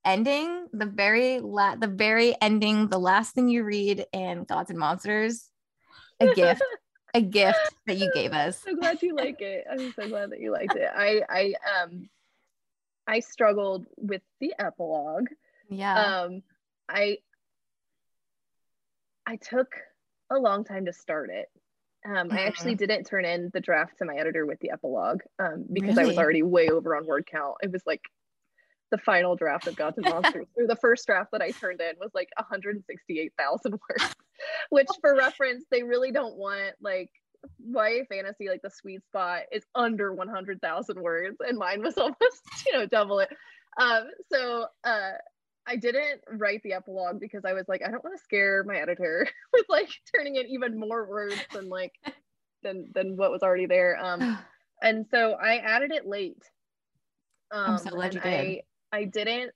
ending, 0.03 0.67
the 0.71 0.85
very 0.85 1.39
la- 1.39 1.75
the 1.75 1.87
very 1.87 2.35
ending, 2.41 2.89
the 2.89 2.99
last 2.99 3.33
thing 3.33 3.49
you 3.49 3.63
read 3.63 4.05
in 4.13 4.43
Gods 4.43 4.69
and 4.69 4.77
Monsters, 4.77 5.49
a 6.19 6.27
gift, 6.33 6.61
a 7.13 7.21
gift 7.21 7.59
that 7.87 7.97
you 7.97 8.11
gave 8.11 8.33
us. 8.33 8.61
so 8.65 8.75
glad 8.75 9.01
you 9.01 9.15
like 9.15 9.41
it. 9.41 9.65
I'm 9.71 9.91
so 9.93 10.07
glad 10.07 10.31
that 10.31 10.39
you 10.39 10.51
liked 10.51 10.75
it. 10.75 10.89
I 10.93 11.21
I 11.29 11.53
um 11.81 12.09
I 13.07 13.19
struggled 13.19 13.87
with 13.97 14.21
the 14.39 14.53
epilogue. 14.59 15.27
Yeah. 15.69 16.19
Um 16.23 16.43
I 16.87 17.17
I 19.25 19.37
took 19.37 19.75
a 20.29 20.35
long 20.37 20.63
time 20.63 20.85
to 20.85 20.93
start 20.93 21.29
it. 21.31 21.49
Um, 22.05 22.31
I 22.31 22.43
actually 22.43 22.75
didn't 22.75 23.05
turn 23.05 23.25
in 23.25 23.49
the 23.53 23.59
draft 23.59 23.97
to 23.97 24.05
my 24.05 24.15
editor 24.15 24.45
with 24.45 24.59
the 24.59 24.69
epilogue 24.69 25.21
um, 25.39 25.65
because 25.71 25.97
I 25.97 26.05
was 26.05 26.17
already 26.17 26.43
way 26.43 26.69
over 26.69 26.95
on 26.95 27.05
word 27.05 27.27
count. 27.29 27.55
It 27.63 27.71
was 27.71 27.81
like 27.85 28.01
the 28.91 28.97
final 28.99 29.35
draft 29.35 29.67
of 29.67 29.75
Gods 29.75 29.97
and 29.97 30.05
Monsters, 30.09 30.45
or 30.55 30.67
the 30.67 30.75
first 30.75 31.07
draft 31.07 31.31
that 31.31 31.41
I 31.41 31.51
turned 31.51 31.81
in 31.81 31.95
was 31.99 32.11
like 32.13 32.29
168,000 32.37 33.71
words, 33.89 34.15
which 34.69 34.87
for 35.01 35.15
reference, 35.15 35.65
they 35.71 35.83
really 35.83 36.11
don't 36.11 36.37
want 36.37 36.75
like 36.79 37.09
YA 37.59 38.03
fantasy, 38.09 38.49
like 38.49 38.61
the 38.61 38.69
sweet 38.69 39.03
spot 39.05 39.43
is 39.51 39.63
under 39.73 40.13
100,000 40.13 41.01
words, 41.01 41.37
and 41.39 41.57
mine 41.57 41.81
was 41.81 41.97
almost, 41.97 42.43
you 42.65 42.73
know, 42.73 42.85
double 42.85 43.19
it. 43.19 43.29
Um, 43.79 44.03
so 44.31 44.67
uh, 44.83 45.11
I 45.67 45.75
didn't 45.77 46.21
write 46.31 46.61
the 46.63 46.73
epilogue 46.73 47.19
because 47.19 47.43
I 47.45 47.53
was 47.53 47.65
like, 47.67 47.81
I 47.85 47.89
don't 47.91 48.03
want 48.03 48.17
to 48.17 48.23
scare 48.23 48.63
my 48.63 48.77
editor 48.77 49.27
with 49.53 49.65
like 49.69 49.89
turning 50.15 50.35
in 50.35 50.45
even 50.47 50.79
more 50.79 51.07
words 51.07 51.41
than 51.53 51.69
like 51.69 51.93
than 52.63 52.91
than 52.93 53.17
what 53.17 53.31
was 53.31 53.41
already 53.43 53.65
there. 53.65 53.97
Um, 54.03 54.37
and 54.81 55.05
so 55.09 55.33
I 55.33 55.57
added 55.57 55.91
it 55.91 56.05
late. 56.07 56.41
Um, 57.51 57.71
I'm 57.71 57.77
so 57.77 57.89
glad 57.91 58.13
you 58.13 58.19
did. 58.21 58.33
I, 58.91 58.97
I 58.97 59.03
didn't. 59.05 59.51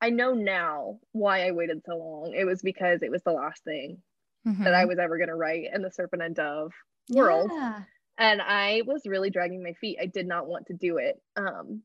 I 0.00 0.10
know 0.10 0.34
now 0.34 0.98
why 1.12 1.46
I 1.46 1.52
waited 1.52 1.82
so 1.86 1.96
long. 1.96 2.34
It 2.36 2.44
was 2.44 2.60
because 2.62 3.02
it 3.02 3.10
was 3.10 3.22
the 3.22 3.32
last 3.32 3.64
thing 3.64 4.02
that 4.44 4.74
I 4.74 4.84
Mhm. 4.84 4.88
was 4.88 4.98
ever 4.98 5.16
going 5.16 5.28
to 5.28 5.34
write 5.36 5.72
in 5.72 5.80
the 5.80 5.90
Serpent 5.90 6.22
and 6.22 6.36
Dove 6.36 6.72
world, 7.10 7.50
Yeah. 7.50 7.84
and 8.18 8.42
I 8.42 8.82
was 8.86 9.06
really 9.06 9.30
dragging 9.30 9.62
my 9.62 9.72
feet. 9.74 9.98
I 10.00 10.06
did 10.06 10.26
not 10.26 10.46
want 10.46 10.66
to 10.66 10.74
do 10.74 10.98
it. 10.98 11.22
Um, 11.36 11.82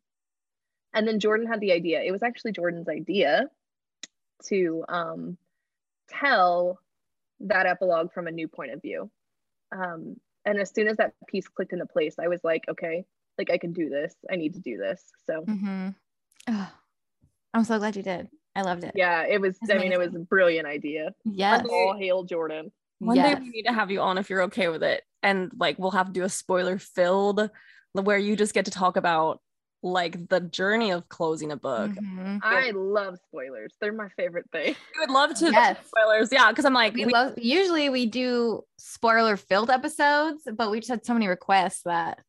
and 0.94 1.08
then 1.08 1.20
Jordan 1.20 1.48
had 1.48 1.60
the 1.60 1.72
idea. 1.72 2.02
It 2.02 2.12
was 2.12 2.24
actually 2.24 2.52
Jordan's 2.54 2.88
idea 2.90 3.48
to 4.48 4.84
um, 4.90 5.38
tell 6.10 6.80
that 7.42 7.66
epilogue 7.66 8.12
from 8.14 8.28
a 8.28 8.32
new 8.32 8.48
point 8.48 8.72
of 8.72 8.82
view. 8.82 9.10
Um, 9.72 10.16
and 10.46 10.60
as 10.60 10.74
soon 10.74 10.88
as 10.88 10.98
that 10.98 11.14
piece 11.28 11.48
clicked 11.48 11.74
into 11.74 11.86
place, 11.86 12.16
I 12.20 12.28
was 12.28 12.40
like, 12.44 12.64
okay, 12.70 13.06
like 13.38 13.50
I 13.52 13.58
can 13.58 13.74
do 13.74 13.90
this. 13.90 14.16
I 14.32 14.36
need 14.36 14.54
to 14.56 14.60
do 14.60 14.78
this. 14.78 15.04
So 15.26 15.44
Mhm. 15.44 15.96
Oh, 16.48 16.72
I'm 17.54 17.64
so 17.64 17.78
glad 17.80 17.96
you 17.96 18.04
did. 18.04 18.30
I 18.56 18.62
loved 18.64 18.84
it. 18.84 18.94
yeah, 18.96 19.24
it 19.26 19.40
was. 19.40 19.58
That's 19.60 19.72
I 19.74 19.78
mean, 19.82 19.92
it 19.92 20.00
was 20.00 20.16
a 20.16 20.20
brilliant 20.20 20.68
idea. 20.68 21.14
Yes. 21.24 21.66
All 21.70 21.96
hail 21.98 22.24
Jordan. 22.24 22.72
One 23.00 23.16
Yes. 23.16 23.38
day 23.38 23.42
we 23.44 23.50
need 23.50 23.64
to 23.64 23.74
have 23.74 23.92
you 23.92 24.02
on 24.02 24.18
if 24.18 24.30
you're 24.30 24.44
okay 24.44 24.68
with 24.68 24.84
it. 24.84 25.04
And 25.24 25.52
like 25.58 25.78
we'll 25.80 25.92
have 25.92 26.08
to 26.08 26.14
do 26.14 26.24
a 26.24 26.30
spoiler 26.30 26.78
filled 26.80 27.50
where 27.94 28.18
you 28.18 28.36
just 28.36 28.54
get 28.54 28.66
to 28.66 28.72
talk 28.72 28.98
about 28.98 29.42
like 29.82 30.28
the 30.30 30.42
journey 30.42 30.92
of 30.92 31.08
closing 31.10 31.52
a 31.52 31.56
book. 31.56 31.92
Mhm. 31.92 32.40
I 32.44 32.72
love 32.72 33.18
spoilers. 33.28 33.74
They're 33.80 33.94
my 33.94 34.10
favorite 34.18 34.46
thing. 34.52 34.76
I 34.98 35.00
would 35.02 35.10
love 35.12 35.34
to 35.36 35.52
Yes. 35.52 35.78
spoilers. 35.88 36.30
Yeah, 36.32 36.50
because 36.50 36.66
I'm 36.66 36.74
like, 36.74 36.94
We 36.94 37.06
we- 37.06 37.14
love, 37.14 37.34
usually 37.38 37.90
we 37.90 38.06
do 38.06 38.64
spoiler 38.78 39.38
filled 39.38 39.70
episodes, 39.70 40.44
but 40.54 40.70
we 40.72 40.80
just 40.80 40.90
had 40.90 41.06
so 41.06 41.14
many 41.14 41.28
requests 41.28 41.84
that 41.84 42.20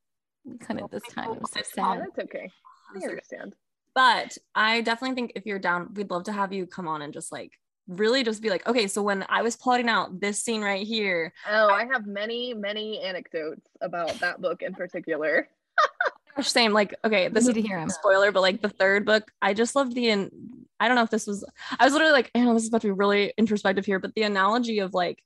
we 0.45 0.59
couldn't 0.59 0.91
this 0.93 1.03
time. 1.11 1.33
It 1.33 1.41
was 1.43 1.51
so 1.51 1.83
Oh, 1.83 1.99
that's 1.99 2.19
okay. 2.21 2.51
I 2.95 3.05
understand. 3.05 3.57
but 3.95 4.39
I 4.55 4.81
definitely 4.83 5.15
think 5.17 5.33
if 5.35 5.45
you're 5.47 5.59
down, 5.59 5.93
we'd 5.95 6.11
love 6.11 6.25
to 6.25 6.33
have 6.33 6.53
you 6.53 6.67
come 6.67 6.87
on 6.89 7.03
and 7.03 7.13
just 7.13 7.33
like 7.33 7.53
really 7.89 8.23
just 8.23 8.41
be 8.43 8.49
like, 8.51 8.65
okay, 8.69 8.87
so 8.87 9.03
when 9.03 9.25
I 9.29 9.43
was 9.43 9.57
plotting 9.57 9.89
out 9.89 10.21
this 10.21 10.41
scene 10.41 10.63
right 10.63 10.87
here, 10.87 11.33
Oh, 11.51 11.69
I 11.69 11.85
have 11.87 12.07
many, 12.07 12.55
many 12.55 13.01
anecdotes 13.01 13.67
about 13.81 14.15
that 14.21 14.41
book 14.41 14.63
in 14.63 14.73
particular. 14.75 15.49
gosh, 16.37 16.49
same, 16.51 16.73
like, 16.73 16.95
okay, 17.05 17.29
this 17.29 17.47
is 17.47 17.55
to 17.55 17.63
hear 17.63 17.79
'em. 17.79 17.89
a 17.89 17.91
spoiler, 17.91 18.33
but 18.33 18.41
like 18.41 18.63
the 18.63 18.69
third 18.69 19.05
book, 19.05 19.31
I 19.41 19.55
just 19.55 19.77
loved 19.77 19.95
the, 19.95 20.09
in- 20.09 20.31
I 20.79 20.89
don't 20.89 20.97
know 20.97 21.03
if 21.03 21.11
this 21.11 21.27
was, 21.27 21.45
I 21.79 21.85
was 21.85 21.93
literally 21.93 22.13
like, 22.13 22.31
I 22.35 22.41
know 22.41 22.55
this 22.55 22.63
is 22.63 22.69
about 22.69 22.83
to 22.83 22.89
be 22.89 22.93
really 22.93 23.33
introspective 23.37 23.85
here, 23.85 23.99
but 23.99 24.15
the 24.15 24.23
analogy 24.23 24.79
of 24.79 24.95
like 24.95 25.23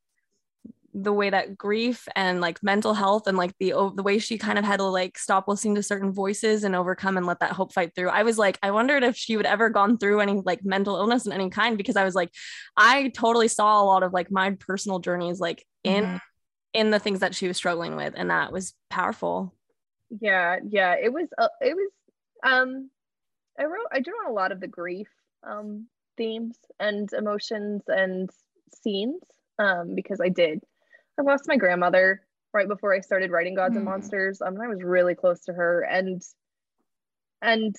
the 0.95 1.13
way 1.13 1.29
that 1.29 1.59
grief 1.59 2.07
and 2.15 2.41
like 2.41 2.63
mental 2.63 2.95
health 2.95 3.27
and 3.27 3.37
like 3.37 3.53
the 3.59 3.73
the 3.97 4.03
way 4.03 4.19
she 4.21 4.39
kind 4.39 4.59
of 4.59 4.65
had 4.65 4.77
to 4.77 4.85
like 4.85 5.19
stop 5.19 5.49
listening 5.49 5.75
to 5.75 5.83
certain 5.83 6.13
voices 6.13 6.63
and 6.63 6.77
overcome 6.77 7.17
and 7.17 7.27
let 7.27 7.41
that 7.41 7.51
hope 7.51 7.73
fight 7.73 7.93
through. 7.95 8.09
I 8.09 8.23
was 8.23 8.39
like, 8.39 8.59
I 8.63 8.71
wondered 8.71 9.03
if 9.03 9.17
she 9.17 9.37
would 9.37 9.45
ever 9.45 9.71
gone 9.71 9.99
through 9.99 10.21
any 10.21 10.41
like 10.45 10.65
mental 10.65 10.97
illness 10.97 11.27
in 11.27 11.33
any 11.33 11.51
kind 11.51 11.77
because 11.77 11.97
I 11.97 12.05
was 12.05 12.15
like, 12.15 12.31
I 12.77 13.09
totally 13.09 13.49
saw 13.49 13.83
a 13.83 13.85
lot 13.85 14.05
of 14.05 14.13
like 14.13 14.31
my 14.31 14.53
personal 14.53 15.01
journeys 15.01 15.41
like 15.41 15.67
in 15.83 16.05
mm-hmm. 16.05 16.17
in 16.75 16.91
the 16.93 17.01
things 17.01 17.21
that 17.21 17.35
she 17.35 17.49
was 17.49 17.57
struggling 17.57 17.97
with, 17.97 18.15
and 18.17 18.31
that 18.31 18.53
was 18.53 18.73
powerful. 18.89 19.53
Yeah, 20.21 20.59
yeah, 20.69 20.95
it 21.03 21.13
was. 21.13 21.29
Uh, 21.37 21.49
it 21.61 21.75
was. 21.75 21.91
Um, 22.45 22.91
I 23.59 23.65
wrote. 23.65 23.87
I 23.93 24.01
drew 24.01 24.15
on 24.15 24.31
a 24.31 24.35
lot 24.35 24.53
of 24.53 24.61
the 24.61 24.69
grief 24.69 25.09
um 25.47 25.87
themes 26.17 26.57
and 26.81 27.13
emotions 27.13 27.83
and 27.87 28.31
scenes 28.83 29.21
um 29.59 29.95
because 29.95 30.21
I 30.23 30.31
did 30.31 30.61
I 31.19 31.23
lost 31.23 31.45
my 31.47 31.57
grandmother 31.57 32.23
right 32.53 32.69
before 32.69 32.95
I 32.95 33.01
started 33.01 33.31
writing 33.31 33.55
Gods 33.55 33.75
mm. 33.75 33.79
and 33.79 33.85
Monsters. 33.85 34.41
Um, 34.41 34.61
I 34.61 34.69
was 34.69 34.83
really 34.83 35.15
close 35.15 35.41
to 35.45 35.53
her, 35.53 35.83
and 35.83 36.23
and 37.43 37.75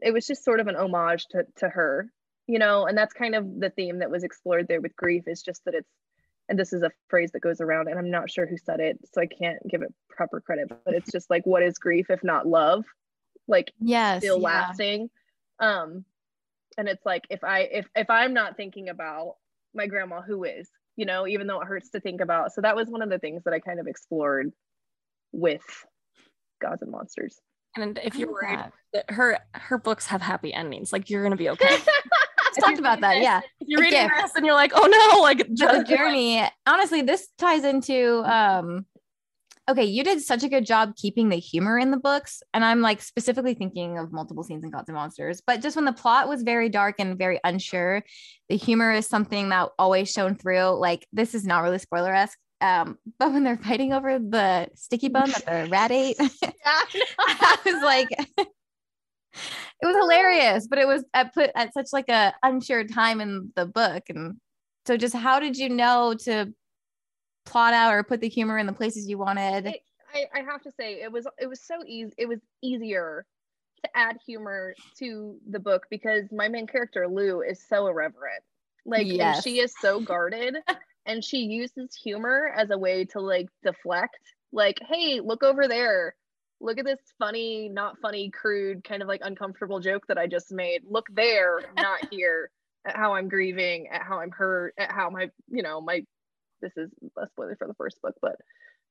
it 0.00 0.12
was 0.12 0.26
just 0.26 0.44
sort 0.44 0.60
of 0.60 0.66
an 0.68 0.76
homage 0.76 1.26
to 1.30 1.44
to 1.58 1.68
her, 1.68 2.10
you 2.46 2.58
know. 2.58 2.86
And 2.86 2.96
that's 2.96 3.12
kind 3.12 3.34
of 3.34 3.60
the 3.60 3.70
theme 3.70 4.00
that 4.00 4.10
was 4.10 4.24
explored 4.24 4.68
there 4.68 4.80
with 4.80 4.96
grief. 4.96 5.24
Is 5.26 5.42
just 5.42 5.64
that 5.64 5.74
it's, 5.74 5.90
and 6.48 6.58
this 6.58 6.72
is 6.72 6.82
a 6.82 6.90
phrase 7.08 7.30
that 7.32 7.40
goes 7.40 7.60
around, 7.60 7.88
and 7.88 7.98
I'm 7.98 8.10
not 8.10 8.30
sure 8.30 8.46
who 8.46 8.56
said 8.56 8.80
it, 8.80 8.98
so 9.12 9.20
I 9.20 9.26
can't 9.26 9.58
give 9.68 9.82
it 9.82 9.92
proper 10.08 10.40
credit. 10.40 10.68
But 10.84 10.94
it's 10.94 11.10
just 11.10 11.30
like, 11.30 11.44
what 11.44 11.62
is 11.62 11.78
grief 11.78 12.10
if 12.10 12.22
not 12.22 12.46
love? 12.46 12.84
Like, 13.48 13.72
yes, 13.80 14.22
still 14.22 14.38
yeah. 14.38 14.44
lasting. 14.44 15.10
Um, 15.58 16.04
and 16.78 16.88
it's 16.88 17.04
like 17.06 17.24
if 17.30 17.42
I 17.44 17.60
if 17.60 17.86
if 17.94 18.10
I'm 18.10 18.34
not 18.34 18.56
thinking 18.56 18.88
about 18.88 19.36
my 19.74 19.86
grandma, 19.86 20.22
who 20.22 20.44
is? 20.44 20.68
you 20.96 21.04
know, 21.04 21.26
even 21.26 21.46
though 21.46 21.60
it 21.60 21.66
hurts 21.66 21.90
to 21.90 22.00
think 22.00 22.20
about. 22.20 22.52
So 22.52 22.62
that 22.62 22.74
was 22.74 22.88
one 22.88 23.02
of 23.02 23.10
the 23.10 23.18
things 23.18 23.44
that 23.44 23.52
I 23.52 23.60
kind 23.60 23.78
of 23.78 23.86
explored 23.86 24.52
with 25.32 25.62
Gods 26.60 26.82
and 26.82 26.90
Monsters. 26.90 27.38
And 27.76 28.00
if 28.02 28.16
you're 28.16 28.32
worried 28.32 28.72
that 28.94 29.10
her 29.10 29.38
her 29.52 29.76
books 29.76 30.06
have 30.06 30.22
happy 30.22 30.52
endings, 30.52 30.94
like 30.94 31.10
you're 31.10 31.22
gonna 31.22 31.36
be 31.36 31.48
okay. 31.50 31.76
Talked 32.56 32.78
about 32.78 33.00
that. 33.00 33.20
Yeah. 33.20 33.40
If 33.60 33.68
you're 33.68 33.80
reading 33.80 34.08
this 34.22 34.34
and 34.36 34.46
you're 34.46 34.54
like, 34.54 34.72
oh 34.74 34.86
no, 34.86 35.20
like 35.22 35.38
the 35.38 35.84
journey. 35.88 36.42
Honestly, 36.66 37.02
this 37.02 37.28
ties 37.38 37.64
into 37.64 38.22
um 38.24 38.86
okay, 39.68 39.84
you 39.84 40.04
did 40.04 40.20
such 40.20 40.42
a 40.44 40.48
good 40.48 40.64
job 40.64 40.94
keeping 40.96 41.28
the 41.28 41.36
humor 41.36 41.78
in 41.78 41.90
the 41.90 41.96
books. 41.96 42.42
And 42.54 42.64
I'm 42.64 42.80
like 42.80 43.02
specifically 43.02 43.54
thinking 43.54 43.98
of 43.98 44.12
multiple 44.12 44.44
scenes 44.44 44.64
in 44.64 44.70
Gods 44.70 44.88
and 44.88 44.96
Monsters, 44.96 45.42
but 45.44 45.60
just 45.60 45.76
when 45.76 45.84
the 45.84 45.92
plot 45.92 46.28
was 46.28 46.42
very 46.42 46.68
dark 46.68 46.96
and 46.98 47.18
very 47.18 47.40
unsure, 47.42 48.04
the 48.48 48.56
humor 48.56 48.92
is 48.92 49.06
something 49.06 49.48
that 49.48 49.70
always 49.78 50.10
shone 50.10 50.36
through. 50.36 50.78
Like, 50.78 51.06
this 51.12 51.34
is 51.34 51.44
not 51.44 51.62
really 51.62 51.78
spoiler 51.78 52.14
esque. 52.14 52.38
Um, 52.60 52.96
but 53.18 53.32
when 53.32 53.44
they're 53.44 53.58
fighting 53.58 53.92
over 53.92 54.18
the 54.18 54.68
sticky 54.74 55.08
bun 55.08 55.30
that 55.30 55.44
the 55.44 55.68
rat 55.70 55.90
ate, 55.90 56.16
I 56.64 57.58
was 57.66 57.82
like, 57.82 58.08
it 59.82 59.86
was 59.86 59.96
hilarious, 59.96 60.66
but 60.66 60.78
it 60.78 60.86
was 60.86 61.04
at 61.14 61.34
put 61.34 61.50
at 61.54 61.74
such 61.74 61.88
like 61.92 62.08
a 62.08 62.34
unsure 62.42 62.84
time 62.84 63.20
in 63.20 63.52
the 63.56 63.66
book. 63.66 64.04
And 64.08 64.36
so 64.86 64.96
just 64.96 65.14
how 65.14 65.40
did 65.40 65.56
you 65.56 65.68
know 65.68 66.14
to 66.24 66.52
plot 67.44 67.74
out 67.74 67.94
or 67.94 68.02
put 68.02 68.20
the 68.20 68.28
humor 68.28 68.58
in 68.58 68.66
the 68.66 68.72
places 68.72 69.08
you 69.08 69.18
wanted? 69.18 69.66
It, 69.66 69.80
I, 70.14 70.26
I 70.34 70.42
have 70.42 70.62
to 70.62 70.72
say 70.78 71.02
it 71.02 71.10
was 71.10 71.26
it 71.38 71.46
was 71.46 71.60
so 71.60 71.76
easy. 71.86 72.12
It 72.18 72.28
was 72.28 72.40
easier 72.62 73.24
to 73.84 73.96
add 73.96 74.16
humor 74.26 74.74
to 74.98 75.36
the 75.50 75.60
book 75.60 75.86
because 75.90 76.24
my 76.32 76.48
main 76.48 76.66
character 76.66 77.06
Lou 77.08 77.42
is 77.42 77.62
so 77.68 77.86
irreverent. 77.86 78.42
Like 78.84 79.06
yes. 79.06 79.42
she 79.42 79.58
is 79.58 79.74
so 79.80 80.00
guarded 80.00 80.56
and 81.06 81.24
she 81.24 81.38
uses 81.38 81.94
humor 81.94 82.52
as 82.56 82.70
a 82.70 82.78
way 82.78 83.04
to 83.06 83.20
like 83.20 83.48
deflect. 83.64 84.18
Like, 84.52 84.78
hey, 84.88 85.20
look 85.20 85.42
over 85.42 85.68
there. 85.68 86.14
Look 86.60 86.78
at 86.78 86.84
this 86.84 87.00
funny, 87.18 87.68
not 87.68 87.98
funny, 88.00 88.30
crude, 88.30 88.82
kind 88.84 89.02
of 89.02 89.08
like 89.08 89.20
uncomfortable 89.22 89.80
joke 89.80 90.06
that 90.08 90.18
I 90.18 90.26
just 90.26 90.52
made. 90.52 90.82
Look 90.88 91.06
there, 91.12 91.60
not 91.76 92.00
here. 92.10 92.50
At 92.86 92.96
how 92.96 93.14
I'm 93.14 93.28
grieving, 93.28 93.88
at 93.88 94.02
how 94.02 94.20
I'm 94.20 94.30
hurt, 94.30 94.74
at 94.78 94.92
how 94.92 95.10
my, 95.10 95.28
you 95.50 95.62
know, 95.62 95.80
my 95.80 96.04
this 96.62 96.72
is 96.76 96.90
a 97.18 97.26
spoiler 97.26 97.56
for 97.56 97.66
the 97.66 97.74
first 97.74 98.00
book, 98.00 98.14
but 98.22 98.36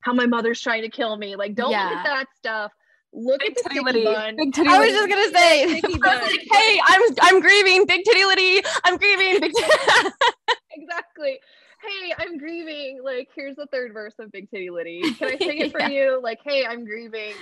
how 0.01 0.13
my 0.13 0.25
mother's 0.25 0.61
trying 0.61 0.83
to 0.83 0.89
kill 0.89 1.15
me. 1.15 1.35
Like, 1.35 1.55
don't 1.55 1.71
yeah. 1.71 1.89
look 1.89 1.97
at 1.97 2.03
that 2.03 2.25
stuff. 2.37 2.71
Look 3.13 3.39
Big 3.39 3.51
at 3.51 3.55
the 3.55 3.69
sticky 3.71 4.03
bun. 4.03 4.35
Big 4.35 4.53
titty 4.53 4.69
I 4.69 4.79
was 4.79 4.91
just 4.91 5.09
gonna 5.09 5.37
say, 5.37 5.81
like, 5.81 6.39
hey, 6.51 6.79
I'm 6.85 7.01
I'm 7.21 7.39
grieving, 7.41 7.85
Big 7.85 8.03
Titty 8.03 8.25
Liddy. 8.25 8.61
I'm 8.83 8.97
grieving, 8.97 9.39
Big 9.39 9.53
exactly. 10.71 11.39
Hey, 11.85 12.13
I'm 12.17 12.37
grieving. 12.37 13.01
Like, 13.03 13.29
here's 13.35 13.55
the 13.55 13.67
third 13.67 13.93
verse 13.93 14.15
of 14.19 14.31
Big 14.31 14.49
Titty 14.49 14.69
Liddy. 14.69 15.01
Can 15.13 15.33
I 15.33 15.37
sing 15.37 15.59
it 15.59 15.71
for 15.73 15.81
yeah. 15.81 15.89
you? 15.89 16.19
Like, 16.21 16.39
hey, 16.43 16.65
I'm 16.65 16.85
grieving, 16.85 17.33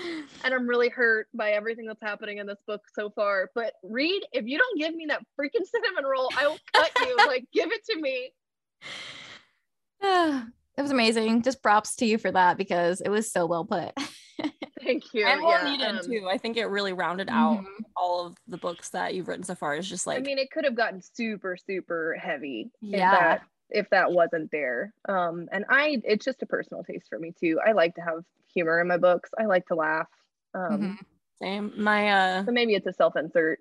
and 0.44 0.54
I'm 0.54 0.68
really 0.68 0.90
hurt 0.90 1.28
by 1.34 1.52
everything 1.52 1.86
that's 1.86 2.02
happening 2.02 2.40
in 2.40 2.48
this 2.48 2.60
book 2.68 2.82
so 2.94 3.10
far. 3.10 3.52
But 3.56 3.74
Reid, 3.84 4.26
if 4.32 4.46
you 4.46 4.58
don't 4.58 4.80
give 4.80 4.96
me 4.96 5.06
that 5.08 5.22
freaking 5.40 5.66
cinnamon 5.72 6.06
roll, 6.06 6.30
I 6.38 6.48
will 6.48 6.60
cut 6.74 6.92
you. 7.00 7.16
like, 7.28 7.46
give 7.54 7.72
it 7.72 7.86
to 7.86 8.00
me. 8.00 8.34
it 10.02 10.82
was 10.82 10.92
amazing. 10.92 11.44
Just 11.44 11.62
props 11.62 11.96
to 11.98 12.06
you 12.06 12.18
for 12.18 12.32
that 12.32 12.58
because 12.58 13.02
it 13.02 13.10
was 13.10 13.32
so 13.32 13.46
well 13.46 13.66
put. 13.66 13.94
Thank 14.84 15.14
you. 15.14 15.26
And 15.26 15.42
well 15.42 15.64
yeah, 15.64 15.72
needed 15.72 15.88
um, 15.88 16.06
too. 16.06 16.28
I 16.30 16.38
think 16.38 16.58
it 16.58 16.66
really 16.66 16.94
rounded 16.94 17.30
out 17.30 17.60
mm-hmm. 17.60 17.84
all 17.96 18.28
of 18.28 18.38
the 18.48 18.58
books 18.58 18.90
that 18.90 19.14
you've 19.14 19.28
written 19.28 19.44
so 19.44 19.56
far. 19.56 19.76
It's 19.76 19.88
just 19.88 20.06
like 20.06 20.18
I 20.18 20.22
mean, 20.22 20.38
it 20.38 20.52
could 20.52 20.66
have 20.66 20.76
gotten 20.76 21.02
super, 21.02 21.56
super 21.56 22.18
heavy 22.22 22.70
yeah. 22.82 23.40
If 23.70 23.90
that 23.90 24.12
wasn't 24.12 24.52
there. 24.52 24.94
Um, 25.08 25.50
and 25.52 25.66
I 25.70 26.02
it's 26.04 26.26
just 26.26 26.42
a 26.42 26.46
personal 26.46 26.84
taste 26.84 27.08
for 27.10 27.20
me 27.20 27.34
too. 27.40 27.60
I 27.66 27.72
like 27.72 27.96
to 27.96 28.02
have 28.02 28.24
humor 28.54 28.80
in 28.80 28.88
my 28.88 28.98
books. 28.98 29.30
I 29.40 29.46
like 29.46 29.68
to 29.68 29.76
laugh. 29.76 30.08
Um 30.54 30.62
mm-hmm. 30.62 30.94
same. 31.42 31.74
My 31.78 32.10
uh 32.10 32.46
so 32.46 32.52
maybe 32.52 32.76
it's 32.76 32.88
a 32.88 32.94
self-insert 32.94 33.60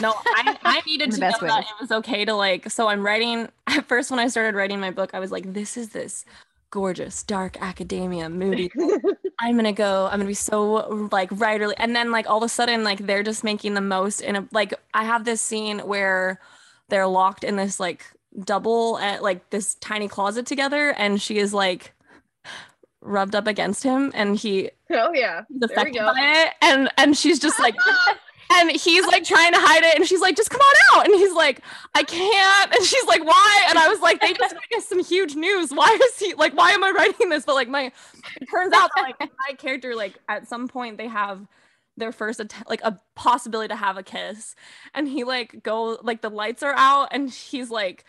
no, 0.00 0.14
I, 0.24 0.56
I 0.64 0.80
needed 0.86 1.12
to 1.12 1.20
know 1.20 1.32
way. 1.40 1.48
that 1.48 1.64
it 1.64 1.80
was 1.80 1.90
okay 1.90 2.24
to 2.24 2.34
like. 2.34 2.70
So 2.70 2.88
I'm 2.88 3.04
writing. 3.04 3.48
At 3.66 3.86
first, 3.86 4.10
when 4.10 4.20
I 4.20 4.28
started 4.28 4.56
writing 4.56 4.80
my 4.80 4.90
book, 4.90 5.10
I 5.14 5.18
was 5.18 5.32
like, 5.32 5.52
"This 5.52 5.76
is 5.76 5.90
this 5.90 6.24
gorgeous, 6.70 7.22
dark 7.24 7.60
academia, 7.60 8.28
moody. 8.28 8.70
I'm 9.40 9.56
gonna 9.56 9.72
go. 9.72 10.06
I'm 10.06 10.18
gonna 10.18 10.26
be 10.26 10.34
so 10.34 11.08
like 11.10 11.30
writerly." 11.30 11.74
And 11.76 11.94
then 11.94 12.12
like 12.12 12.28
all 12.28 12.38
of 12.38 12.42
a 12.44 12.48
sudden, 12.48 12.84
like 12.84 12.98
they're 12.98 13.22
just 13.22 13.42
making 13.42 13.74
the 13.74 13.80
most. 13.80 14.20
In 14.20 14.36
a 14.36 14.48
like, 14.52 14.74
I 14.94 15.04
have 15.04 15.24
this 15.24 15.40
scene 15.40 15.80
where 15.80 16.40
they're 16.88 17.06
locked 17.06 17.44
in 17.44 17.56
this 17.56 17.80
like 17.80 18.04
double 18.38 18.98
at 18.98 19.22
like 19.22 19.50
this 19.50 19.74
tiny 19.76 20.08
closet 20.08 20.46
together, 20.46 20.90
and 20.90 21.20
she 21.20 21.38
is 21.38 21.52
like 21.54 21.92
rubbed 23.02 23.34
up 23.34 23.46
against 23.46 23.82
him 23.82 24.12
and 24.14 24.36
he 24.36 24.70
oh 24.90 25.12
yeah. 25.14 25.42
affected 25.62 26.02
by 26.02 26.14
it 26.18 26.52
and 26.60 26.90
and 26.98 27.16
she's 27.16 27.38
just 27.38 27.58
like 27.58 27.74
and 28.52 28.70
he's 28.72 29.06
like 29.06 29.24
trying 29.24 29.52
to 29.52 29.58
hide 29.58 29.82
it 29.82 29.96
and 29.96 30.06
she's 30.06 30.20
like 30.20 30.36
just 30.36 30.50
come 30.50 30.60
on 30.60 30.76
out 30.98 31.06
and 31.06 31.14
he's 31.14 31.32
like 31.32 31.62
i 31.94 32.02
can't 32.02 32.74
and 32.74 32.84
she's 32.84 33.04
like 33.06 33.24
why? 33.24 33.66
And 33.70 33.78
i 33.78 33.88
was 33.88 34.00
like 34.00 34.20
they 34.20 34.32
just 34.34 34.54
made 34.54 34.78
us 34.78 34.86
some 34.86 35.02
huge 35.02 35.34
news. 35.34 35.70
Why 35.70 35.98
is 36.02 36.18
he 36.18 36.34
like 36.34 36.54
why 36.54 36.72
am 36.72 36.84
i 36.84 36.90
writing 36.90 37.30
this? 37.30 37.44
But 37.44 37.54
like 37.54 37.68
my 37.68 37.90
it 38.40 38.46
turns 38.50 38.72
out 38.74 38.90
that, 38.96 39.02
like 39.02 39.18
my 39.48 39.54
character 39.56 39.94
like 39.94 40.18
at 40.28 40.46
some 40.46 40.68
point 40.68 40.98
they 40.98 41.08
have 41.08 41.46
their 42.00 42.12
first 42.12 42.40
att- 42.40 42.68
like 42.68 42.80
a 42.82 42.98
possibility 43.14 43.68
to 43.68 43.76
have 43.76 43.96
a 43.96 44.02
kiss. 44.02 44.54
And 44.94 45.06
he 45.08 45.24
like 45.24 45.62
go 45.62 45.98
like 46.02 46.22
the 46.22 46.30
lights 46.30 46.62
are 46.62 46.74
out 46.76 47.08
and 47.12 47.30
he's 47.30 47.70
like 47.70 48.04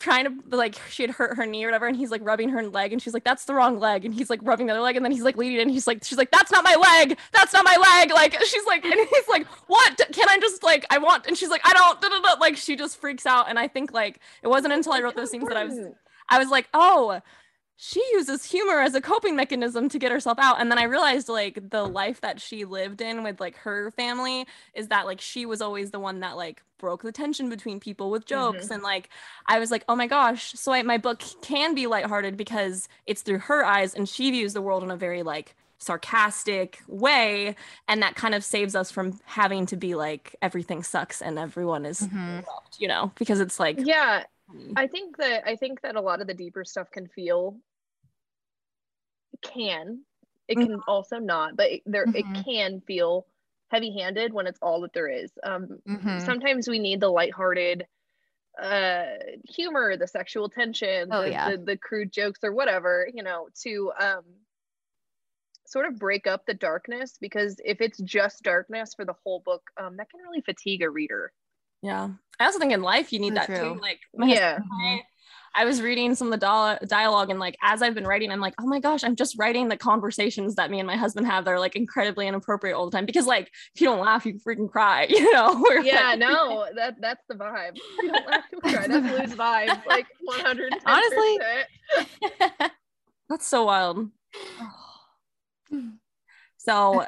trying 0.00 0.24
to 0.24 0.56
like 0.56 0.80
she 0.90 1.02
had 1.02 1.10
hurt 1.10 1.36
her 1.36 1.44
knee 1.44 1.64
or 1.64 1.68
whatever 1.68 1.86
and 1.86 1.96
he's 1.96 2.10
like 2.12 2.24
rubbing 2.24 2.50
her 2.50 2.64
leg 2.64 2.92
and 2.92 3.02
she's 3.02 3.12
like 3.14 3.24
that's 3.24 3.44
the 3.44 3.54
wrong 3.54 3.78
leg. 3.78 4.04
And 4.04 4.14
he's 4.14 4.30
like 4.30 4.40
rubbing 4.42 4.66
the 4.66 4.72
other 4.72 4.82
leg 4.82 4.96
and 4.96 5.04
then 5.04 5.12
he's 5.12 5.22
like 5.22 5.36
leading 5.36 5.60
and 5.60 5.70
he's 5.70 5.86
like 5.86 6.04
she's 6.04 6.18
like 6.18 6.30
that's 6.30 6.50
not 6.50 6.64
my 6.64 6.74
leg. 6.74 7.18
That's 7.32 7.52
not 7.52 7.64
my 7.64 7.76
leg. 7.76 8.12
Like 8.12 8.40
she's 8.44 8.66
like 8.66 8.84
and 8.84 8.94
he's 8.94 9.28
like 9.28 9.46
what? 9.68 10.00
Can 10.12 10.28
i 10.28 10.38
just 10.40 10.62
like 10.62 10.86
i 10.90 10.98
want 10.98 11.26
and 11.26 11.36
she's 11.36 11.50
like 11.50 11.62
i 11.64 11.72
don't 11.72 12.00
da, 12.00 12.08
da, 12.08 12.20
da. 12.20 12.40
like 12.40 12.56
she 12.56 12.76
just 12.76 13.00
freaks 13.00 13.26
out. 13.26 13.48
And 13.48 13.58
i 13.58 13.68
think 13.68 13.92
like 13.92 14.20
it 14.42 14.48
wasn't 14.48 14.72
until 14.72 14.92
i 14.92 15.00
wrote 15.00 15.16
those 15.16 15.30
scenes 15.30 15.48
that 15.48 15.56
i 15.56 15.64
was 15.64 15.78
i 16.28 16.38
was 16.38 16.48
like 16.48 16.68
oh 16.74 17.20
she 17.80 18.02
uses 18.12 18.44
humor 18.44 18.80
as 18.80 18.96
a 18.96 19.00
coping 19.00 19.36
mechanism 19.36 19.88
to 19.88 20.00
get 20.00 20.10
herself 20.10 20.36
out 20.40 20.60
and 20.60 20.68
then 20.68 20.78
i 20.78 20.82
realized 20.82 21.28
like 21.28 21.70
the 21.70 21.84
life 21.84 22.20
that 22.20 22.40
she 22.40 22.64
lived 22.64 23.00
in 23.00 23.22
with 23.22 23.38
like 23.40 23.56
her 23.56 23.92
family 23.92 24.44
is 24.74 24.88
that 24.88 25.06
like 25.06 25.20
she 25.20 25.46
was 25.46 25.62
always 25.62 25.92
the 25.92 26.00
one 26.00 26.18
that 26.18 26.36
like 26.36 26.60
broke 26.78 27.04
the 27.04 27.12
tension 27.12 27.48
between 27.48 27.78
people 27.78 28.10
with 28.10 28.26
jokes 28.26 28.64
mm-hmm. 28.64 28.74
and 28.74 28.82
like 28.82 29.08
i 29.46 29.60
was 29.60 29.70
like 29.70 29.84
oh 29.88 29.94
my 29.94 30.08
gosh 30.08 30.52
so 30.54 30.72
I, 30.72 30.82
my 30.82 30.98
book 30.98 31.22
can 31.40 31.72
be 31.72 31.86
lighthearted 31.86 32.36
because 32.36 32.88
it's 33.06 33.22
through 33.22 33.38
her 33.38 33.64
eyes 33.64 33.94
and 33.94 34.08
she 34.08 34.32
views 34.32 34.54
the 34.54 34.62
world 34.62 34.82
in 34.82 34.90
a 34.90 34.96
very 34.96 35.22
like 35.22 35.54
sarcastic 35.78 36.80
way 36.88 37.54
and 37.86 38.02
that 38.02 38.16
kind 38.16 38.34
of 38.34 38.42
saves 38.42 38.74
us 38.74 38.90
from 38.90 39.20
having 39.24 39.66
to 39.66 39.76
be 39.76 39.94
like 39.94 40.34
everything 40.42 40.82
sucks 40.82 41.22
and 41.22 41.38
everyone 41.38 41.86
is 41.86 42.00
mm-hmm. 42.00 42.40
you 42.80 42.88
know 42.88 43.12
because 43.14 43.38
it's 43.38 43.60
like 43.60 43.78
yeah 43.84 44.24
I 44.76 44.86
think 44.86 45.18
that 45.18 45.46
I 45.46 45.56
think 45.56 45.82
that 45.82 45.96
a 45.96 46.00
lot 46.00 46.20
of 46.20 46.26
the 46.26 46.34
deeper 46.34 46.64
stuff 46.64 46.90
can 46.90 47.06
feel 47.06 47.56
can 49.42 50.02
it 50.48 50.56
can 50.56 50.68
mm-hmm. 50.68 50.80
also 50.88 51.18
not 51.18 51.56
but 51.56 51.70
it, 51.70 51.82
there 51.86 52.06
mm-hmm. 52.06 52.34
it 52.36 52.44
can 52.44 52.80
feel 52.80 53.26
heavy 53.68 53.92
handed 53.98 54.32
when 54.32 54.46
it's 54.46 54.58
all 54.62 54.80
that 54.80 54.92
there 54.92 55.08
is 55.08 55.30
um 55.42 55.78
mm-hmm. 55.86 56.18
sometimes 56.20 56.68
we 56.68 56.78
need 56.78 57.00
the 57.00 57.08
lighthearted 57.08 57.86
uh 58.60 59.04
humor 59.44 59.96
the 59.96 60.06
sexual 60.06 60.48
tension 60.48 61.08
Oh, 61.12 61.22
the, 61.22 61.30
yeah. 61.30 61.50
the, 61.50 61.58
the 61.58 61.76
crude 61.76 62.12
jokes 62.12 62.40
or 62.42 62.52
whatever 62.52 63.08
you 63.12 63.22
know 63.22 63.48
to 63.62 63.92
um 64.00 64.22
sort 65.66 65.86
of 65.86 65.98
break 65.98 66.26
up 66.26 66.46
the 66.46 66.54
darkness 66.54 67.18
because 67.20 67.60
if 67.64 67.80
it's 67.80 67.98
just 67.98 68.42
darkness 68.42 68.94
for 68.94 69.04
the 69.04 69.14
whole 69.22 69.40
book 69.44 69.62
um 69.76 69.96
that 69.98 70.10
can 70.10 70.20
really 70.20 70.40
fatigue 70.40 70.82
a 70.82 70.88
reader 70.90 71.32
Yeah. 71.82 72.08
I 72.40 72.44
also 72.44 72.58
think 72.58 72.72
in 72.72 72.82
life 72.82 73.12
you 73.12 73.18
need 73.18 73.34
So 73.34 73.34
that 73.34 73.46
true. 73.46 73.74
too. 73.74 73.80
Like 73.80 74.00
my 74.14 74.26
yeah 74.28 74.58
husband 74.58 74.70
and 74.82 75.00
I, 75.58 75.62
I 75.62 75.64
was 75.64 75.82
reading 75.82 76.14
some 76.14 76.32
of 76.32 76.38
the 76.40 76.78
dialogue 76.86 77.30
and 77.30 77.38
like 77.40 77.56
as 77.62 77.82
I've 77.82 77.94
been 77.94 78.06
writing, 78.06 78.30
I'm 78.30 78.40
like, 78.40 78.54
oh 78.60 78.66
my 78.66 78.80
gosh, 78.80 79.04
I'm 79.04 79.16
just 79.16 79.38
writing 79.38 79.68
the 79.68 79.76
conversations 79.76 80.54
that 80.54 80.70
me 80.70 80.78
and 80.78 80.86
my 80.86 80.96
husband 80.96 81.26
have 81.26 81.44
that 81.44 81.50
are 81.50 81.60
like 81.60 81.76
incredibly 81.76 82.26
inappropriate 82.26 82.76
all 82.76 82.84
the 82.88 82.96
time. 82.96 83.06
Because 83.06 83.26
like 83.26 83.50
if 83.74 83.80
you 83.80 83.86
don't 83.88 84.00
laugh, 84.00 84.24
you 84.24 84.34
freaking 84.34 84.70
cry, 84.70 85.06
you 85.08 85.32
know? 85.32 85.62
We're 85.68 85.80
yeah 85.80 86.10
like- 86.10 86.18
no 86.20 86.66
that 86.74 87.00
that's 87.00 87.22
the 87.28 87.34
vibe 87.34 87.76
You 88.02 88.12
don't 88.12 88.26
laugh, 88.26 88.44
you 88.52 88.60
cry. 88.60 88.72
That's 88.72 88.88
the 88.88 89.00
Lou's 89.00 89.34
vibe 89.34 89.86
like 89.86 90.06
100 90.22 90.74
Honestly. 90.86 91.38
That's 93.28 93.46
so 93.46 93.64
wild. 93.64 94.08
So 96.60 97.06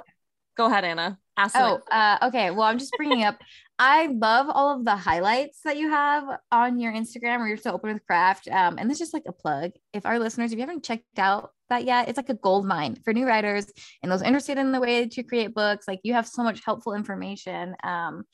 go 0.57 0.66
ahead, 0.66 0.84
Anna. 0.84 1.18
Ask 1.36 1.55
Oh, 1.57 1.80
uh, 1.90 2.18
okay. 2.28 2.51
Well, 2.51 2.62
I'm 2.62 2.78
just 2.78 2.92
bringing 2.96 3.24
up. 3.24 3.36
I 3.83 4.09
love 4.09 4.49
all 4.51 4.76
of 4.76 4.85
the 4.85 4.95
highlights 4.95 5.62
that 5.64 5.78
you 5.78 5.89
have 5.89 6.24
on 6.53 6.78
your 6.78 6.93
Instagram 6.93 7.39
where 7.39 7.49
you're 7.49 7.57
so 7.57 7.72
open 7.72 7.95
with 7.95 8.07
craft. 8.07 8.47
Um, 8.47 8.76
and 8.76 8.91
this 8.91 8.97
is 8.97 9.07
just 9.07 9.14
like 9.14 9.24
a 9.26 9.33
plug. 9.33 9.70
If 9.95 10.05
our 10.05 10.18
listeners, 10.18 10.53
if 10.53 10.59
you 10.59 10.62
haven't 10.62 10.85
checked 10.85 11.18
out 11.18 11.53
that 11.70 11.85
yet, 11.85 12.07
it's 12.07 12.18
like 12.18 12.28
a 12.28 12.35
gold 12.35 12.66
mine 12.66 12.97
for 13.03 13.14
new 13.14 13.26
writers 13.26 13.72
and 14.03 14.12
those 14.12 14.20
interested 14.20 14.59
in 14.59 14.70
the 14.70 14.81
way 14.81 15.09
to 15.09 15.22
create 15.22 15.55
books. 15.55 15.89
Like 15.89 16.01
you 16.03 16.12
have 16.12 16.28
so 16.28 16.43
much 16.43 16.62
helpful 16.62 16.93
information. 16.93 17.74
Um, 17.83 18.24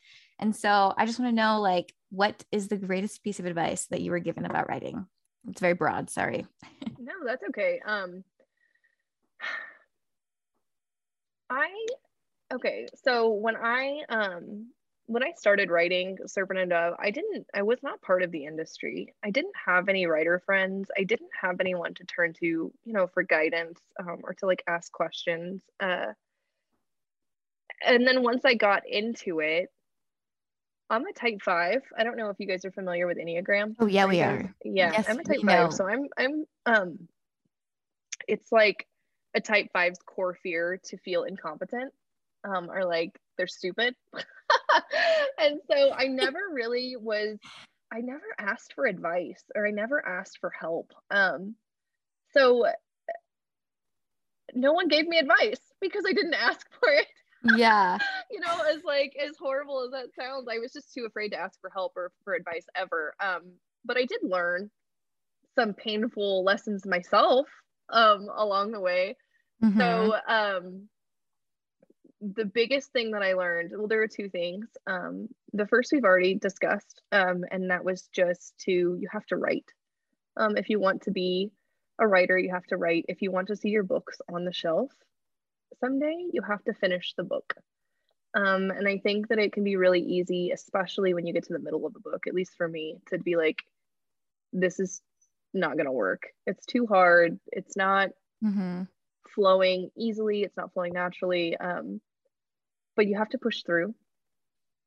and 0.40 0.54
so 0.54 0.92
I 0.98 1.06
just 1.06 1.20
want 1.20 1.30
to 1.30 1.36
know, 1.36 1.60
like, 1.60 1.94
what 2.10 2.42
is 2.50 2.66
the 2.66 2.76
greatest 2.76 3.22
piece 3.22 3.38
of 3.38 3.46
advice 3.46 3.86
that 3.90 4.00
you 4.00 4.10
were 4.10 4.18
given 4.18 4.46
about 4.46 4.68
writing? 4.68 5.06
It's 5.48 5.60
very 5.60 5.74
broad. 5.74 6.10
Sorry. 6.10 6.44
no 6.98 7.12
that's 7.24 7.44
okay 7.48 7.80
um 7.86 8.24
i 11.50 11.86
okay 12.52 12.86
so 13.04 13.30
when 13.30 13.54
i 13.56 14.00
um 14.08 14.66
when 15.06 15.22
i 15.22 15.32
started 15.36 15.70
writing 15.70 16.16
serpent 16.26 16.58
and 16.58 16.70
dove 16.70 16.94
i 16.98 17.10
didn't 17.10 17.46
i 17.54 17.62
was 17.62 17.82
not 17.82 18.00
part 18.02 18.22
of 18.22 18.30
the 18.30 18.44
industry 18.44 19.14
i 19.24 19.30
didn't 19.30 19.54
have 19.64 19.88
any 19.88 20.06
writer 20.06 20.40
friends 20.44 20.90
i 20.98 21.04
didn't 21.04 21.30
have 21.40 21.60
anyone 21.60 21.94
to 21.94 22.04
turn 22.04 22.32
to 22.32 22.46
you 22.46 22.72
know 22.84 23.06
for 23.06 23.22
guidance 23.22 23.80
um, 24.00 24.20
or 24.24 24.34
to 24.34 24.46
like 24.46 24.62
ask 24.66 24.90
questions 24.92 25.62
uh 25.80 26.06
and 27.84 28.06
then 28.06 28.22
once 28.22 28.44
i 28.44 28.54
got 28.54 28.82
into 28.88 29.40
it 29.40 29.68
i'm 30.90 31.06
a 31.06 31.12
type 31.12 31.40
five 31.42 31.82
i 31.96 32.02
don't 32.04 32.16
know 32.16 32.28
if 32.30 32.36
you 32.38 32.46
guys 32.46 32.64
are 32.64 32.72
familiar 32.72 33.06
with 33.06 33.18
enneagram 33.18 33.74
Oh, 33.78 33.86
yeah, 33.86 34.06
we 34.06 34.20
are. 34.20 34.54
Yeah, 34.64 34.92
Yes, 34.92 35.06
I'm 35.08 35.18
a 35.18 35.24
type 35.24 35.40
five, 35.44 35.64
know. 35.64 35.70
so 35.70 35.86
I'm 35.88 36.08
I'm 36.16 36.44
um. 36.64 37.08
It's 38.26 38.50
like 38.50 38.86
a 39.34 39.40
type 39.40 39.68
five's 39.72 39.98
core 40.04 40.34
fear 40.42 40.80
to 40.84 40.96
feel 40.96 41.24
incompetent, 41.24 41.92
um, 42.44 42.70
or 42.70 42.84
like 42.84 43.18
they're 43.36 43.46
stupid, 43.46 43.94
and 45.38 45.60
so 45.70 45.92
I 45.92 46.06
never 46.08 46.38
really 46.52 46.96
was. 46.98 47.38
I 47.92 48.00
never 48.00 48.24
asked 48.38 48.72
for 48.74 48.86
advice, 48.86 49.42
or 49.54 49.66
I 49.66 49.70
never 49.70 50.04
asked 50.06 50.38
for 50.40 50.50
help. 50.50 50.92
Um, 51.10 51.54
so 52.32 52.66
no 54.54 54.72
one 54.72 54.88
gave 54.88 55.06
me 55.06 55.18
advice 55.18 55.60
because 55.80 56.04
I 56.06 56.12
didn't 56.12 56.34
ask 56.34 56.66
for 56.80 56.88
it 56.90 57.06
Yeah. 57.42 57.98
you 58.30 58.40
know, 58.40 58.62
as 58.74 58.82
like 58.84 59.14
as 59.22 59.36
horrible 59.38 59.84
as 59.84 59.90
that 59.92 60.14
sounds, 60.14 60.48
I 60.50 60.58
was 60.58 60.72
just 60.72 60.92
too 60.92 61.04
afraid 61.06 61.30
to 61.30 61.38
ask 61.40 61.60
for 61.60 61.70
help 61.70 61.92
or 61.96 62.12
for 62.24 62.34
advice 62.34 62.66
ever. 62.74 63.14
Um, 63.20 63.52
but 63.84 63.96
I 63.96 64.04
did 64.04 64.20
learn 64.22 64.70
some 65.54 65.74
painful 65.74 66.44
lessons 66.44 66.86
myself 66.86 67.46
um 67.90 68.28
along 68.34 68.72
the 68.72 68.80
way. 68.80 69.16
Mhm. 69.62 69.78
So 69.78 70.16
um 70.28 70.88
the 72.34 72.44
biggest 72.44 72.92
thing 72.92 73.12
that 73.12 73.22
I 73.22 73.34
learned, 73.34 73.72
well, 73.76 73.86
there 73.86 73.98
were 73.98 74.08
two 74.08 74.28
things. 74.28 74.68
Um, 74.86 75.28
the 75.52 75.66
first 75.66 75.92
we've 75.92 76.04
already 76.04 76.34
discussed, 76.34 77.02
um, 77.12 77.44
and 77.50 77.70
that 77.70 77.84
was 77.84 78.08
just 78.08 78.56
to 78.60 78.70
you 78.72 79.08
have 79.12 79.26
to 79.26 79.36
write. 79.36 79.70
Um, 80.36 80.56
if 80.56 80.68
you 80.68 80.80
want 80.80 81.02
to 81.02 81.10
be 81.10 81.52
a 81.98 82.06
writer, 82.06 82.38
you 82.38 82.50
have 82.52 82.66
to 82.66 82.76
write. 82.76 83.06
If 83.08 83.22
you 83.22 83.30
want 83.30 83.48
to 83.48 83.56
see 83.56 83.70
your 83.70 83.84
books 83.84 84.20
on 84.32 84.44
the 84.44 84.52
shelf 84.52 84.90
someday, 85.80 86.26
you 86.32 86.42
have 86.42 86.64
to 86.64 86.74
finish 86.74 87.14
the 87.16 87.24
book. 87.24 87.54
Um, 88.34 88.70
and 88.70 88.86
I 88.86 88.98
think 88.98 89.28
that 89.28 89.38
it 89.38 89.52
can 89.52 89.64
be 89.64 89.76
really 89.76 90.00
easy, 90.00 90.50
especially 90.50 91.14
when 91.14 91.26
you 91.26 91.32
get 91.32 91.44
to 91.44 91.54
the 91.54 91.58
middle 91.58 91.86
of 91.86 91.96
a 91.96 92.00
book, 92.00 92.26
at 92.26 92.34
least 92.34 92.54
for 92.56 92.68
me, 92.68 92.98
to 93.08 93.18
be 93.18 93.36
like, 93.36 93.62
this 94.52 94.78
is 94.78 95.00
not 95.54 95.74
going 95.76 95.86
to 95.86 95.92
work. 95.92 96.24
It's 96.46 96.66
too 96.66 96.86
hard. 96.86 97.38
It's 97.52 97.76
not 97.76 98.10
Mhm. 98.44 98.88
flowing 99.34 99.90
easily 99.96 100.42
it's 100.44 100.56
not 100.56 100.72
flowing 100.72 100.92
naturally 100.92 101.56
um, 101.58 102.00
but 102.96 103.06
you 103.06 103.16
have 103.16 103.28
to 103.30 103.38
push 103.38 103.62
through. 103.62 103.94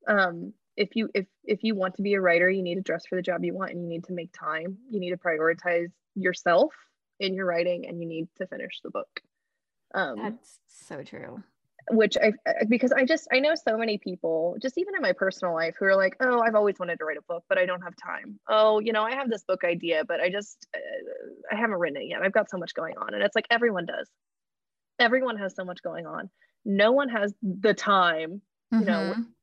Um, 0.07 0.53
if 0.79 0.95
you 0.95 1.09
if 1.13 1.27
if 1.43 1.59
you 1.63 1.75
want 1.75 1.95
to 1.95 2.01
be 2.01 2.13
a 2.13 2.21
writer 2.21 2.49
you 2.49 2.63
need 2.63 2.75
to 2.75 2.81
dress 2.81 3.05
for 3.05 3.17
the 3.17 3.21
job 3.21 3.43
you 3.43 3.53
want 3.53 3.71
and 3.71 3.81
you 3.81 3.87
need 3.87 4.05
to 4.05 4.13
make 4.13 4.31
time. 4.31 4.77
You 4.89 4.99
need 4.99 5.11
to 5.11 5.17
prioritize 5.17 5.91
yourself 6.15 6.73
in 7.19 7.33
your 7.33 7.45
writing 7.45 7.85
and 7.87 8.01
you 8.01 8.07
need 8.07 8.27
to 8.37 8.47
finish 8.47 8.79
the 8.81 8.89
book. 8.89 9.09
Um, 9.93 10.15
That's 10.17 10.59
so 10.67 11.03
true. 11.03 11.43
which 11.91 12.15
I 12.17 12.31
because 12.67 12.93
I 12.93 13.03
just 13.03 13.27
I 13.31 13.39
know 13.39 13.55
so 13.55 13.77
many 13.77 13.97
people 13.97 14.55
just 14.61 14.77
even 14.77 14.95
in 14.95 15.01
my 15.01 15.11
personal 15.11 15.53
life 15.53 15.75
who 15.77 15.85
are 15.85 15.97
like 15.97 16.15
oh 16.21 16.39
I've 16.39 16.55
always 16.55 16.79
wanted 16.79 16.97
to 16.99 17.05
write 17.05 17.17
a 17.17 17.23
book 17.27 17.43
but 17.49 17.57
I 17.57 17.65
don't 17.65 17.81
have 17.81 17.95
time. 18.01 18.39
Oh 18.47 18.79
you 18.79 18.93
know 18.93 19.03
I 19.03 19.15
have 19.15 19.29
this 19.29 19.43
book 19.43 19.65
idea 19.65 20.05
but 20.07 20.21
I 20.21 20.29
just 20.29 20.65
uh, 20.73 21.55
I 21.55 21.59
haven't 21.59 21.77
written 21.77 22.01
it 22.01 22.07
yet. 22.07 22.21
I've 22.21 22.31
got 22.31 22.49
so 22.49 22.57
much 22.57 22.73
going 22.73 22.95
on. 22.97 23.13
And 23.13 23.21
it's 23.21 23.35
like 23.35 23.47
everyone 23.49 23.85
does. 23.85 24.09
Everyone 24.97 25.37
has 25.37 25.55
so 25.55 25.65
much 25.65 25.81
going 25.81 26.05
on 26.05 26.29
no 26.65 26.91
one 26.91 27.09
has 27.09 27.33
the 27.41 27.73
time 27.73 28.41
you 28.77 28.85
know, 28.85 29.13
Mhm. 29.13 29.33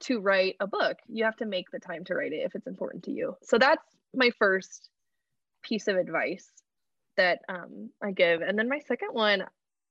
to 0.00 0.20
write 0.20 0.56
a 0.60 0.66
book. 0.66 0.98
You 1.08 1.24
have 1.24 1.36
to 1.36 1.46
make 1.46 1.70
the 1.70 1.80
time 1.80 2.04
to 2.04 2.14
write 2.14 2.32
it 2.32 2.44
if 2.44 2.54
it's 2.54 2.66
important 2.66 3.04
to 3.04 3.10
you. 3.10 3.36
So 3.42 3.58
that's 3.58 3.82
my 4.14 4.30
first 4.38 4.90
piece 5.62 5.88
of 5.88 5.96
advice 5.96 6.50
that 7.16 7.40
um, 7.48 7.90
I 8.02 8.12
give. 8.12 8.42
And 8.42 8.58
then 8.58 8.68
my 8.68 8.80
second 8.80 9.10
one 9.12 9.44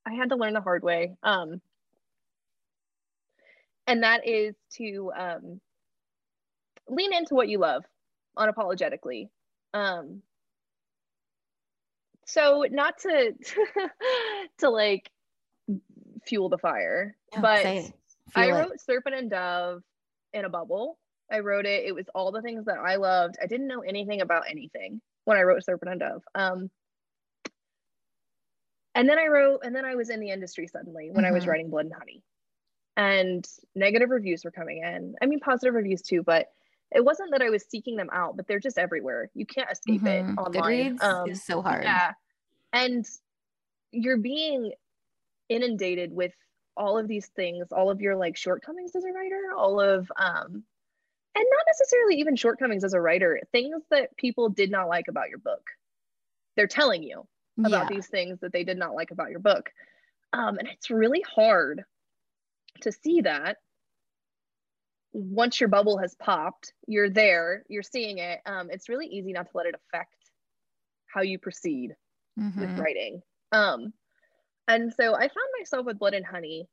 I 0.05 0.13
had 0.13 0.29
to 0.29 0.35
learn 0.35 0.53
the 0.53 0.61
hard 0.61 0.83
way. 0.83 1.17
Um, 1.23 1.61
and 3.87 4.03
that 4.03 4.27
is 4.27 4.55
to 4.77 5.11
um, 5.17 5.61
lean 6.87 7.13
into 7.13 7.35
what 7.35 7.49
you 7.49 7.57
love 7.59 7.83
unapologetically. 8.37 9.29
Um, 9.73 10.21
so 12.25 12.65
not 12.69 12.97
to 12.99 13.33
to 14.59 14.69
like 14.69 15.09
fuel 16.27 16.49
the 16.49 16.57
fire 16.57 17.15
Yeah, 17.33 17.41
but. 17.41 17.65
I 18.35 18.47
Feel 18.47 18.55
it. 18.55 18.59
wrote 18.59 18.81
Serpent 18.81 19.15
and 19.15 19.29
Dove 19.29 19.83
in 20.33 20.45
a 20.45 20.49
bubble. 20.49 20.97
I 21.31 21.39
wrote 21.39 21.65
it. 21.67 21.85
It 21.85 21.93
was 21.93 22.05
all 22.15 22.31
the 22.31 22.41
things 22.41 22.65
that 22.65 22.77
I 22.79 22.95
loved. 22.95 23.35
I 23.41 23.45
didn't 23.45 23.67
know 23.67 23.81
anything 23.81 24.21
about 24.21 24.43
anything 24.49 24.99
when 25.25 25.37
I 25.37 25.43
wrote 25.43 25.63
Serpent 25.63 25.91
and 25.91 25.99
Dove. 25.99 26.23
Um, 26.33 26.71
and 28.95 29.07
then 29.09 29.19
I 29.19 29.27
wrote, 29.27 29.61
and 29.63 29.75
then 29.75 29.85
I 29.85 29.95
was 29.95 30.09
in 30.09 30.19
the 30.19 30.31
industry 30.31 30.67
suddenly 30.67 31.11
when 31.11 31.23
I 31.25 31.31
was 31.31 31.43
Mhm. 31.45 31.47
writing 31.49 31.69
Blood 31.69 31.85
and 31.85 31.93
Honey, 31.93 32.23
and 32.97 33.45
negative 33.75 34.09
reviews 34.09 34.43
were 34.45 34.51
coming 34.51 34.79
in. 34.83 35.15
I 35.21 35.25
mean, 35.27 35.39
positive 35.39 35.73
reviews 35.75 36.01
too, 36.01 36.23
but 36.23 36.51
it 36.91 37.03
wasn't 37.03 37.31
that 37.31 37.41
I 37.41 37.49
was 37.49 37.63
seeking 37.69 37.95
them 37.97 38.09
out, 38.11 38.37
but 38.37 38.47
they're 38.47 38.59
just 38.59 38.77
everywhere. 38.79 39.29
You 39.33 39.45
can't 39.45 39.69
escape 39.71 40.01
Mhm. 40.01 40.07
it 40.35 40.39
online. 40.39 40.97
Goodreads 40.97 41.03
Um, 41.03 41.29
is 41.29 41.43
so 41.43 41.61
hard. 41.61 41.83
yeah. 41.83 42.13
And 42.73 43.05
you're 43.91 44.17
being 44.17 44.73
inundated 45.49 46.11
with 46.13 46.33
all 46.77 46.97
of 46.97 47.07
these 47.07 47.27
things, 47.27 47.67
all 47.71 47.89
of 47.89 48.01
your 48.01 48.15
like 48.15 48.37
shortcomings 48.37 48.95
as 48.95 49.05
a 49.05 49.11
writer, 49.11 49.51
all 49.55 49.79
of 49.81 50.11
um 50.17 50.63
and 51.35 51.45
not 51.51 51.65
necessarily 51.67 52.15
even 52.17 52.35
shortcomings 52.35 52.83
as 52.83 52.93
a 52.93 53.01
writer, 53.01 53.39
things 53.51 53.83
that 53.91 54.15
people 54.17 54.49
did 54.49 54.71
not 54.71 54.87
like 54.87 55.07
about 55.09 55.29
your 55.29 55.39
book. 55.39 55.63
They're 56.55 56.67
telling 56.67 57.03
you 57.03 57.27
about 57.63 57.87
Yeah. 57.87 57.89
these 57.89 58.07
things 58.07 58.39
that 58.41 58.53
they 58.53 58.63
did 58.63 58.77
not 58.77 58.95
like 58.95 59.11
about 59.11 59.31
your 59.31 59.39
book. 59.39 59.71
Um, 60.33 60.57
and 60.59 60.67
it's 60.67 60.89
really 60.91 61.21
hard 61.21 61.83
to 62.81 62.91
see 62.91 63.21
that 63.21 63.57
once 65.13 65.59
your 65.59 65.69
bubble 65.69 65.97
has 65.97 66.15
popped, 66.15 66.73
you're 66.87 67.09
there, 67.09 67.63
you're 67.69 67.83
seeing 67.83 68.17
it. 68.17 68.41
Um, 68.45 68.69
it's 68.69 68.89
really 68.89 69.07
easy 69.07 69.31
not 69.31 69.45
to 69.49 69.57
let 69.57 69.65
it 69.65 69.75
affect 69.75 70.15
how 71.07 71.21
you 71.21 71.39
proceed 71.39 71.95
with 72.57 72.71
Mhm. 72.71 72.77
writing. 72.77 73.21
Um, 73.51 73.93
and 74.67 74.93
so 74.93 75.13
I 75.15 75.19
found 75.21 75.49
myself 75.59 75.85
with 75.85 75.99
Blood 75.99 76.13
and 76.13 76.25
Honey 76.25 76.67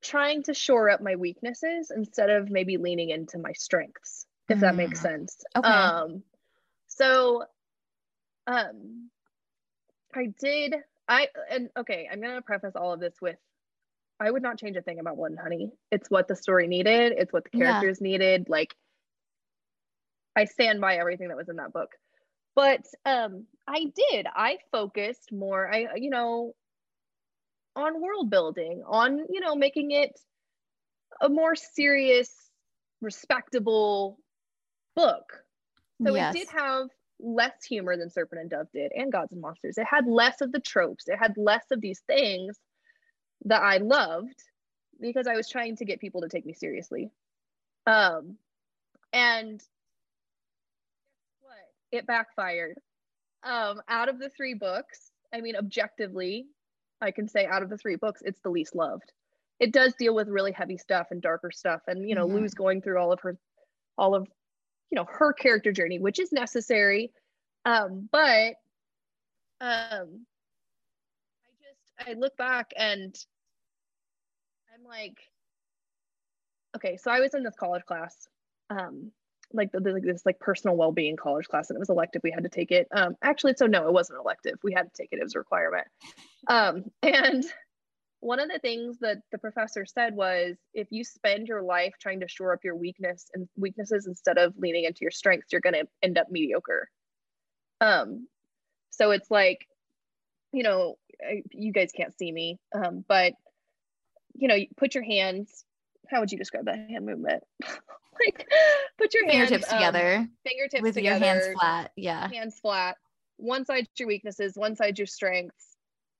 trying 0.00 0.42
to 0.44 0.54
shore 0.54 0.88
up 0.90 1.00
my 1.00 1.16
weaknesses 1.16 1.90
instead 1.94 2.30
of 2.30 2.50
maybe 2.50 2.76
leaning 2.76 3.10
into 3.10 3.38
my 3.38 3.52
strengths, 3.52 4.26
if 4.48 4.60
that 4.60 4.76
makes 4.76 5.00
Mm. 5.00 5.02
sense. 5.02 5.44
Okay. 5.56 5.68
Um, 5.68 6.22
so 6.86 7.44
um, 8.46 9.10
I 10.14 10.26
did, 10.38 10.76
I, 11.08 11.28
and 11.50 11.70
okay, 11.76 12.08
I'm 12.10 12.20
going 12.20 12.34
to 12.34 12.42
preface 12.42 12.76
all 12.76 12.92
of 12.92 13.00
this 13.00 13.14
with 13.20 13.36
I 14.20 14.30
would 14.30 14.42
not 14.42 14.58
change 14.58 14.76
a 14.76 14.82
thing 14.82 14.98
about 14.98 15.16
Blood 15.16 15.30
and 15.30 15.40
Honey. 15.40 15.70
It's 15.92 16.10
what 16.10 16.26
the 16.26 16.34
story 16.34 16.66
needed, 16.66 17.12
it's 17.16 17.32
what 17.32 17.44
the 17.44 17.50
Yeah. 17.52 17.64
characters 17.64 18.00
needed. 18.00 18.48
Like, 18.48 18.74
I 20.34 20.44
stand 20.46 20.80
by 20.80 20.96
everything 20.96 21.28
that 21.28 21.36
was 21.36 21.48
in 21.48 21.56
that 21.56 21.72
book. 21.72 21.90
But 22.58 22.84
um, 23.06 23.44
I 23.68 23.84
did. 23.94 24.26
I 24.34 24.58
focused 24.72 25.30
more. 25.30 25.72
I 25.72 25.94
you 25.94 26.10
know 26.10 26.56
on 27.76 28.02
world 28.02 28.30
building, 28.30 28.82
on 28.84 29.18
you 29.30 29.38
know 29.38 29.54
making 29.54 29.92
it 29.92 30.18
a 31.20 31.28
more 31.28 31.54
serious, 31.54 32.34
respectable 33.00 34.18
book. 34.96 35.44
So 36.04 36.16
yes. 36.16 36.34
it 36.34 36.38
did 36.38 36.48
have 36.48 36.88
less 37.20 37.62
humor 37.64 37.96
than 37.96 38.10
Serpent 38.10 38.40
and 38.40 38.50
Dove 38.50 38.66
did, 38.74 38.90
and 38.92 39.12
Gods 39.12 39.30
and 39.30 39.40
Monsters. 39.40 39.78
It 39.78 39.86
had 39.88 40.08
less 40.08 40.40
of 40.40 40.50
the 40.50 40.58
tropes. 40.58 41.06
It 41.06 41.16
had 41.16 41.34
less 41.36 41.66
of 41.70 41.80
these 41.80 42.00
things 42.08 42.58
that 43.44 43.62
I 43.62 43.76
loved 43.76 44.42
because 45.00 45.28
I 45.28 45.36
was 45.36 45.48
trying 45.48 45.76
to 45.76 45.84
get 45.84 46.00
people 46.00 46.22
to 46.22 46.28
take 46.28 46.44
me 46.44 46.54
seriously. 46.54 47.12
Um, 47.86 48.36
and? 49.12 49.62
It 51.92 52.06
backfired. 52.06 52.78
Um, 53.42 53.80
out 53.88 54.08
of 54.08 54.18
the 54.18 54.30
three 54.30 54.54
books, 54.54 55.10
I 55.32 55.40
mean, 55.40 55.56
objectively, 55.56 56.46
I 57.00 57.10
can 57.10 57.28
say 57.28 57.46
out 57.46 57.62
of 57.62 57.70
the 57.70 57.78
three 57.78 57.96
books, 57.96 58.22
it's 58.24 58.40
the 58.40 58.50
least 58.50 58.74
loved. 58.74 59.12
It 59.60 59.72
does 59.72 59.94
deal 59.94 60.14
with 60.14 60.28
really 60.28 60.52
heavy 60.52 60.78
stuff 60.78 61.08
and 61.10 61.20
darker 61.20 61.50
stuff, 61.50 61.82
and 61.86 62.08
you 62.08 62.14
know, 62.14 62.26
mm-hmm. 62.26 62.36
Lou's 62.38 62.54
going 62.54 62.82
through 62.82 62.98
all 62.98 63.12
of 63.12 63.20
her, 63.20 63.38
all 63.96 64.14
of, 64.14 64.28
you 64.90 64.96
know, 64.96 65.06
her 65.08 65.32
character 65.32 65.72
journey, 65.72 65.98
which 65.98 66.18
is 66.18 66.32
necessary. 66.32 67.12
Um, 67.64 68.08
but, 68.10 68.54
um, 69.60 70.26
I 71.42 71.50
just 71.60 72.08
I 72.08 72.12
look 72.14 72.36
back 72.36 72.70
and 72.76 73.14
I'm 74.74 74.84
like, 74.86 75.18
okay, 76.76 76.96
so 76.96 77.10
I 77.10 77.20
was 77.20 77.34
in 77.34 77.42
this 77.42 77.56
college 77.58 77.84
class, 77.84 78.28
um, 78.70 79.10
like 79.52 79.72
the, 79.72 79.80
the, 79.80 80.00
this 80.02 80.26
like 80.26 80.38
personal 80.38 80.76
well-being 80.76 81.16
college 81.16 81.48
class, 81.48 81.70
and 81.70 81.76
it 81.76 81.80
was 81.80 81.88
elective. 81.88 82.22
We 82.22 82.30
had 82.30 82.44
to 82.44 82.48
take 82.48 82.70
it. 82.70 82.88
Um, 82.92 83.16
actually, 83.22 83.54
so 83.56 83.66
no, 83.66 83.86
it 83.86 83.92
wasn't 83.92 84.20
elective. 84.20 84.58
We 84.62 84.72
had 84.72 84.84
to 84.84 85.02
take 85.02 85.08
it. 85.12 85.18
It 85.18 85.24
was 85.24 85.34
a 85.34 85.38
requirement. 85.38 85.86
Um, 86.48 86.84
and 87.02 87.44
one 88.20 88.40
of 88.40 88.48
the 88.48 88.58
things 88.58 88.98
that 89.00 89.18
the 89.30 89.38
professor 89.38 89.84
said 89.86 90.14
was, 90.14 90.56
if 90.74 90.88
you 90.90 91.04
spend 91.04 91.46
your 91.46 91.62
life 91.62 91.94
trying 92.00 92.20
to 92.20 92.28
shore 92.28 92.52
up 92.52 92.64
your 92.64 92.76
weakness 92.76 93.26
and 93.32 93.48
weaknesses 93.56 94.06
instead 94.06 94.38
of 94.38 94.54
leaning 94.58 94.84
into 94.84 95.00
your 95.02 95.10
strengths, 95.10 95.52
you're 95.52 95.60
going 95.60 95.74
to 95.74 95.88
end 96.02 96.18
up 96.18 96.26
mediocre. 96.30 96.88
Um, 97.80 98.26
so 98.90 99.12
it's 99.12 99.30
like, 99.30 99.66
you 100.52 100.62
know, 100.64 100.96
you 101.52 101.72
guys 101.72 101.92
can't 101.92 102.16
see 102.18 102.32
me, 102.32 102.58
um, 102.74 103.04
but 103.06 103.34
you 104.34 104.48
know, 104.48 104.54
you 104.54 104.66
put 104.76 104.94
your 104.94 105.04
hands. 105.04 105.64
How 106.08 106.20
would 106.20 106.32
you 106.32 106.38
describe 106.38 106.66
that 106.66 106.78
hand 106.90 107.06
movement? 107.06 107.42
like, 108.26 108.48
put 108.98 109.14
your 109.14 109.26
fingertips 109.26 109.66
hands, 109.66 109.72
together. 109.72 110.16
Um, 110.16 110.30
fingertips 110.46 110.82
with 110.82 110.94
together, 110.94 111.24
your 111.24 111.34
hands 111.34 111.46
flat. 111.58 111.92
Yeah, 111.96 112.28
hands 112.28 112.58
flat. 112.60 112.96
One 113.36 113.64
side's 113.64 113.88
your 113.98 114.08
weaknesses, 114.08 114.52
one 114.56 114.76
side's 114.76 114.98
your 114.98 115.06
strengths. 115.06 115.76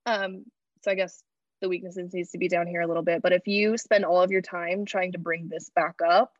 Um, 0.06 0.44
so 0.82 0.90
I 0.90 0.94
guess 0.94 1.22
the 1.60 1.68
weaknesses 1.68 2.14
needs 2.14 2.30
to 2.30 2.38
be 2.38 2.48
down 2.48 2.66
here 2.66 2.80
a 2.80 2.86
little 2.86 3.02
bit. 3.02 3.22
But 3.22 3.32
if 3.32 3.46
you 3.46 3.76
spend 3.76 4.04
all 4.04 4.22
of 4.22 4.30
your 4.30 4.42
time 4.42 4.84
trying 4.84 5.12
to 5.12 5.18
bring 5.18 5.48
this 5.48 5.70
back 5.74 5.96
up, 6.06 6.32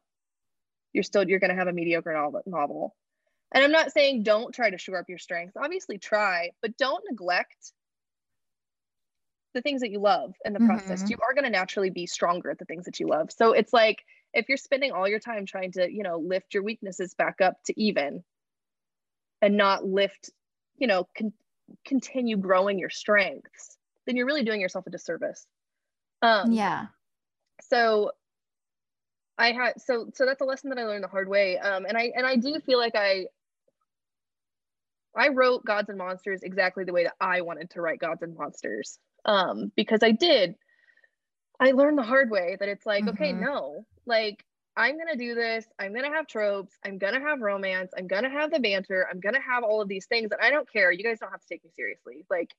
you're 0.93 1.03
still 1.03 1.29
you're 1.29 1.41
going 1.41 1.51
to 1.51 1.57
have 1.57 1.69
a 1.69 1.73
mediocre 1.73 2.15
novel. 2.47 2.95
And 3.53 3.65
I'm 3.65 3.73
not 3.73 3.93
saying 3.93 4.23
don't 4.23 4.55
try 4.55 4.71
to 4.71 4.79
shore 4.79 4.99
up 4.99 5.09
your 5.09 5.19
strengths. 5.19 5.57
Obviously, 5.57 5.99
try, 5.99 6.51
but 6.61 6.77
don't 6.77 7.03
neglect 7.09 7.73
the 9.55 9.63
things 9.63 9.81
that 9.81 9.91
you 9.91 10.01
love 10.01 10.35
in 10.45 10.53
the 10.53 10.61
process. 10.61 11.01
Mm-hmm. 11.01 11.13
You 11.13 11.17
are 11.27 11.35
going 11.35 11.45
to 11.45 11.51
naturally 11.51 11.91
be 11.91 12.07
stronger 12.07 12.51
at 12.51 12.59
the 12.59 12.67
things 12.67 12.85
that 12.85 13.01
you 13.01 13.09
love. 13.09 13.31
So 13.33 13.53
it's 13.53 13.73
like 13.73 14.05
if 14.33 14.49
you're 14.49 14.59
spending 14.59 14.93
all 14.93 15.09
your 15.09 15.21
time 15.21 15.47
trying 15.47 15.73
to, 15.73 15.91
you 15.91 16.03
know, 16.03 16.19
lift 16.19 16.55
your 16.55 16.63
weaknesses 16.63 17.15
back 17.15 17.41
up 17.41 17.57
to 17.67 17.81
even 17.81 18.23
and 19.41 19.57
not 19.57 19.85
lift, 19.85 20.31
you 20.77 20.87
know, 20.87 21.09
con- 21.17 21.33
continue 21.85 22.37
growing 22.37 22.79
your 22.79 22.91
strengths, 22.91 23.77
then 24.07 24.17
you're 24.17 24.27
really 24.27 24.45
doing 24.45 24.61
yourself 24.61 24.87
a 24.87 24.91
disservice. 24.91 25.47
Um, 26.23 26.53
yeah. 26.53 26.87
So 27.63 28.13
I 29.37 29.53
had 29.53 29.81
so 29.81 30.11
so 30.15 30.27
that's 30.27 30.41
a 30.41 30.45
lesson 30.45 30.71
that 30.71 30.79
I 30.79 30.85
learned 30.85 31.05
the 31.05 31.09
hard 31.09 31.29
way. 31.29 31.59
Um, 31.59 31.87
and 31.87 31.97
I 31.97 32.13
and 32.15 32.27
I 32.27 32.37
do 32.37 32.59
feel 32.61 32.79
like 32.79 32.97
I 32.97 33.27
I 35.17 35.29
wrote 35.29 35.65
Gods 35.65 35.89
and 35.89 35.99
Monsters 35.99 36.43
exactly 36.43 36.85
the 36.85 36.93
way 36.93 37.05
that 37.05 37.15
I 37.21 37.41
wanted 37.41 37.71
to 37.71 37.81
write 37.81 37.99
Gods 37.99 38.23
and 38.23 38.37
Monsters. 38.37 38.99
Um, 39.25 39.73
because 39.77 40.01
I 40.03 40.13
did. 40.13 40.55
I 41.61 41.73
learned 41.73 41.99
the 41.99 42.03
hard 42.03 42.31
way 42.31 42.57
that 42.59 42.69
it's 42.69 42.87
like, 42.87 43.05
mm-hmm. 43.05 43.11
okay, 43.11 43.33
no, 43.33 43.85
like 44.07 44.45
I'm 44.79 44.97
gonna 44.97 45.17
do 45.17 45.35
this. 45.35 45.67
I'm 45.81 45.93
gonna 45.93 46.15
have 46.15 46.29
tropes. 46.29 46.73
I'm 46.85 46.99
gonna 46.99 47.21
have 47.21 47.41
romance. 47.41 47.93
I'm 47.99 48.07
gonna 48.07 48.31
have 48.31 48.53
the 48.53 48.61
banter. 48.61 49.09
I'm 49.11 49.19
gonna 49.19 49.41
have 49.41 49.65
all 49.65 49.83
of 49.83 49.89
these 49.89 50.07
things, 50.07 50.31
and 50.31 50.41
I 50.41 50.51
don't 50.51 50.71
care. 50.71 50.93
You 50.93 51.03
guys 51.03 51.19
don't 51.19 51.33
have 51.33 51.41
to 51.41 51.49
take 51.49 51.65
me 51.65 51.71
seriously. 51.75 52.25
Like, 52.31 52.55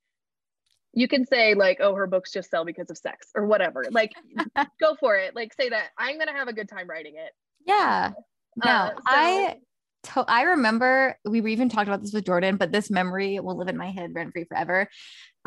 you 0.91 1.07
can 1.07 1.25
say 1.25 1.53
like, 1.53 1.77
oh, 1.79 1.95
her 1.95 2.07
books 2.07 2.33
just 2.33 2.49
sell 2.49 2.65
because 2.65 2.89
of 2.89 2.97
sex 2.97 3.29
or 3.35 3.45
whatever. 3.45 3.85
Like, 3.89 4.11
go 4.81 4.95
for 4.99 5.15
it. 5.15 5.33
Like, 5.33 5.53
say 5.53 5.69
that 5.69 5.91
I'm 5.97 6.19
gonna 6.19 6.33
have 6.33 6.49
a 6.49 6.53
good 6.53 6.67
time 6.67 6.89
writing 6.89 7.15
it. 7.15 7.31
Yeah. 7.65 8.11
No, 8.57 8.69
uh, 8.69 8.89
so- 8.89 9.01
I 9.05 9.57
to- 10.03 10.25
I 10.27 10.41
remember 10.41 11.17
we 11.25 11.39
even 11.51 11.69
talked 11.69 11.87
about 11.87 12.01
this 12.01 12.13
with 12.13 12.25
Jordan, 12.25 12.57
but 12.57 12.73
this 12.73 12.89
memory 12.89 13.39
will 13.39 13.57
live 13.57 13.69
in 13.69 13.77
my 13.77 13.91
head 13.91 14.11
rent 14.13 14.33
free 14.33 14.43
forever. 14.43 14.89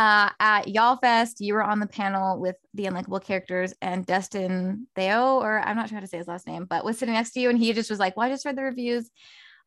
Uh, 0.02 0.30
at 0.40 0.66
Y'all 0.66 0.96
Fest, 0.96 1.40
you 1.40 1.54
were 1.54 1.62
on 1.62 1.78
the 1.78 1.86
panel 1.86 2.40
with 2.40 2.56
the 2.74 2.86
unlikable 2.86 3.22
characters, 3.22 3.72
and 3.80 4.04
Dustin 4.04 4.88
Thao, 4.96 5.40
or 5.40 5.60
I'm 5.60 5.76
not 5.76 5.88
sure 5.88 5.94
how 5.94 6.00
to 6.00 6.08
say 6.08 6.18
his 6.18 6.26
last 6.26 6.44
name, 6.44 6.64
but 6.64 6.84
was 6.84 6.98
sitting 6.98 7.14
next 7.14 7.30
to 7.34 7.40
you, 7.40 7.48
and 7.48 7.56
he 7.56 7.72
just 7.72 7.88
was 7.88 8.00
like, 8.00 8.16
"Well, 8.16 8.26
I 8.26 8.30
just 8.30 8.44
read 8.44 8.56
the 8.56 8.64
reviews 8.64 9.08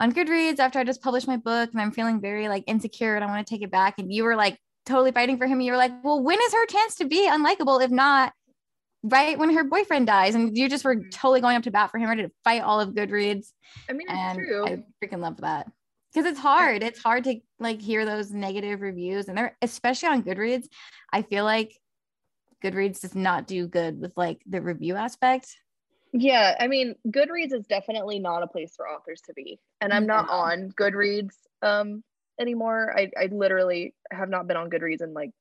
on 0.01 0.11
Goodreads 0.11 0.59
after 0.59 0.77
I 0.77 0.83
just 0.83 1.01
published 1.01 1.25
my 1.25 1.37
book, 1.37 1.69
and 1.71 1.79
I'm 1.79 1.93
feeling 1.93 2.19
very 2.19 2.49
like 2.49 2.65
insecure, 2.67 3.15
and 3.15 3.23
I 3.23 3.27
want 3.27 3.47
to 3.47 3.49
take 3.49 3.61
it 3.61 3.71
back." 3.71 3.97
And 3.97 4.11
you 4.11 4.25
were 4.25 4.35
like 4.35 4.59
totally 4.85 5.13
fighting 5.13 5.37
for 5.37 5.47
him. 5.47 5.61
You 5.61 5.71
were 5.71 5.77
like, 5.77 6.03
"Well, 6.03 6.21
when 6.21 6.37
is 6.41 6.53
her 6.53 6.65
chance 6.65 6.95
to 6.95 7.05
be 7.05 7.29
unlikable? 7.29 7.81
If 7.81 7.91
not." 7.91 8.33
right 9.07 9.37
when 9.37 9.53
her 9.53 9.63
boyfriend 9.63 10.07
dies 10.07 10.33
and 10.33 10.57
you 10.57 10.67
just 10.67 10.83
were 10.83 10.95
mm-hmm. 10.95 11.09
totally 11.09 11.39
going 11.39 11.55
up 11.55 11.61
to 11.61 11.69
bat 11.69 11.91
for 11.91 11.99
him 11.99 12.09
ready 12.09 12.23
to 12.23 12.31
fight 12.43 12.63
all 12.63 12.81
of 12.81 12.95
goodreads 12.95 13.51
i 13.87 13.93
mean 13.93 14.07
it's 14.09 14.35
true 14.35 14.65
i 14.65 14.83
freaking 14.99 15.19
love 15.19 15.37
that 15.41 15.67
because 16.15 16.29
it's 16.29 16.39
hard 16.39 16.81
it's 16.81 17.01
hard 17.01 17.23
to 17.25 17.39
like 17.59 17.81
hear 17.81 18.05
those 18.05 18.31
negative 18.31 18.81
reviews 18.81 19.27
and 19.27 19.37
they're 19.37 19.57
especially 19.61 20.07
on 20.07 20.23
goodreads 20.23 20.65
i 21.11 21.21
feel 21.21 21.43
like 21.43 21.73
goodreads 22.63 23.01
does 23.01 23.15
not 23.15 23.47
do 23.47 23.67
good 23.67 23.99
with 23.99 24.15
like 24.15 24.41
the 24.45 24.61
review 24.61 24.95
aspect 24.95 25.57
yeah 26.13 26.55
i 26.59 26.67
mean 26.67 26.95
goodreads 27.09 27.53
is 27.53 27.65
definitely 27.67 28.19
not 28.19 28.43
a 28.43 28.47
place 28.47 28.73
for 28.75 28.87
authors 28.87 29.21
to 29.21 29.33
be 29.33 29.59
and 29.81 29.91
i'm 29.91 30.05
not 30.05 30.29
on 30.29 30.71
goodreads 30.71 31.33
um 31.61 32.01
anymore 32.39 32.97
i 32.97 33.09
i 33.19 33.27
literally 33.31 33.93
have 34.11 34.29
not 34.29 34.47
been 34.47 34.57
on 34.57 34.69
goodreads 34.69 35.01
in 35.01 35.13
like 35.13 35.31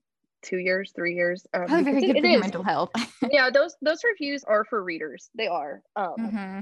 two 0.43 0.59
years, 0.59 0.93
three 0.95 1.14
years. 1.14 1.47
Um, 1.55 1.64
Probably 1.66 1.85
very 1.85 2.01
good 2.03 2.16
it, 2.16 2.20
for 2.20 2.27
it 2.27 2.41
mental 2.41 2.62
health. 2.62 2.91
yeah, 3.31 3.49
those 3.49 3.77
those 3.81 4.03
reviews 4.05 4.45
are 4.45 4.62
for 4.64 4.85
readers. 4.85 5.31
They 5.35 5.47
are. 5.47 5.81
Um, 5.97 6.14
mm-hmm. 6.18 6.61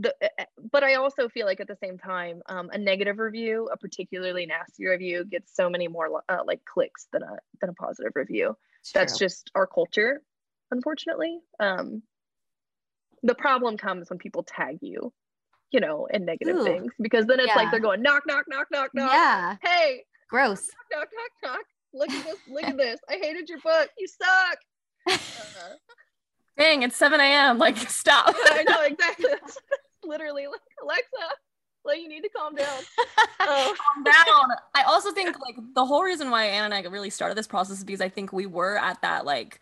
The, 0.00 0.14
eh, 0.22 0.28
eh, 0.38 0.44
but 0.70 0.82
I 0.82 0.94
also 0.94 1.28
feel 1.28 1.46
like 1.46 1.60
at 1.60 1.68
the 1.68 1.76
same 1.76 1.98
time, 1.98 2.42
um, 2.46 2.70
a 2.72 2.78
negative 2.78 3.18
review, 3.18 3.68
a 3.72 3.76
particularly 3.76 4.46
nasty 4.46 4.86
review, 4.86 5.24
gets 5.24 5.54
so 5.54 5.70
many 5.70 5.88
more 5.88 6.22
uh, 6.28 6.38
like 6.44 6.64
clicks 6.64 7.06
than 7.12 7.22
a 7.22 7.36
than 7.60 7.70
a 7.70 7.74
positive 7.74 8.12
review. 8.14 8.56
It's 8.80 8.92
That's 8.92 9.18
true. 9.18 9.26
just 9.26 9.50
our 9.54 9.66
culture, 9.66 10.22
unfortunately. 10.70 11.38
Um, 11.58 12.02
the 13.22 13.34
problem 13.34 13.76
comes 13.76 14.10
when 14.10 14.18
people 14.18 14.42
tag 14.42 14.78
you 14.80 15.12
you 15.72 15.78
know, 15.78 16.06
in 16.06 16.24
negative 16.24 16.56
Ooh. 16.56 16.64
things 16.64 16.92
because 17.00 17.26
then 17.26 17.38
it's 17.38 17.46
yeah. 17.46 17.54
like 17.54 17.70
they're 17.70 17.78
going 17.78 18.02
knock, 18.02 18.24
knock, 18.26 18.46
knock, 18.48 18.66
knock, 18.72 18.90
knock. 18.92 19.12
Yeah. 19.12 19.54
Hey. 19.62 20.02
Gross. 20.28 20.66
Knock, 20.90 21.06
knock, 21.14 21.30
knock, 21.44 21.52
knock 21.52 21.64
look 21.92 22.10
at 22.10 22.24
this, 22.24 22.36
look 22.48 22.64
at 22.64 22.76
this. 22.76 23.00
I 23.08 23.14
hated 23.14 23.48
your 23.48 23.58
book. 23.60 23.88
You 23.98 24.06
suck. 24.06 24.58
Uh, 25.58 25.74
Dang, 26.58 26.82
it's 26.82 26.96
7 26.96 27.18
a.m. 27.20 27.58
Like, 27.58 27.76
stop. 27.76 28.34
I 28.50 28.64
know, 28.68 28.82
exactly. 28.82 29.30
Literally 30.04 30.46
like, 30.46 30.60
Alexa, 30.82 31.34
like, 31.84 32.00
you 32.00 32.08
need 32.08 32.22
to 32.22 32.28
calm 32.28 32.54
down. 32.54 32.66
Oh. 33.42 33.74
calm 33.94 34.04
down. 34.04 34.56
I 34.74 34.82
also 34.82 35.12
think, 35.12 35.36
like, 35.40 35.56
the 35.74 35.84
whole 35.84 36.02
reason 36.04 36.30
why 36.30 36.44
Anna 36.44 36.66
and 36.66 36.86
I 36.86 36.88
really 36.90 37.08
started 37.08 37.36
this 37.38 37.46
process 37.46 37.78
is 37.78 37.84
because 37.84 38.02
I 38.02 38.08
think 38.10 38.32
we 38.32 38.44
were 38.44 38.76
at 38.76 39.00
that, 39.00 39.24
like, 39.24 39.60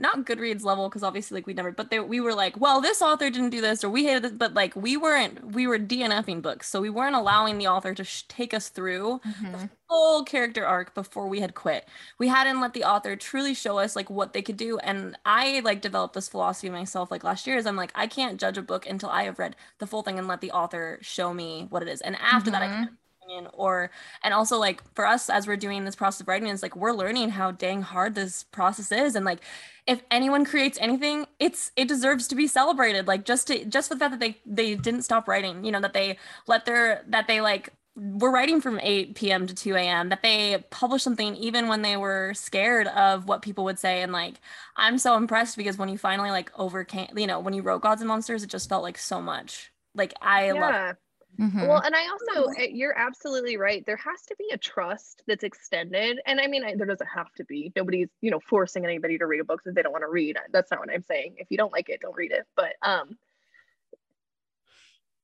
not 0.00 0.24
Goodreads 0.24 0.64
level 0.64 0.88
because 0.88 1.02
obviously 1.02 1.36
like 1.36 1.46
we 1.46 1.54
never, 1.54 1.70
but 1.70 1.90
they, 1.90 2.00
we 2.00 2.20
were 2.20 2.34
like, 2.34 2.58
well, 2.60 2.80
this 2.80 3.02
author 3.02 3.30
didn't 3.30 3.50
do 3.50 3.60
this 3.60 3.84
or 3.84 3.90
we 3.90 4.04
hated 4.04 4.22
this, 4.22 4.32
but 4.32 4.54
like 4.54 4.74
we 4.74 4.96
weren't, 4.96 5.52
we 5.52 5.66
were 5.66 5.78
DNFing 5.78 6.42
books, 6.42 6.68
so 6.68 6.80
we 6.80 6.90
weren't 6.90 7.14
allowing 7.14 7.58
the 7.58 7.66
author 7.66 7.94
to 7.94 8.04
sh- 8.04 8.24
take 8.28 8.54
us 8.54 8.68
through 8.68 9.20
mm-hmm. 9.26 9.52
the 9.52 9.70
full 9.88 10.24
character 10.24 10.64
arc 10.64 10.94
before 10.94 11.28
we 11.28 11.40
had 11.40 11.54
quit. 11.54 11.86
We 12.18 12.28
hadn't 12.28 12.60
let 12.60 12.72
the 12.72 12.84
author 12.84 13.16
truly 13.16 13.54
show 13.54 13.78
us 13.78 13.96
like 13.96 14.08
what 14.08 14.32
they 14.32 14.42
could 14.42 14.56
do, 14.56 14.78
and 14.78 15.16
I 15.26 15.60
like 15.60 15.82
developed 15.82 16.14
this 16.14 16.28
philosophy 16.28 16.70
myself 16.70 17.10
like 17.10 17.24
last 17.24 17.46
year. 17.46 17.56
Is 17.56 17.66
I'm 17.66 17.76
like 17.76 17.92
I 17.94 18.06
can't 18.06 18.40
judge 18.40 18.56
a 18.56 18.62
book 18.62 18.86
until 18.86 19.10
I 19.10 19.24
have 19.24 19.38
read 19.38 19.56
the 19.78 19.86
full 19.86 20.02
thing 20.02 20.18
and 20.18 20.28
let 20.28 20.40
the 20.40 20.52
author 20.52 20.98
show 21.02 21.34
me 21.34 21.66
what 21.68 21.82
it 21.82 21.88
is, 21.88 22.00
and 22.00 22.16
after 22.16 22.50
mm-hmm. 22.50 22.52
that 22.52 22.62
I 22.62 22.66
mm-hmm. 22.66 22.84
can 22.84 22.98
opinion 23.30 23.50
or 23.54 23.90
and 24.22 24.34
also 24.34 24.58
like 24.58 24.82
for 24.94 25.06
us 25.06 25.30
as 25.30 25.46
we're 25.46 25.56
doing 25.56 25.84
this 25.84 25.96
process 25.96 26.20
of 26.20 26.28
writing 26.28 26.48
it's 26.48 26.62
like 26.62 26.76
we're 26.76 26.92
learning 26.92 27.30
how 27.30 27.50
dang 27.50 27.82
hard 27.82 28.14
this 28.14 28.44
process 28.44 28.92
is 28.92 29.14
and 29.14 29.24
like 29.24 29.40
if 29.86 30.02
anyone 30.10 30.44
creates 30.44 30.78
anything 30.80 31.26
it's 31.38 31.72
it 31.76 31.88
deserves 31.88 32.28
to 32.28 32.34
be 32.34 32.46
celebrated 32.46 33.06
like 33.06 33.24
just 33.24 33.46
to 33.46 33.64
just 33.64 33.88
for 33.88 33.94
the 33.94 34.00
fact 34.00 34.12
that 34.12 34.20
they 34.20 34.36
they 34.46 34.74
didn't 34.74 35.02
stop 35.02 35.28
writing 35.28 35.64
you 35.64 35.72
know 35.72 35.80
that 35.80 35.92
they 35.92 36.16
let 36.46 36.64
their 36.64 37.04
that 37.08 37.26
they 37.26 37.40
like 37.40 37.70
were 37.96 38.30
writing 38.30 38.60
from 38.60 38.78
8 38.80 39.14
p.m. 39.16 39.46
to 39.48 39.54
2 39.54 39.74
a.m. 39.74 40.08
that 40.10 40.22
they 40.22 40.64
published 40.70 41.04
something 41.04 41.34
even 41.34 41.66
when 41.66 41.82
they 41.82 41.96
were 41.96 42.32
scared 42.34 42.86
of 42.86 43.26
what 43.26 43.42
people 43.42 43.64
would 43.64 43.80
say. 43.80 44.00
And 44.00 44.12
like, 44.12 44.36
I'm 44.76 44.96
so 44.96 45.16
impressed 45.16 45.56
because 45.56 45.76
when 45.76 45.88
you 45.88 45.98
finally 45.98 46.30
like 46.30 46.52
overcame, 46.58 47.08
you 47.18 47.26
know, 47.26 47.40
when 47.40 47.52
you 47.52 47.62
wrote 47.62 47.82
Gods 47.82 48.00
and 48.00 48.08
Monsters, 48.08 48.44
it 48.44 48.46
just 48.48 48.68
felt 48.68 48.84
like 48.84 48.96
so 48.96 49.20
much. 49.20 49.72
Like 49.94 50.14
I 50.22 50.52
yeah. 50.52 50.60
love. 50.60 50.96
Mhm. 51.40 51.68
Well, 51.68 51.80
and 51.80 51.96
I 51.96 52.06
also, 52.08 52.50
eh, 52.58 52.68
you're 52.70 52.96
absolutely 52.96 53.56
right. 53.56 53.84
There 53.86 53.96
has 53.96 54.22
to 54.26 54.36
be 54.36 54.50
a 54.52 54.58
trust 54.58 55.22
that's 55.26 55.42
extended. 55.42 56.20
And 56.26 56.38
I 56.38 56.46
mean, 56.46 56.64
I, 56.64 56.74
there 56.76 56.86
doesn't 56.86 57.06
have 57.06 57.32
to 57.38 57.44
be. 57.44 57.72
Nobody's, 57.74 58.10
you 58.20 58.30
know, 58.30 58.40
forcing 58.40 58.84
anybody 58.84 59.16
to 59.16 59.26
read 59.26 59.40
a 59.40 59.44
book 59.44 59.62
that 59.64 59.74
they 59.74 59.80
don't 59.80 59.92
want 59.92 60.02
to 60.02 60.10
read. 60.10 60.36
That's 60.52 60.70
not 60.70 60.80
what 60.80 60.90
I'm 60.90 61.02
saying. 61.02 61.36
If 61.38 61.46
you 61.50 61.56
don't 61.56 61.72
like 61.72 61.88
it, 61.88 62.00
don't 62.02 62.16
read 62.16 62.32
it. 62.32 62.46
But 62.56 62.74
um, 62.82 63.16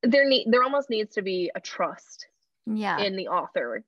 there 0.02 0.26
need 0.26 0.46
there 0.50 0.62
almost 0.62 0.88
needs 0.88 1.14
to 1.14 1.22
be 1.22 1.50
a 1.54 1.60
trust 1.60 2.28
yeah. 2.66 2.98
in 2.98 3.16
the 3.16 3.28
author 3.28 3.84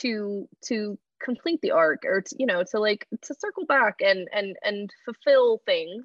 to 0.00 0.48
to 0.66 0.98
complete 1.22 1.60
the 1.62 1.70
arc 1.70 2.04
or 2.04 2.20
to, 2.20 2.36
you 2.38 2.46
know 2.46 2.64
to 2.64 2.80
like 2.80 3.06
to 3.22 3.34
circle 3.34 3.64
back 3.64 4.00
and 4.00 4.28
and 4.32 4.56
and 4.62 4.90
fulfill 5.04 5.60
things 5.64 6.04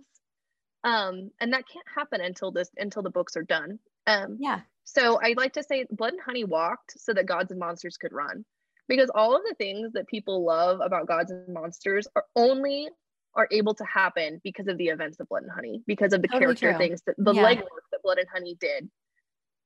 um 0.84 1.32
and 1.39 1.53
that 1.53 1.68
can't 1.68 1.88
happen 1.93 2.22
until 2.22 2.51
this 2.51 2.70
until 2.78 3.01
the 3.01 3.09
books 3.09 3.36
are 3.36 3.43
done 3.43 3.80
um 4.05 4.38
yeah. 4.39 4.61
So 4.88 5.20
i'd 5.24 5.36
like 5.38 5.52
to 5.52 5.62
say 5.62 5.86
blood 5.92 6.14
and 6.14 6.22
honey 6.22 6.46
walked 6.46 6.94
so 6.98 7.14
that 7.14 7.26
gods 7.26 7.52
and 7.52 7.60
monsters 7.60 7.98
could 7.98 8.14
run 8.14 8.46
because 8.88 9.12
all 9.14 9.36
of 9.36 9.42
the 9.44 9.54
things 9.56 9.92
that 9.92 10.08
people 10.08 10.46
love 10.46 10.80
about 10.82 11.08
gods 11.08 11.30
and 11.30 11.54
monsters 11.54 12.08
are 12.16 12.24
only 12.38 12.88
are 13.36 13.50
able 13.52 13.76
to 13.76 13.84
happen 13.84 14.40
because 14.46 14.68
of 14.68 14.78
the 14.78 14.88
events 14.88 15.20
of 15.20 15.28
blood 15.28 15.44
and 15.44 15.52
honey 15.52 15.84
because 15.86 16.14
of 16.14 16.22
the 16.22 16.28
Totally 16.28 16.56
character 16.56 16.72
true. 16.72 16.78
things 16.78 17.02
that 17.06 17.16
the 17.18 17.34
Yeah. 17.34 17.56
legwork 17.56 17.84
that 17.92 18.02
blood 18.02 18.18
and 18.18 18.30
honey 18.30 18.56
did 18.62 18.90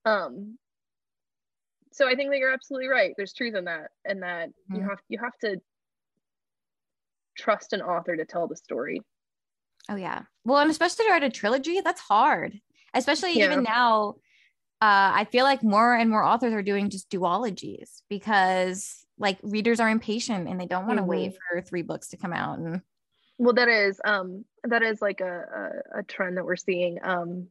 um 0.05 0.57
so 1.91 2.07
i 2.07 2.15
think 2.15 2.32
that 2.32 2.39
you're 2.39 2.51
absolutely 2.51 2.88
right 2.88 3.13
there's 3.15 3.34
truth 3.34 3.53
in 3.53 3.65
that 3.65 3.91
and 4.05 4.24
that 4.24 4.49
you 4.72 4.82
Mhm. 4.82 4.89
have 4.89 4.99
you 5.07 5.19
have 5.19 5.38
to 5.38 5.61
trust 7.38 7.74
an 7.74 7.82
author 7.82 8.15
to 8.17 8.26
tell 8.26 8.47
the 8.47 8.55
story 8.57 9.01
Oh 9.89 9.95
yeah. 9.95 10.24
Well, 10.45 10.59
and 10.59 10.72
especially 10.72 11.05
to 11.05 11.11
write 11.11 11.24
a 11.24 11.30
trilogy, 11.30 11.82
that's 11.82 12.01
hard. 12.01 12.59
Especially 12.93 13.34
Yeah. 13.34 13.45
even 13.45 13.63
now, 13.63 14.15
uh, 14.82 15.11
I 15.13 15.27
feel 15.32 15.43
like 15.43 15.61
more 15.61 15.93
and 15.93 16.09
more 16.09 16.23
authors 16.23 16.53
are 16.53 16.63
doing 16.63 16.89
just 16.89 17.07
duologies 17.11 18.01
because 18.09 19.05
like 19.19 19.38
readers 19.43 19.79
are 19.79 19.89
impatient 19.89 20.47
and 20.49 20.59
they 20.59 20.65
don't 20.65 20.88
want 20.88 20.97
to 20.97 21.03
wait 21.03 21.38
for 21.49 21.61
three 21.61 21.84
books 21.84 22.07
to 22.09 22.17
come 22.17 22.34
out. 22.34 22.57
And 22.57 22.82
well 23.38 23.53
that 23.53 23.67
is 23.67 24.01
um 24.03 24.43
that 24.63 24.82
is 24.82 24.99
like 24.99 25.21
a, 25.21 25.82
a, 25.95 25.99
a 25.99 26.03
trend 26.03 26.38
that 26.38 26.45
we're 26.45 26.55
seeing. 26.55 26.97
Um 27.03 27.47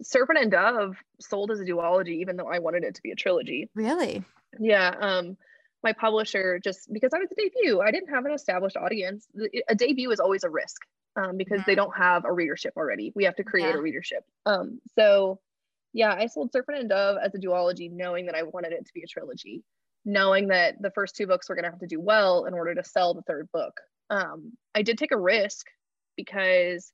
serpent 0.00 0.38
and 0.38 0.50
dove 0.50 0.96
sold 1.20 1.50
as 1.50 1.60
a 1.60 1.64
duology 1.64 2.20
even 2.20 2.36
though 2.36 2.48
i 2.48 2.58
wanted 2.58 2.82
it 2.82 2.94
to 2.94 3.02
be 3.02 3.10
a 3.10 3.14
trilogy. 3.14 3.68
Really, 3.74 4.24
yeah 4.58 4.94
um 4.98 5.36
my 5.82 5.92
publisher 5.92 6.58
just 6.58 6.90
because 6.90 7.12
i 7.12 7.18
was 7.18 7.28
a 7.30 7.34
debut 7.34 7.80
i 7.80 7.90
didn't 7.90 8.08
have 8.08 8.24
an 8.24 8.32
established 8.32 8.78
audience. 8.78 9.26
A 9.68 9.74
debut 9.74 10.10
is 10.10 10.20
always 10.20 10.44
a 10.44 10.48
risk 10.48 10.80
um, 11.16 11.36
because 11.36 11.60
they 11.66 11.74
don't 11.74 11.96
have 11.96 12.24
a 12.24 12.32
readership 12.32 12.72
already 12.76 13.12
we 13.14 13.24
have 13.24 13.36
to 13.36 13.44
create 13.44 13.66
Yeah. 13.68 13.76
a 13.78 13.80
readership 13.80 14.24
um 14.46 14.80
so 14.98 15.40
yeah 15.92 16.14
i 16.14 16.26
sold 16.26 16.52
serpent 16.52 16.78
and 16.78 16.88
dove 16.88 17.16
as 17.22 17.34
a 17.34 17.38
duology 17.38 17.90
knowing 17.90 18.26
that 18.26 18.34
i 18.34 18.42
wanted 18.42 18.72
it 18.72 18.84
to 18.86 18.92
be 18.94 19.02
a 19.02 19.06
trilogy 19.06 19.62
knowing 20.04 20.48
that 20.48 20.80
the 20.82 20.90
first 20.90 21.16
two 21.16 21.26
books 21.26 21.48
were 21.48 21.54
going 21.54 21.64
to 21.64 21.70
have 21.70 21.78
to 21.80 21.86
do 21.86 22.00
well 22.00 22.44
in 22.46 22.54
order 22.54 22.74
to 22.74 22.84
sell 22.84 23.14
the 23.14 23.22
third 23.22 23.48
book 23.52 23.80
um 24.10 24.52
i 24.74 24.82
did 24.82 24.98
take 24.98 25.12
a 25.12 25.16
risk 25.18 25.66
because 26.16 26.92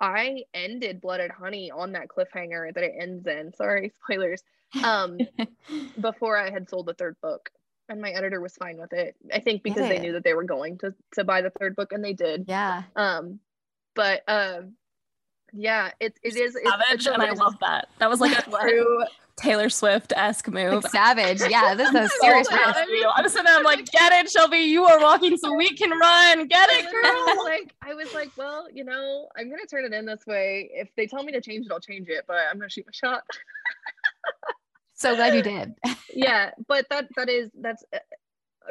i 0.00 0.42
ended 0.54 1.00
Blood 1.00 1.20
and 1.20 1.32
Honey 1.32 1.70
on 1.70 1.92
that 1.92 2.08
cliffhanger 2.08 2.72
that 2.74 2.84
it 2.84 2.92
ends 3.00 3.26
in 3.26 3.52
sorry 3.54 3.90
spoilers 4.04 4.42
um 4.84 5.18
before 6.00 6.36
I 6.36 6.50
had 6.50 6.68
sold 6.68 6.86
the 6.86 6.94
third 6.94 7.16
book. 7.22 7.48
And 7.88 8.00
my 8.00 8.10
editor 8.10 8.40
was 8.40 8.54
fine 8.56 8.78
with 8.78 8.92
it. 8.92 9.14
I 9.32 9.38
think 9.40 9.62
because 9.62 9.88
they 9.88 9.98
knew 9.98 10.12
that 10.12 10.24
they 10.24 10.34
were 10.34 10.44
going 10.44 10.76
to 10.78 10.92
to 11.14 11.24
buy 11.24 11.40
the 11.40 11.50
third 11.50 11.76
book 11.76 11.92
and 11.92 12.04
they 12.04 12.12
did. 12.12 12.44
yeah. 12.48 12.82
Um 12.96 13.38
but 13.96 14.22
um 14.28 14.74
yeah, 15.52 15.90
it 16.00 16.16
it 16.22 16.36
is 16.36 16.54
it's, 16.54 16.68
Savage, 16.68 16.86
it's 16.90 17.06
a 17.06 17.12
and 17.14 17.22
I 17.22 17.30
love 17.32 17.56
that. 17.60 17.88
That 17.98 18.08
was 18.10 18.20
like 18.20 18.36
a 18.38 18.42
true 18.60 19.04
Taylor 19.36 19.68
Swift 19.68 20.12
esque 20.16 20.48
move. 20.48 20.82
Like 20.84 20.92
savage. 20.92 21.40
Yeah. 21.48 21.74
This 21.80 21.88
is 21.90 21.94
a 21.94 22.08
So 22.08 22.14
serious 22.20 22.48
bad. 22.48 22.74
I 22.76 22.86
mean- 22.86 23.04
I'm 23.16 23.28
sitting 23.28 23.44
there, 23.44 23.56
I'm 23.56 23.64
like, 23.64 23.84
get 23.90 24.12
it, 24.12 24.30
Shelby. 24.30 24.58
You 24.58 24.84
are 24.86 24.98
walking 25.00 25.36
so 25.36 25.54
we 25.54 25.70
can 25.76 25.90
run. 25.90 26.46
Get 26.46 26.68
it, 26.72 26.84
girl. 26.90 27.44
like 27.44 27.74
I 27.82 27.94
was 27.94 28.12
like, 28.14 28.30
well, 28.36 28.66
you 28.72 28.84
know, 28.84 29.28
I'm 29.36 29.48
gonna 29.50 29.66
turn 29.70 29.84
it 29.84 29.92
in 29.92 30.06
this 30.06 30.20
way. 30.26 30.70
If 30.72 30.88
they 30.96 31.06
tell 31.06 31.22
me 31.22 31.32
to 31.32 31.40
change 31.40 31.66
it, 31.66 31.72
I'll 31.72 31.80
change 31.80 32.08
it, 32.08 32.24
but 32.26 32.38
I'm 32.50 32.58
gonna 32.58 32.70
shoot 32.70 32.86
my 32.86 32.92
shot. 32.92 33.22
So 34.98 35.14
glad 35.14 35.34
you 35.34 35.42
did. 35.42 35.74
yeah, 36.14 36.52
but 36.68 36.86
that 36.88 37.06
that 37.16 37.28
is 37.28 37.50
that's 37.60 37.84
uh, 37.92 37.98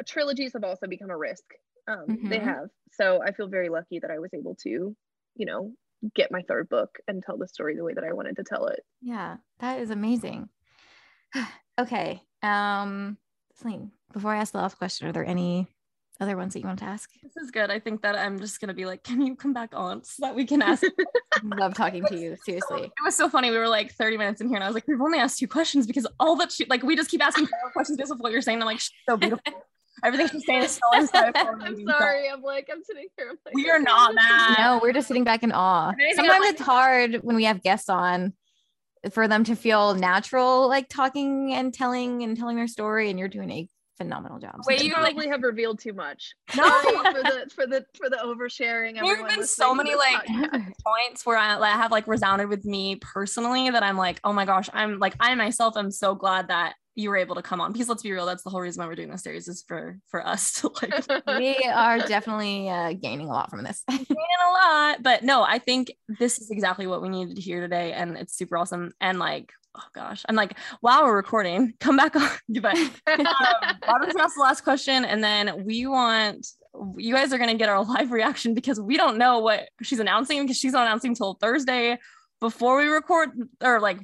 trilogies 0.06 0.52
have 0.54 0.64
also 0.64 0.88
become 0.88 1.10
a 1.10 1.16
risk. 1.16 1.44
Um, 1.86 2.18
They 2.28 2.40
Mhm. 2.40 2.44
have. 2.44 2.68
So 2.94 3.22
I 3.22 3.30
feel 3.30 3.46
very 3.46 3.68
lucky 3.68 4.00
that 4.00 4.10
I 4.10 4.18
was 4.18 4.34
able 4.34 4.56
to, 4.64 4.96
you 5.36 5.46
know, 5.46 5.72
get 6.14 6.30
my 6.30 6.42
third 6.42 6.68
book 6.68 6.98
and 7.08 7.22
tell 7.22 7.38
the 7.38 7.48
story 7.48 7.76
the 7.76 7.84
way 7.84 7.94
that 7.94 8.04
I 8.04 8.12
wanted 8.12 8.36
to 8.36 8.44
tell 8.44 8.66
it. 8.66 8.80
Yeah, 9.00 9.36
that 9.60 9.80
is 9.80 9.90
amazing. 9.90 10.48
okay. 11.78 12.22
Um, 12.42 13.18
Celine, 13.54 13.90
before 14.12 14.32
I 14.32 14.38
ask 14.38 14.52
the 14.52 14.58
last 14.58 14.78
question, 14.78 15.08
are 15.08 15.12
there 15.12 15.24
any 15.24 15.66
other 16.20 16.36
ones 16.36 16.54
that 16.54 16.60
you 16.60 16.66
want 16.66 16.78
to 16.78 16.84
ask? 16.84 17.10
This 17.22 17.36
is 17.36 17.50
good. 17.50 17.70
I 17.70 17.78
think 17.78 18.02
that 18.02 18.16
I'm 18.16 18.38
just 18.38 18.60
gonna 18.60 18.74
be 18.74 18.86
like, 18.86 19.02
can 19.02 19.20
you 19.20 19.36
come 19.36 19.52
back 19.52 19.70
on 19.74 20.02
so 20.04 20.26
that 20.26 20.34
we 20.34 20.44
can 20.44 20.62
ask? 20.62 20.82
Love 21.42 21.74
talking 21.74 22.04
to 22.06 22.16
you. 22.16 22.36
Seriously. 22.44 22.84
It 22.84 22.92
was 23.04 23.14
so 23.14 23.28
funny. 23.28 23.50
We 23.50 23.58
were 23.58 23.68
like 23.68 23.92
30 23.92 24.16
minutes 24.16 24.40
in 24.40 24.48
here, 24.48 24.56
and 24.56 24.64
I 24.64 24.68
was 24.68 24.74
like, 24.74 24.88
we've 24.88 25.00
only 25.00 25.18
asked 25.18 25.38
two 25.38 25.48
questions 25.48 25.86
because 25.86 26.06
all 26.18 26.36
that 26.36 26.52
she 26.52 26.64
like, 26.66 26.82
we 26.82 26.96
just 26.96 27.10
keep 27.10 27.22
asking 27.22 27.48
questions 27.72 27.96
because 27.96 28.10
of 28.10 28.18
what 28.20 28.32
you're 28.32 28.42
saying. 28.42 28.60
I'm 28.60 28.66
like, 28.66 28.80
she's 28.80 28.92
so 29.08 29.16
beautiful. 29.16 29.42
Everything 30.04 30.28
she's 30.28 30.44
saying 30.46 30.62
is 30.62 30.72
so 30.72 30.80
insightful. 31.00 31.58
I'm 31.62 31.86
sorry. 31.86 32.28
I'm 32.28 32.42
like, 32.42 32.68
I'm 32.72 32.82
sitting 32.82 33.08
here. 33.16 33.28
I'm 33.30 33.38
like, 33.44 33.54
We 33.54 33.70
are 33.70 33.80
not 33.80 34.14
mad. 34.14 34.56
No, 34.58 34.80
we're 34.82 34.92
just 34.92 35.08
sitting 35.08 35.24
back 35.24 35.42
in 35.42 35.52
awe. 35.52 35.92
Sometimes 36.14 36.30
I'm 36.36 36.42
it's 36.52 36.60
hard 36.60 37.16
when 37.22 37.36
we 37.36 37.44
have 37.44 37.62
guests 37.62 37.88
on 37.88 38.32
for 39.12 39.28
them 39.28 39.44
to 39.44 39.54
feel 39.56 39.94
natural, 39.94 40.68
like 40.68 40.88
talking 40.88 41.52
and 41.54 41.72
telling 41.72 42.22
and 42.22 42.36
telling 42.36 42.56
their 42.56 42.66
story, 42.68 43.08
and 43.10 43.18
you're 43.18 43.28
doing 43.28 43.50
a 43.50 43.68
phenomenal 43.98 44.38
job. 44.38 44.56
Wait, 44.66 44.82
you 44.82 44.90
So- 44.92 45.00
like- 45.00 45.14
probably 45.14 45.28
have 45.30 45.42
revealed 45.42 45.78
too 45.78 45.92
much. 45.92 46.34
No. 46.56 46.64
For 46.82 47.22
the 47.22 47.50
for 47.54 47.66
the 47.66 47.86
for 47.96 48.10
the 48.10 48.16
oversharing. 48.16 48.94
There 48.94 49.04
have 49.04 49.10
everyone 49.12 49.34
been 49.36 49.46
so 49.46 49.74
many, 49.74 49.94
like, 49.94 50.26
podcast. 50.26 50.72
points 50.84 51.24
where 51.24 51.38
I 51.38 51.68
have 51.68 51.90
like 51.92 52.06
resounded 52.06 52.48
with 52.48 52.64
me 52.64 52.96
personally 52.96 53.70
that 53.70 53.82
I'm 53.82 53.96
like, 53.96 54.20
oh 54.24 54.32
my 54.32 54.44
gosh, 54.44 54.68
I'm 54.74 54.98
like 54.98 55.14
I 55.20 55.34
myself 55.36 55.76
am 55.78 55.90
so 55.90 56.14
glad 56.14 56.48
that 56.48 56.74
you 56.96 57.10
were 57.10 57.16
able 57.16 57.34
to 57.36 57.42
come 57.42 57.60
on 57.60 57.72
because 57.72 57.88
let's 57.88 58.02
be 58.02 58.10
real, 58.10 58.26
that's 58.26 58.42
the 58.42 58.50
whole 58.50 58.60
reason 58.60 58.82
why 58.82 58.88
we're 58.88 58.94
doing 58.96 59.10
this 59.10 59.22
series 59.22 59.46
is 59.48 59.62
for 59.68 59.98
for 60.08 60.26
us 60.26 60.52
to 60.60 60.70
like 60.82 61.06
we 61.38 61.54
are 61.72 61.98
definitely 62.00 62.68
uh, 62.68 62.92
gaining 62.94 63.28
a 63.28 63.32
lot 63.32 63.50
from 63.50 63.62
this. 63.62 63.84
gain 63.88 64.06
a 64.08 64.50
lot. 64.52 65.02
But 65.02 65.22
no, 65.22 65.42
I 65.42 65.58
think 65.58 65.92
this 66.08 66.38
is 66.40 66.50
exactly 66.50 66.86
what 66.86 67.02
we 67.02 67.08
needed 67.08 67.36
to 67.36 67.42
hear 67.42 67.60
today, 67.60 67.92
and 67.92 68.16
it's 68.16 68.34
super 68.36 68.56
awesome. 68.56 68.92
And 69.00 69.18
like, 69.18 69.52
oh 69.76 69.82
gosh, 69.94 70.24
I'm 70.28 70.34
like, 70.36 70.58
while 70.80 71.04
we're 71.04 71.14
recording, 71.16 71.74
come 71.80 71.96
back 71.96 72.16
on. 72.16 72.28
But 72.48 72.76
um, 72.76 72.88
Robin's 73.86 74.12
gonna 74.14 74.24
ask 74.24 74.34
the 74.34 74.42
last 74.42 74.62
question, 74.64 75.04
and 75.04 75.22
then 75.22 75.64
we 75.64 75.86
want 75.86 76.46
you 76.98 77.14
guys 77.14 77.32
are 77.32 77.38
gonna 77.38 77.54
get 77.54 77.68
our 77.68 77.84
live 77.84 78.10
reaction 78.10 78.54
because 78.54 78.80
we 78.80 78.96
don't 78.96 79.18
know 79.18 79.38
what 79.40 79.68
she's 79.82 79.98
announcing 80.00 80.42
because 80.42 80.56
she's 80.58 80.72
not 80.72 80.86
announcing 80.86 81.10
until 81.10 81.34
Thursday 81.34 81.98
before 82.40 82.78
we 82.78 82.86
record 82.86 83.30
or 83.62 83.80
like 83.80 83.98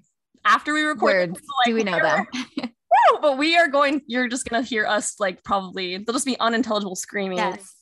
after 0.45 0.73
we 0.75 0.83
record. 0.83 1.31
Words. 1.31 1.41
Like, 1.59 1.67
Do 1.67 1.75
we 1.75 1.85
know 1.85 1.99
we're- 1.99 2.27
them? 3.11 3.15
Woo! 3.15 3.19
But 3.21 3.39
we 3.39 3.57
are 3.57 3.69
going. 3.69 4.03
You're 4.07 4.29
just 4.29 4.49
gonna 4.49 4.63
hear 4.63 4.87
us 4.87 5.19
like 5.19 5.43
probably. 5.45 5.99
They'll 5.99 6.15
just 6.15 6.27
be 6.27 6.39
unintelligible 6.39 6.97
screaming. 6.97 7.39
Yes. 7.39 7.75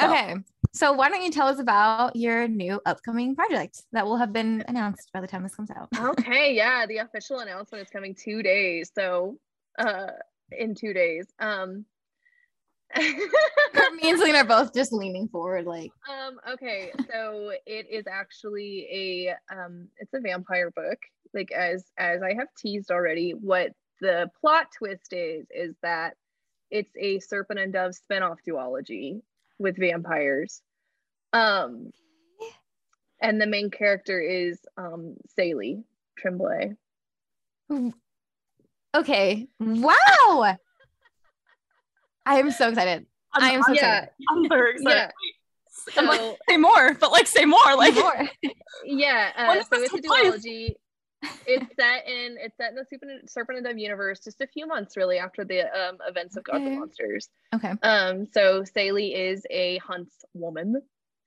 No. 0.00 0.10
Okay. 0.10 0.36
So 0.72 0.92
why 0.92 1.08
don't 1.08 1.22
you 1.22 1.30
tell 1.30 1.48
us 1.48 1.58
about 1.58 2.14
your 2.14 2.46
new 2.46 2.80
upcoming 2.86 3.34
project 3.34 3.82
that 3.92 4.06
will 4.06 4.16
have 4.16 4.32
been 4.32 4.64
announced 4.68 5.10
by 5.12 5.20
the 5.20 5.26
time 5.26 5.42
this 5.42 5.54
comes 5.54 5.70
out? 5.70 5.88
okay, 5.98 6.54
yeah, 6.54 6.86
the 6.86 6.98
official 6.98 7.40
announcement 7.40 7.82
is 7.82 7.90
coming 7.90 8.14
two 8.14 8.42
days. 8.42 8.90
So 8.94 9.38
uh 9.78 10.06
in 10.52 10.74
two 10.74 10.92
days. 10.92 11.26
Um 11.38 11.84
Me 12.96 14.10
and 14.10 14.18
Celine 14.18 14.34
are 14.34 14.44
both 14.44 14.74
just 14.74 14.92
leaning 14.92 15.28
forward, 15.28 15.64
like 15.64 15.90
um 16.08 16.38
okay, 16.52 16.92
so 17.12 17.52
it 17.66 17.86
is 17.90 18.04
actually 18.10 18.86
a 18.90 19.54
um 19.54 19.88
it's 19.98 20.14
a 20.14 20.20
vampire 20.20 20.70
book. 20.70 20.98
Like 21.34 21.52
as 21.52 21.84
as 21.98 22.22
I 22.22 22.34
have 22.34 22.48
teased 22.56 22.90
already, 22.90 23.32
what 23.32 23.72
the 24.00 24.30
plot 24.40 24.68
twist 24.76 25.12
is 25.12 25.46
is 25.50 25.74
that 25.82 26.14
it's 26.70 26.92
a 26.98 27.18
serpent 27.20 27.60
and 27.60 27.72
dove 27.72 27.94
spin-off 27.94 28.38
duology 28.46 29.20
with 29.58 29.78
vampires. 29.78 30.62
Um 31.32 31.92
and 33.20 33.40
the 33.40 33.46
main 33.46 33.70
character 33.70 34.20
is 34.20 34.58
um 34.76 35.16
Célie 35.38 35.84
Tremblay. 36.18 36.76
Okay. 38.94 39.48
Wow. 39.60 40.56
I 42.26 42.38
am 42.38 42.50
so 42.50 42.68
excited. 42.68 43.06
I'm, 43.32 43.42
I 43.42 43.50
am 43.50 43.62
so 43.62 43.72
yeah. 43.72 43.78
excited. 43.78 44.10
I'm 44.28 44.48
very 44.48 44.72
excited. 44.74 44.96
Yeah. 44.96 45.10
I'm 45.96 46.06
like, 46.06 46.38
say 46.48 46.56
more, 46.56 46.94
but 46.94 47.12
like 47.12 47.26
say 47.26 47.44
more. 47.44 47.76
Like 47.76 47.94
More. 47.94 48.28
yeah, 48.84 49.30
uh, 49.36 49.54
so 49.62 49.82
it's 49.82 49.92
a 49.92 49.96
take 49.96 50.04
place? 50.04 50.32
duology. 50.34 50.74
It's 51.46 51.74
set 51.76 52.06
in 52.08 52.36
it's 52.40 52.56
set 52.56 52.70
in 52.70 52.76
the 52.76 53.28
Serpent 53.28 53.58
and 53.58 53.66
Dove 53.66 53.78
universe 53.78 54.20
just 54.20 54.40
a 54.40 54.46
few 54.46 54.66
months 54.66 54.96
really 54.96 55.18
after 55.18 55.44
the 55.44 55.62
um, 55.62 55.98
events 56.06 56.36
of 56.36 56.44
Gods 56.44 56.62
Okay. 56.62 56.66
and 56.70 56.78
Monsters. 56.80 57.28
Okay. 57.54 57.72
Um, 57.82 58.26
so 58.32 58.62
Célie 58.62 59.14
is 59.14 59.44
a 59.50 59.80
huntswoman. 59.80 60.74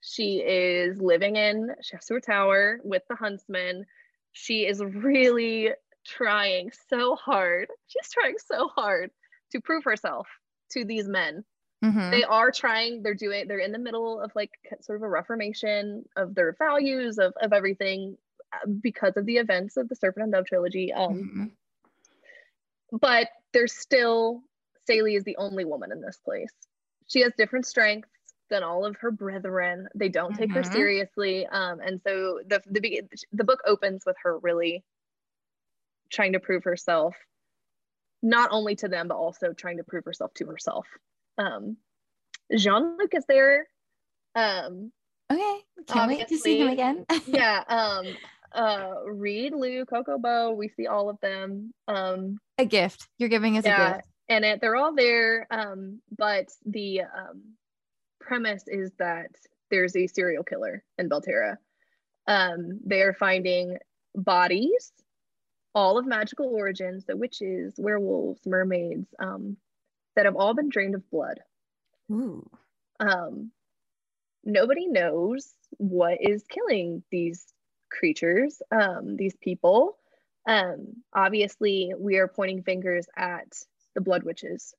She 0.00 0.38
is 0.38 0.98
living 1.00 1.36
in 1.36 1.70
Chasseur 1.82 2.20
Tower 2.20 2.80
with 2.84 3.02
the 3.08 3.16
huntsmen. 3.16 3.86
She 4.32 4.66
is 4.66 4.82
really 4.82 5.70
trying 6.06 6.70
so 6.90 7.14
hard. 7.14 7.68
She's 7.86 8.10
trying 8.10 8.34
so 8.38 8.68
hard 8.68 9.10
to 9.52 9.60
prove 9.60 9.84
herself 9.84 10.26
to 10.72 10.84
these 10.84 11.08
men. 11.08 11.44
Mhm. 11.82 12.10
They 12.10 12.24
are 12.24 12.50
trying, 12.50 13.02
they're 13.02 13.14
doing, 13.14 13.46
they're 13.46 13.58
in 13.58 13.72
the 13.72 13.78
middle 13.78 14.20
of 14.20 14.32
like 14.34 14.50
sort 14.80 14.96
of 14.96 15.02
a 15.02 15.08
reformation 15.08 16.04
of 16.16 16.34
their 16.34 16.54
values, 16.58 17.18
of, 17.18 17.32
of 17.40 17.52
everything 17.52 18.16
because 18.80 19.16
of 19.16 19.26
the 19.26 19.36
events 19.36 19.76
of 19.76 19.88
the 19.88 19.96
Serpent 19.96 20.24
and 20.24 20.32
Dove 20.32 20.46
trilogy. 20.46 20.92
Um, 20.92 21.30
Mhm. 22.92 23.00
but 23.00 23.28
there's 23.52 23.72
still 23.72 24.42
Célie 24.88 25.16
is 25.16 25.24
the 25.24 25.36
only 25.38 25.64
woman 25.64 25.92
in 25.92 26.00
this 26.00 26.18
place. 26.18 26.52
She 27.06 27.20
has 27.20 27.32
different 27.36 27.66
strengths 27.66 28.10
than 28.50 28.62
all 28.62 28.84
of 28.84 28.96
her 28.96 29.10
brethren. 29.10 29.88
They 29.94 30.08
don't 30.10 30.34
take 30.34 30.52
her 30.52 30.62
Mhm. 30.62 30.72
seriously, 30.72 31.46
um, 31.46 31.80
and 31.80 32.00
so 32.02 32.40
the 32.46 32.62
the 32.66 33.08
the 33.32 33.44
book 33.44 33.60
opens 33.64 34.04
with 34.04 34.16
her 34.22 34.38
really 34.38 34.84
trying 36.10 36.32
to 36.34 36.40
prove 36.40 36.64
herself, 36.64 37.16
not 38.22 38.50
only 38.52 38.76
to 38.76 38.88
them 38.88 39.08
but 39.08 39.16
also 39.16 39.52
trying 39.52 39.78
to 39.78 39.84
prove 39.84 40.04
herself 40.04 40.34
to 40.34 40.46
herself. 40.46 40.86
Um, 41.38 41.78
Jean 42.54 42.96
Luc 42.98 43.14
is 43.14 43.24
there. 43.26 43.68
Um, 44.34 44.92
Okay. 45.30 45.64
Can't 45.86 46.08
wait 46.08 46.28
to 46.28 46.38
see 46.38 46.58
him 46.60 46.68
again. 46.68 47.06
yeah. 47.26 47.64
Um, 47.66 48.16
uh, 48.54 48.94
Reid, 49.06 49.52
Lou, 49.54 49.84
Coco 49.84 50.18
Beau. 50.18 50.52
We 50.52 50.68
see 50.68 50.86
all 50.86 51.08
of 51.10 51.18
them. 51.20 51.72
Um, 51.88 52.38
a 52.58 52.64
gift. 52.64 53.08
You're 53.18 53.28
giving 53.28 53.58
us 53.58 53.64
a 53.64 53.68
yeah 53.68 53.96
gift. 53.96 54.08
and 54.28 54.44
it, 54.44 54.60
they're 54.60 54.76
all 54.76 54.94
there 54.94 55.46
um 55.50 56.00
but 56.16 56.46
the 56.64 57.00
um 57.02 57.42
premise 58.20 58.64
is 58.68 58.90
that 58.98 59.26
there's 59.70 59.96
a 59.96 60.06
serial 60.06 60.44
killer 60.44 60.82
in 60.98 61.08
belterra 61.08 61.56
um 62.26 62.80
they 62.86 63.02
are 63.02 63.12
finding 63.12 63.76
bodies 64.14 64.92
all 65.74 65.98
of 65.98 66.06
magical 66.06 66.46
origins 66.46 67.04
the 67.04 67.16
witches 67.16 67.74
werewolves 67.76 68.40
mermaids 68.46 69.08
um 69.18 69.56
that 70.16 70.24
have 70.26 70.36
all 70.36 70.54
been 70.54 70.68
drained 70.68 70.94
of 70.94 71.10
blood 71.10 71.40
Ooh. 72.12 72.48
um 73.00 73.50
nobody 74.44 74.86
knows 74.86 75.52
what 75.78 76.18
is 76.20 76.44
killing 76.48 77.02
these 77.10 77.44
creatures 77.98 78.60
um 78.72 79.16
these 79.16 79.34
people 79.40 79.96
um 80.48 80.86
obviously 81.14 81.92
we 81.98 82.16
are 82.16 82.28
pointing 82.28 82.62
fingers 82.62 83.06
at 83.16 83.46
the 83.94 84.00
blood 84.00 84.22
witches 84.24 84.74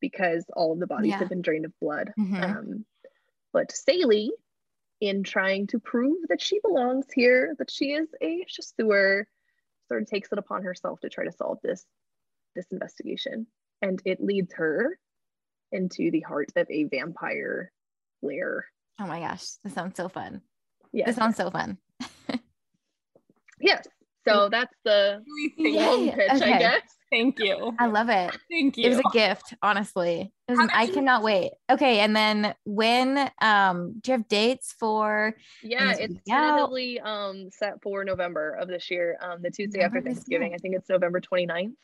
because 0.00 0.44
all 0.56 0.72
of 0.72 0.80
the 0.80 0.86
bodies 0.86 1.10
Yeah. 1.10 1.18
have 1.18 1.28
been 1.28 1.42
drained 1.42 1.64
of 1.64 1.72
blood 1.80 2.12
Mhm. 2.18 2.42
um 2.42 2.84
but 3.52 3.68
Célie 3.70 4.30
in 5.00 5.22
trying 5.22 5.66
to 5.68 5.78
prove 5.78 6.16
that 6.28 6.40
she 6.40 6.60
belongs 6.60 7.06
here 7.12 7.54
that 7.58 7.70
she 7.70 7.92
is 7.92 8.08
a 8.20 8.44
chasseur 8.48 9.26
sort 9.88 10.02
of 10.02 10.08
takes 10.08 10.30
it 10.32 10.38
upon 10.38 10.62
herself 10.64 11.00
to 11.00 11.08
try 11.08 11.24
to 11.24 11.32
solve 11.32 11.58
this 11.62 11.86
this 12.54 12.66
investigation 12.72 13.46
and 13.80 14.02
it 14.04 14.20
leads 14.20 14.52
her 14.54 14.98
into 15.70 16.10
the 16.10 16.20
heart 16.20 16.50
of 16.56 16.66
a 16.70 16.84
vampire 16.84 17.72
lair 18.22 18.66
Oh 18.98 19.06
my 19.06 19.20
gosh. 19.20 19.44
This 19.64 19.72
sounds 19.72 19.96
so 19.96 20.08
fun. 20.08 20.42
Yeah, 20.92 21.06
This 21.06 21.16
sounds 21.16 21.36
so 21.36 21.50
fun. 21.50 21.78
Yes 23.62 23.86
so 24.26 24.48
that's 24.50 24.74
the 24.84 25.22
long 25.58 26.04
Yay. 26.06 26.12
pitch 26.14 26.42
i 26.42 26.58
guess 26.58 26.82
Thank 27.12 27.40
you. 27.40 27.74
I 27.78 27.88
love 27.88 28.08
it. 28.08 28.34
Thank 28.50 28.78
you. 28.78 28.86
It 28.86 28.88
was 28.88 28.98
a 29.00 29.10
gift, 29.12 29.52
honestly. 29.62 30.32
It 30.48 30.50
was 30.50 30.58
an- 30.58 30.70
I 30.72 30.86
did 30.86 30.88
you- 30.88 30.94
cannot 30.94 31.22
wait. 31.22 31.52
Okay, 31.70 31.98
and 32.00 32.16
then 32.16 32.54
when 32.64 33.30
um 33.42 33.96
do 34.00 34.12
you 34.12 34.16
have 34.16 34.26
dates 34.28 34.72
for 34.80 35.34
yeah 35.62 35.90
it's 35.90 36.00
it's 36.00 36.14
gonna 36.14 36.20
be 36.24 36.32
out. 36.32 36.46
tentatively 36.48 37.00
um 37.00 37.50
set 37.50 37.82
for 37.82 38.02
november 38.02 38.52
of 38.54 38.66
this 38.66 38.90
year 38.90 39.18
um 39.20 39.42
the 39.42 39.50
tuesday 39.50 39.80
after 39.80 39.96
November 39.96 40.08
this 40.08 40.18
thanksgiving 40.20 40.54
i 40.54 40.56
think 40.56 40.74
it's 40.74 40.88
november 40.88 41.20
29th 41.20 41.74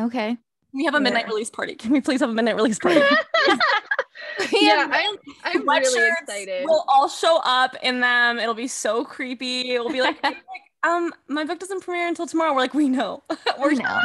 okay. 0.00 0.36
we 0.72 0.84
have 0.86 0.96
a 0.96 1.00
midnight 1.00 1.26
Yeah. 1.26 1.30
release 1.30 1.50
party. 1.50 1.76
Can 1.76 1.92
we 1.92 2.00
please 2.00 2.18
have 2.18 2.30
a 2.30 2.34
midnight 2.34 2.56
release 2.56 2.80
party? 2.80 3.00
yeah 4.52 4.88
i'm 4.90 5.16
i'm 5.44 5.68
really 5.68 6.08
excited 6.20 6.64
We'll 6.64 6.84
all 6.88 7.08
show 7.08 7.40
up 7.44 7.76
in 7.82 8.00
them. 8.00 8.38
It'll 8.38 8.54
be 8.54 8.68
so 8.68 9.04
creepy. 9.04 9.72
It'll 9.72 9.90
be 9.90 10.00
like, 10.00 10.20
like 10.24 10.36
um, 10.84 11.12
my 11.28 11.44
book 11.44 11.58
doesn't 11.58 11.82
premiere 11.82 12.08
until 12.08 12.26
tomorrow. 12.26 12.52
We're 12.52 12.60
like, 12.60 12.74
we 12.74 12.88
know. 12.88 13.22
We're 13.58 13.68
we 13.70 13.74
know. 13.82 14.00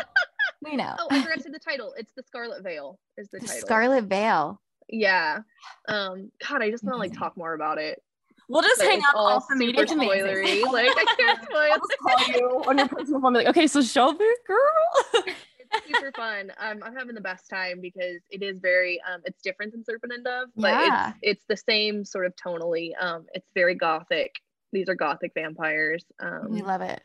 We 0.61 0.75
know. 0.75 0.95
oh 0.99 1.07
i 1.09 1.21
forgot 1.21 1.37
to 1.37 1.43
say 1.43 1.49
the 1.51 1.59
title 1.59 1.93
it's 1.97 2.11
the 2.17 2.23
scarlet 2.23 2.63
veil 2.63 2.99
is 3.17 3.29
the 3.29 3.39
The 3.39 3.47
title 3.47 3.61
Scarlet 3.61 4.03
Veil. 4.05 4.59
yeah 4.89 5.39
um 5.87 6.31
god 6.45 6.61
i 6.61 6.69
just 6.69 6.83
want 6.83 6.95
to 6.95 6.99
like 6.99 7.17
talk 7.17 7.37
more 7.37 7.53
about 7.53 7.77
it 7.77 8.01
We'll 8.49 8.61
just 8.63 8.79
but 8.81 8.87
hang 8.89 8.99
out 9.07 9.15
all 9.15 9.27
off 9.27 9.47
the 9.47 9.55
media. 9.55 9.85
spoilery 9.85 10.63
like 10.63 10.89
i 10.97 11.15
can't 11.17 11.41
spoil 11.49 11.69
I'll 11.71 11.77
just 11.77 11.97
call 12.01 12.27
you 12.35 12.63
on 12.67 12.77
your 12.77 12.87
personal 12.89 13.21
phone. 13.21 13.33
Be 13.33 13.39
like, 13.39 13.47
okay, 13.49 13.67
so 13.67 13.81
show 13.81 14.11
me, 14.11 14.25
girl. 14.47 15.23
it's 15.71 15.85
super 15.87 16.11
fun. 16.15 16.51
Um, 16.59 16.81
I'm 16.83 16.95
having 16.95 17.13
the 17.15 17.21
best 17.21 17.47
time 17.49 17.79
because 17.79 18.21
it 18.31 18.41
is 18.43 18.59
very 18.59 18.99
um, 19.09 19.21
it's 19.23 19.39
different 19.41 19.71
than 19.71 19.83
Serpent 19.85 20.11
and 20.13 20.25
Dove, 20.25 20.49
but 20.57 20.71
Yeah. 20.71 21.13
it's 21.21 21.39
it's 21.39 21.43
the 21.47 21.57
same 21.71 22.03
sort 22.03 22.25
of 22.25 22.35
tonally. 22.35 22.91
Um, 22.99 23.27
it's 23.33 23.47
very 23.53 23.75
gothic. 23.75 24.33
These 24.71 24.87
are 24.89 24.95
gothic 24.95 25.31
vampires. 25.33 26.05
Um, 26.19 26.47
We 26.49 26.61
love 26.61 26.81
it. 26.81 27.01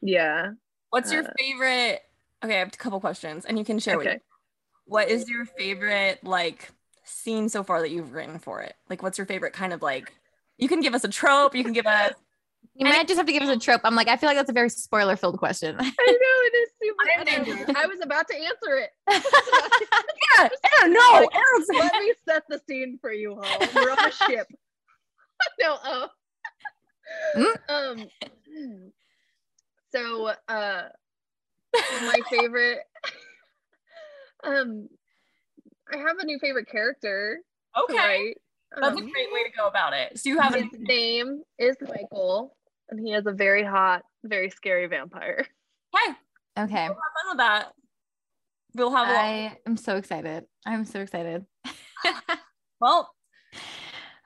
yeah. 0.00 0.52
What's 0.90 1.12
your 1.12 1.24
Uh, 1.24 1.30
favorite? 1.38 2.02
Okay, 2.44 2.56
I 2.56 2.58
have 2.60 2.68
a 2.68 2.76
couple 2.76 3.00
questions, 3.00 3.44
and 3.44 3.58
you 3.58 3.64
can 3.64 3.78
share. 3.78 3.96
What, 3.98 4.06
Okay. 4.06 4.20
what 4.86 5.08
is 5.08 5.28
your 5.28 5.44
favorite 5.44 6.24
like 6.24 6.70
scene 7.04 7.48
so 7.48 7.62
far 7.62 7.80
that 7.80 7.90
you've 7.90 8.12
written 8.12 8.38
for 8.38 8.62
it? 8.62 8.74
Like, 8.88 9.02
what's 9.02 9.18
your 9.18 9.26
favorite 9.26 9.52
kind 9.52 9.72
of 9.72 9.82
like? 9.82 10.12
You 10.58 10.68
can 10.68 10.80
give 10.80 10.94
us 10.94 11.04
a 11.04 11.08
trope. 11.08 11.54
You 11.54 11.64
can 11.64 11.72
give 11.72 11.86
us. 11.86 12.14
You 12.74 12.84
might 12.86 13.08
just 13.08 13.16
have 13.18 13.26
to 13.26 13.32
give 13.32 13.42
us 13.42 13.48
a 13.48 13.58
trope. 13.58 13.80
I'm 13.84 13.94
like, 13.94 14.06
I 14.08 14.16
feel 14.16 14.28
like 14.28 14.36
that's 14.36 14.48
a 14.50 14.54
very 14.54 14.68
spoiler 14.70 15.16
filled 15.16 15.38
question. 15.38 15.76
I 15.80 15.82
know 15.82 15.90
it 15.98 16.54
is 16.56 16.70
super. 16.80 17.04
I 17.08 17.12
am 17.12 17.20
I, 17.20 17.24
know. 17.38 17.44
dangerous. 17.44 17.76
I 17.76 17.86
was 17.86 17.98
about 18.02 18.28
to 18.28 18.34
answer 18.36 18.76
it. 18.76 18.90
Yeah, 20.38 20.48
Aaron, 20.78 20.92
no, 20.92 21.00
Like, 21.12 21.34
Aaron's 21.34 21.68
Let 21.72 21.92
me 22.02 22.14
set 22.26 22.42
the 22.48 22.60
scene 22.68 22.98
for 23.00 23.12
you 23.12 23.34
all. 23.34 23.58
We're 23.74 23.90
on 23.90 23.98
a 24.08 24.12
ship. 24.12 24.46
no, 25.58 25.74
uh, 25.84 26.06
um, 27.68 28.06
so 29.92 30.32
uh, 30.48 30.82
my 31.72 32.16
favorite. 32.30 32.78
um, 34.44 34.88
I 35.92 35.96
have 35.98 36.18
a 36.18 36.24
new 36.24 36.38
favorite 36.38 36.68
character. 36.70 37.40
okay. 37.78 37.96
Right. 37.96 38.34
That's 38.80 38.94
a 38.94 39.00
Um, 39.00 39.10
great 39.10 39.32
way 39.32 39.42
to 39.44 39.50
go 39.56 39.66
about 39.66 39.92
it. 39.94 40.18
So 40.18 40.28
you 40.28 40.38
have 40.38 40.54
a 40.54 40.60
his 40.60 40.68
name 40.78 41.42
is 41.58 41.76
Michael, 41.80 42.56
and 42.88 43.00
he 43.04 43.12
is 43.14 43.26
a 43.26 43.32
very 43.32 43.64
hot, 43.64 44.02
very 44.22 44.48
scary 44.50 44.86
vampire. 44.86 45.44
hey, 45.96 46.12
okay. 46.56 46.82
have 46.82 46.86
fun 46.92 47.28
with 47.30 47.38
that. 47.38 47.72
We'll 48.76 48.94
have 48.94 49.08
a. 49.08 49.10
I 49.10 49.58
am 49.66 49.76
so 49.76 49.96
excited. 49.96 50.44
I'm 50.64 50.84
so 50.84 51.00
excited. 51.00 51.44
Well, 52.80 53.10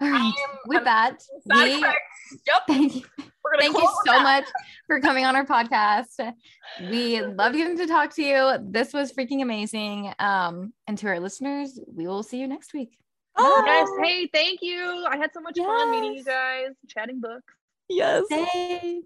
all 0.00 0.08
right. 0.10 0.32
I'm, 0.32 0.58
With 0.66 0.78
I'm 0.78 0.84
that, 0.84 1.18
that 1.46 1.64
we, 1.64 1.80
correct. 1.80 1.98
Yep. 2.46 2.62
thank 2.68 2.94
you. 2.96 3.02
We're 3.18 3.58
Thank 3.58 3.76
you 3.76 3.88
so 4.06 4.12
that. 4.12 4.22
much 4.22 4.44
for 4.86 5.00
coming 5.00 5.26
on 5.26 5.36
our 5.36 5.44
podcast. 5.44 6.32
We 6.80 7.20
love 7.20 7.52
getting 7.52 7.76
to 7.78 7.86
talk 7.86 8.14
to 8.16 8.22
you. 8.22 8.58
This 8.70 8.92
was 8.94 9.12
freaking 9.12 9.42
amazing. 9.42 10.12
Um, 10.18 10.72
and 10.86 10.96
to 10.98 11.08
our 11.08 11.20
listeners, 11.20 11.78
we 11.86 12.06
will 12.06 12.22
see 12.22 12.38
you 12.40 12.48
next 12.48 12.72
week. 12.72 12.96
Oh, 13.36 13.62
Yes. 13.66 13.88
Hey, 14.02 14.28
thank 14.32 14.60
you. 14.62 15.04
I 15.10 15.16
had 15.18 15.30
so 15.34 15.40
much 15.40 15.58
fun 15.58 15.90
meeting 15.90 16.14
you 16.14 16.24
guys, 16.24 16.70
chatting 16.88 17.20
books. 17.20 17.52
yes. 17.88 18.24
Hey. 18.30 19.02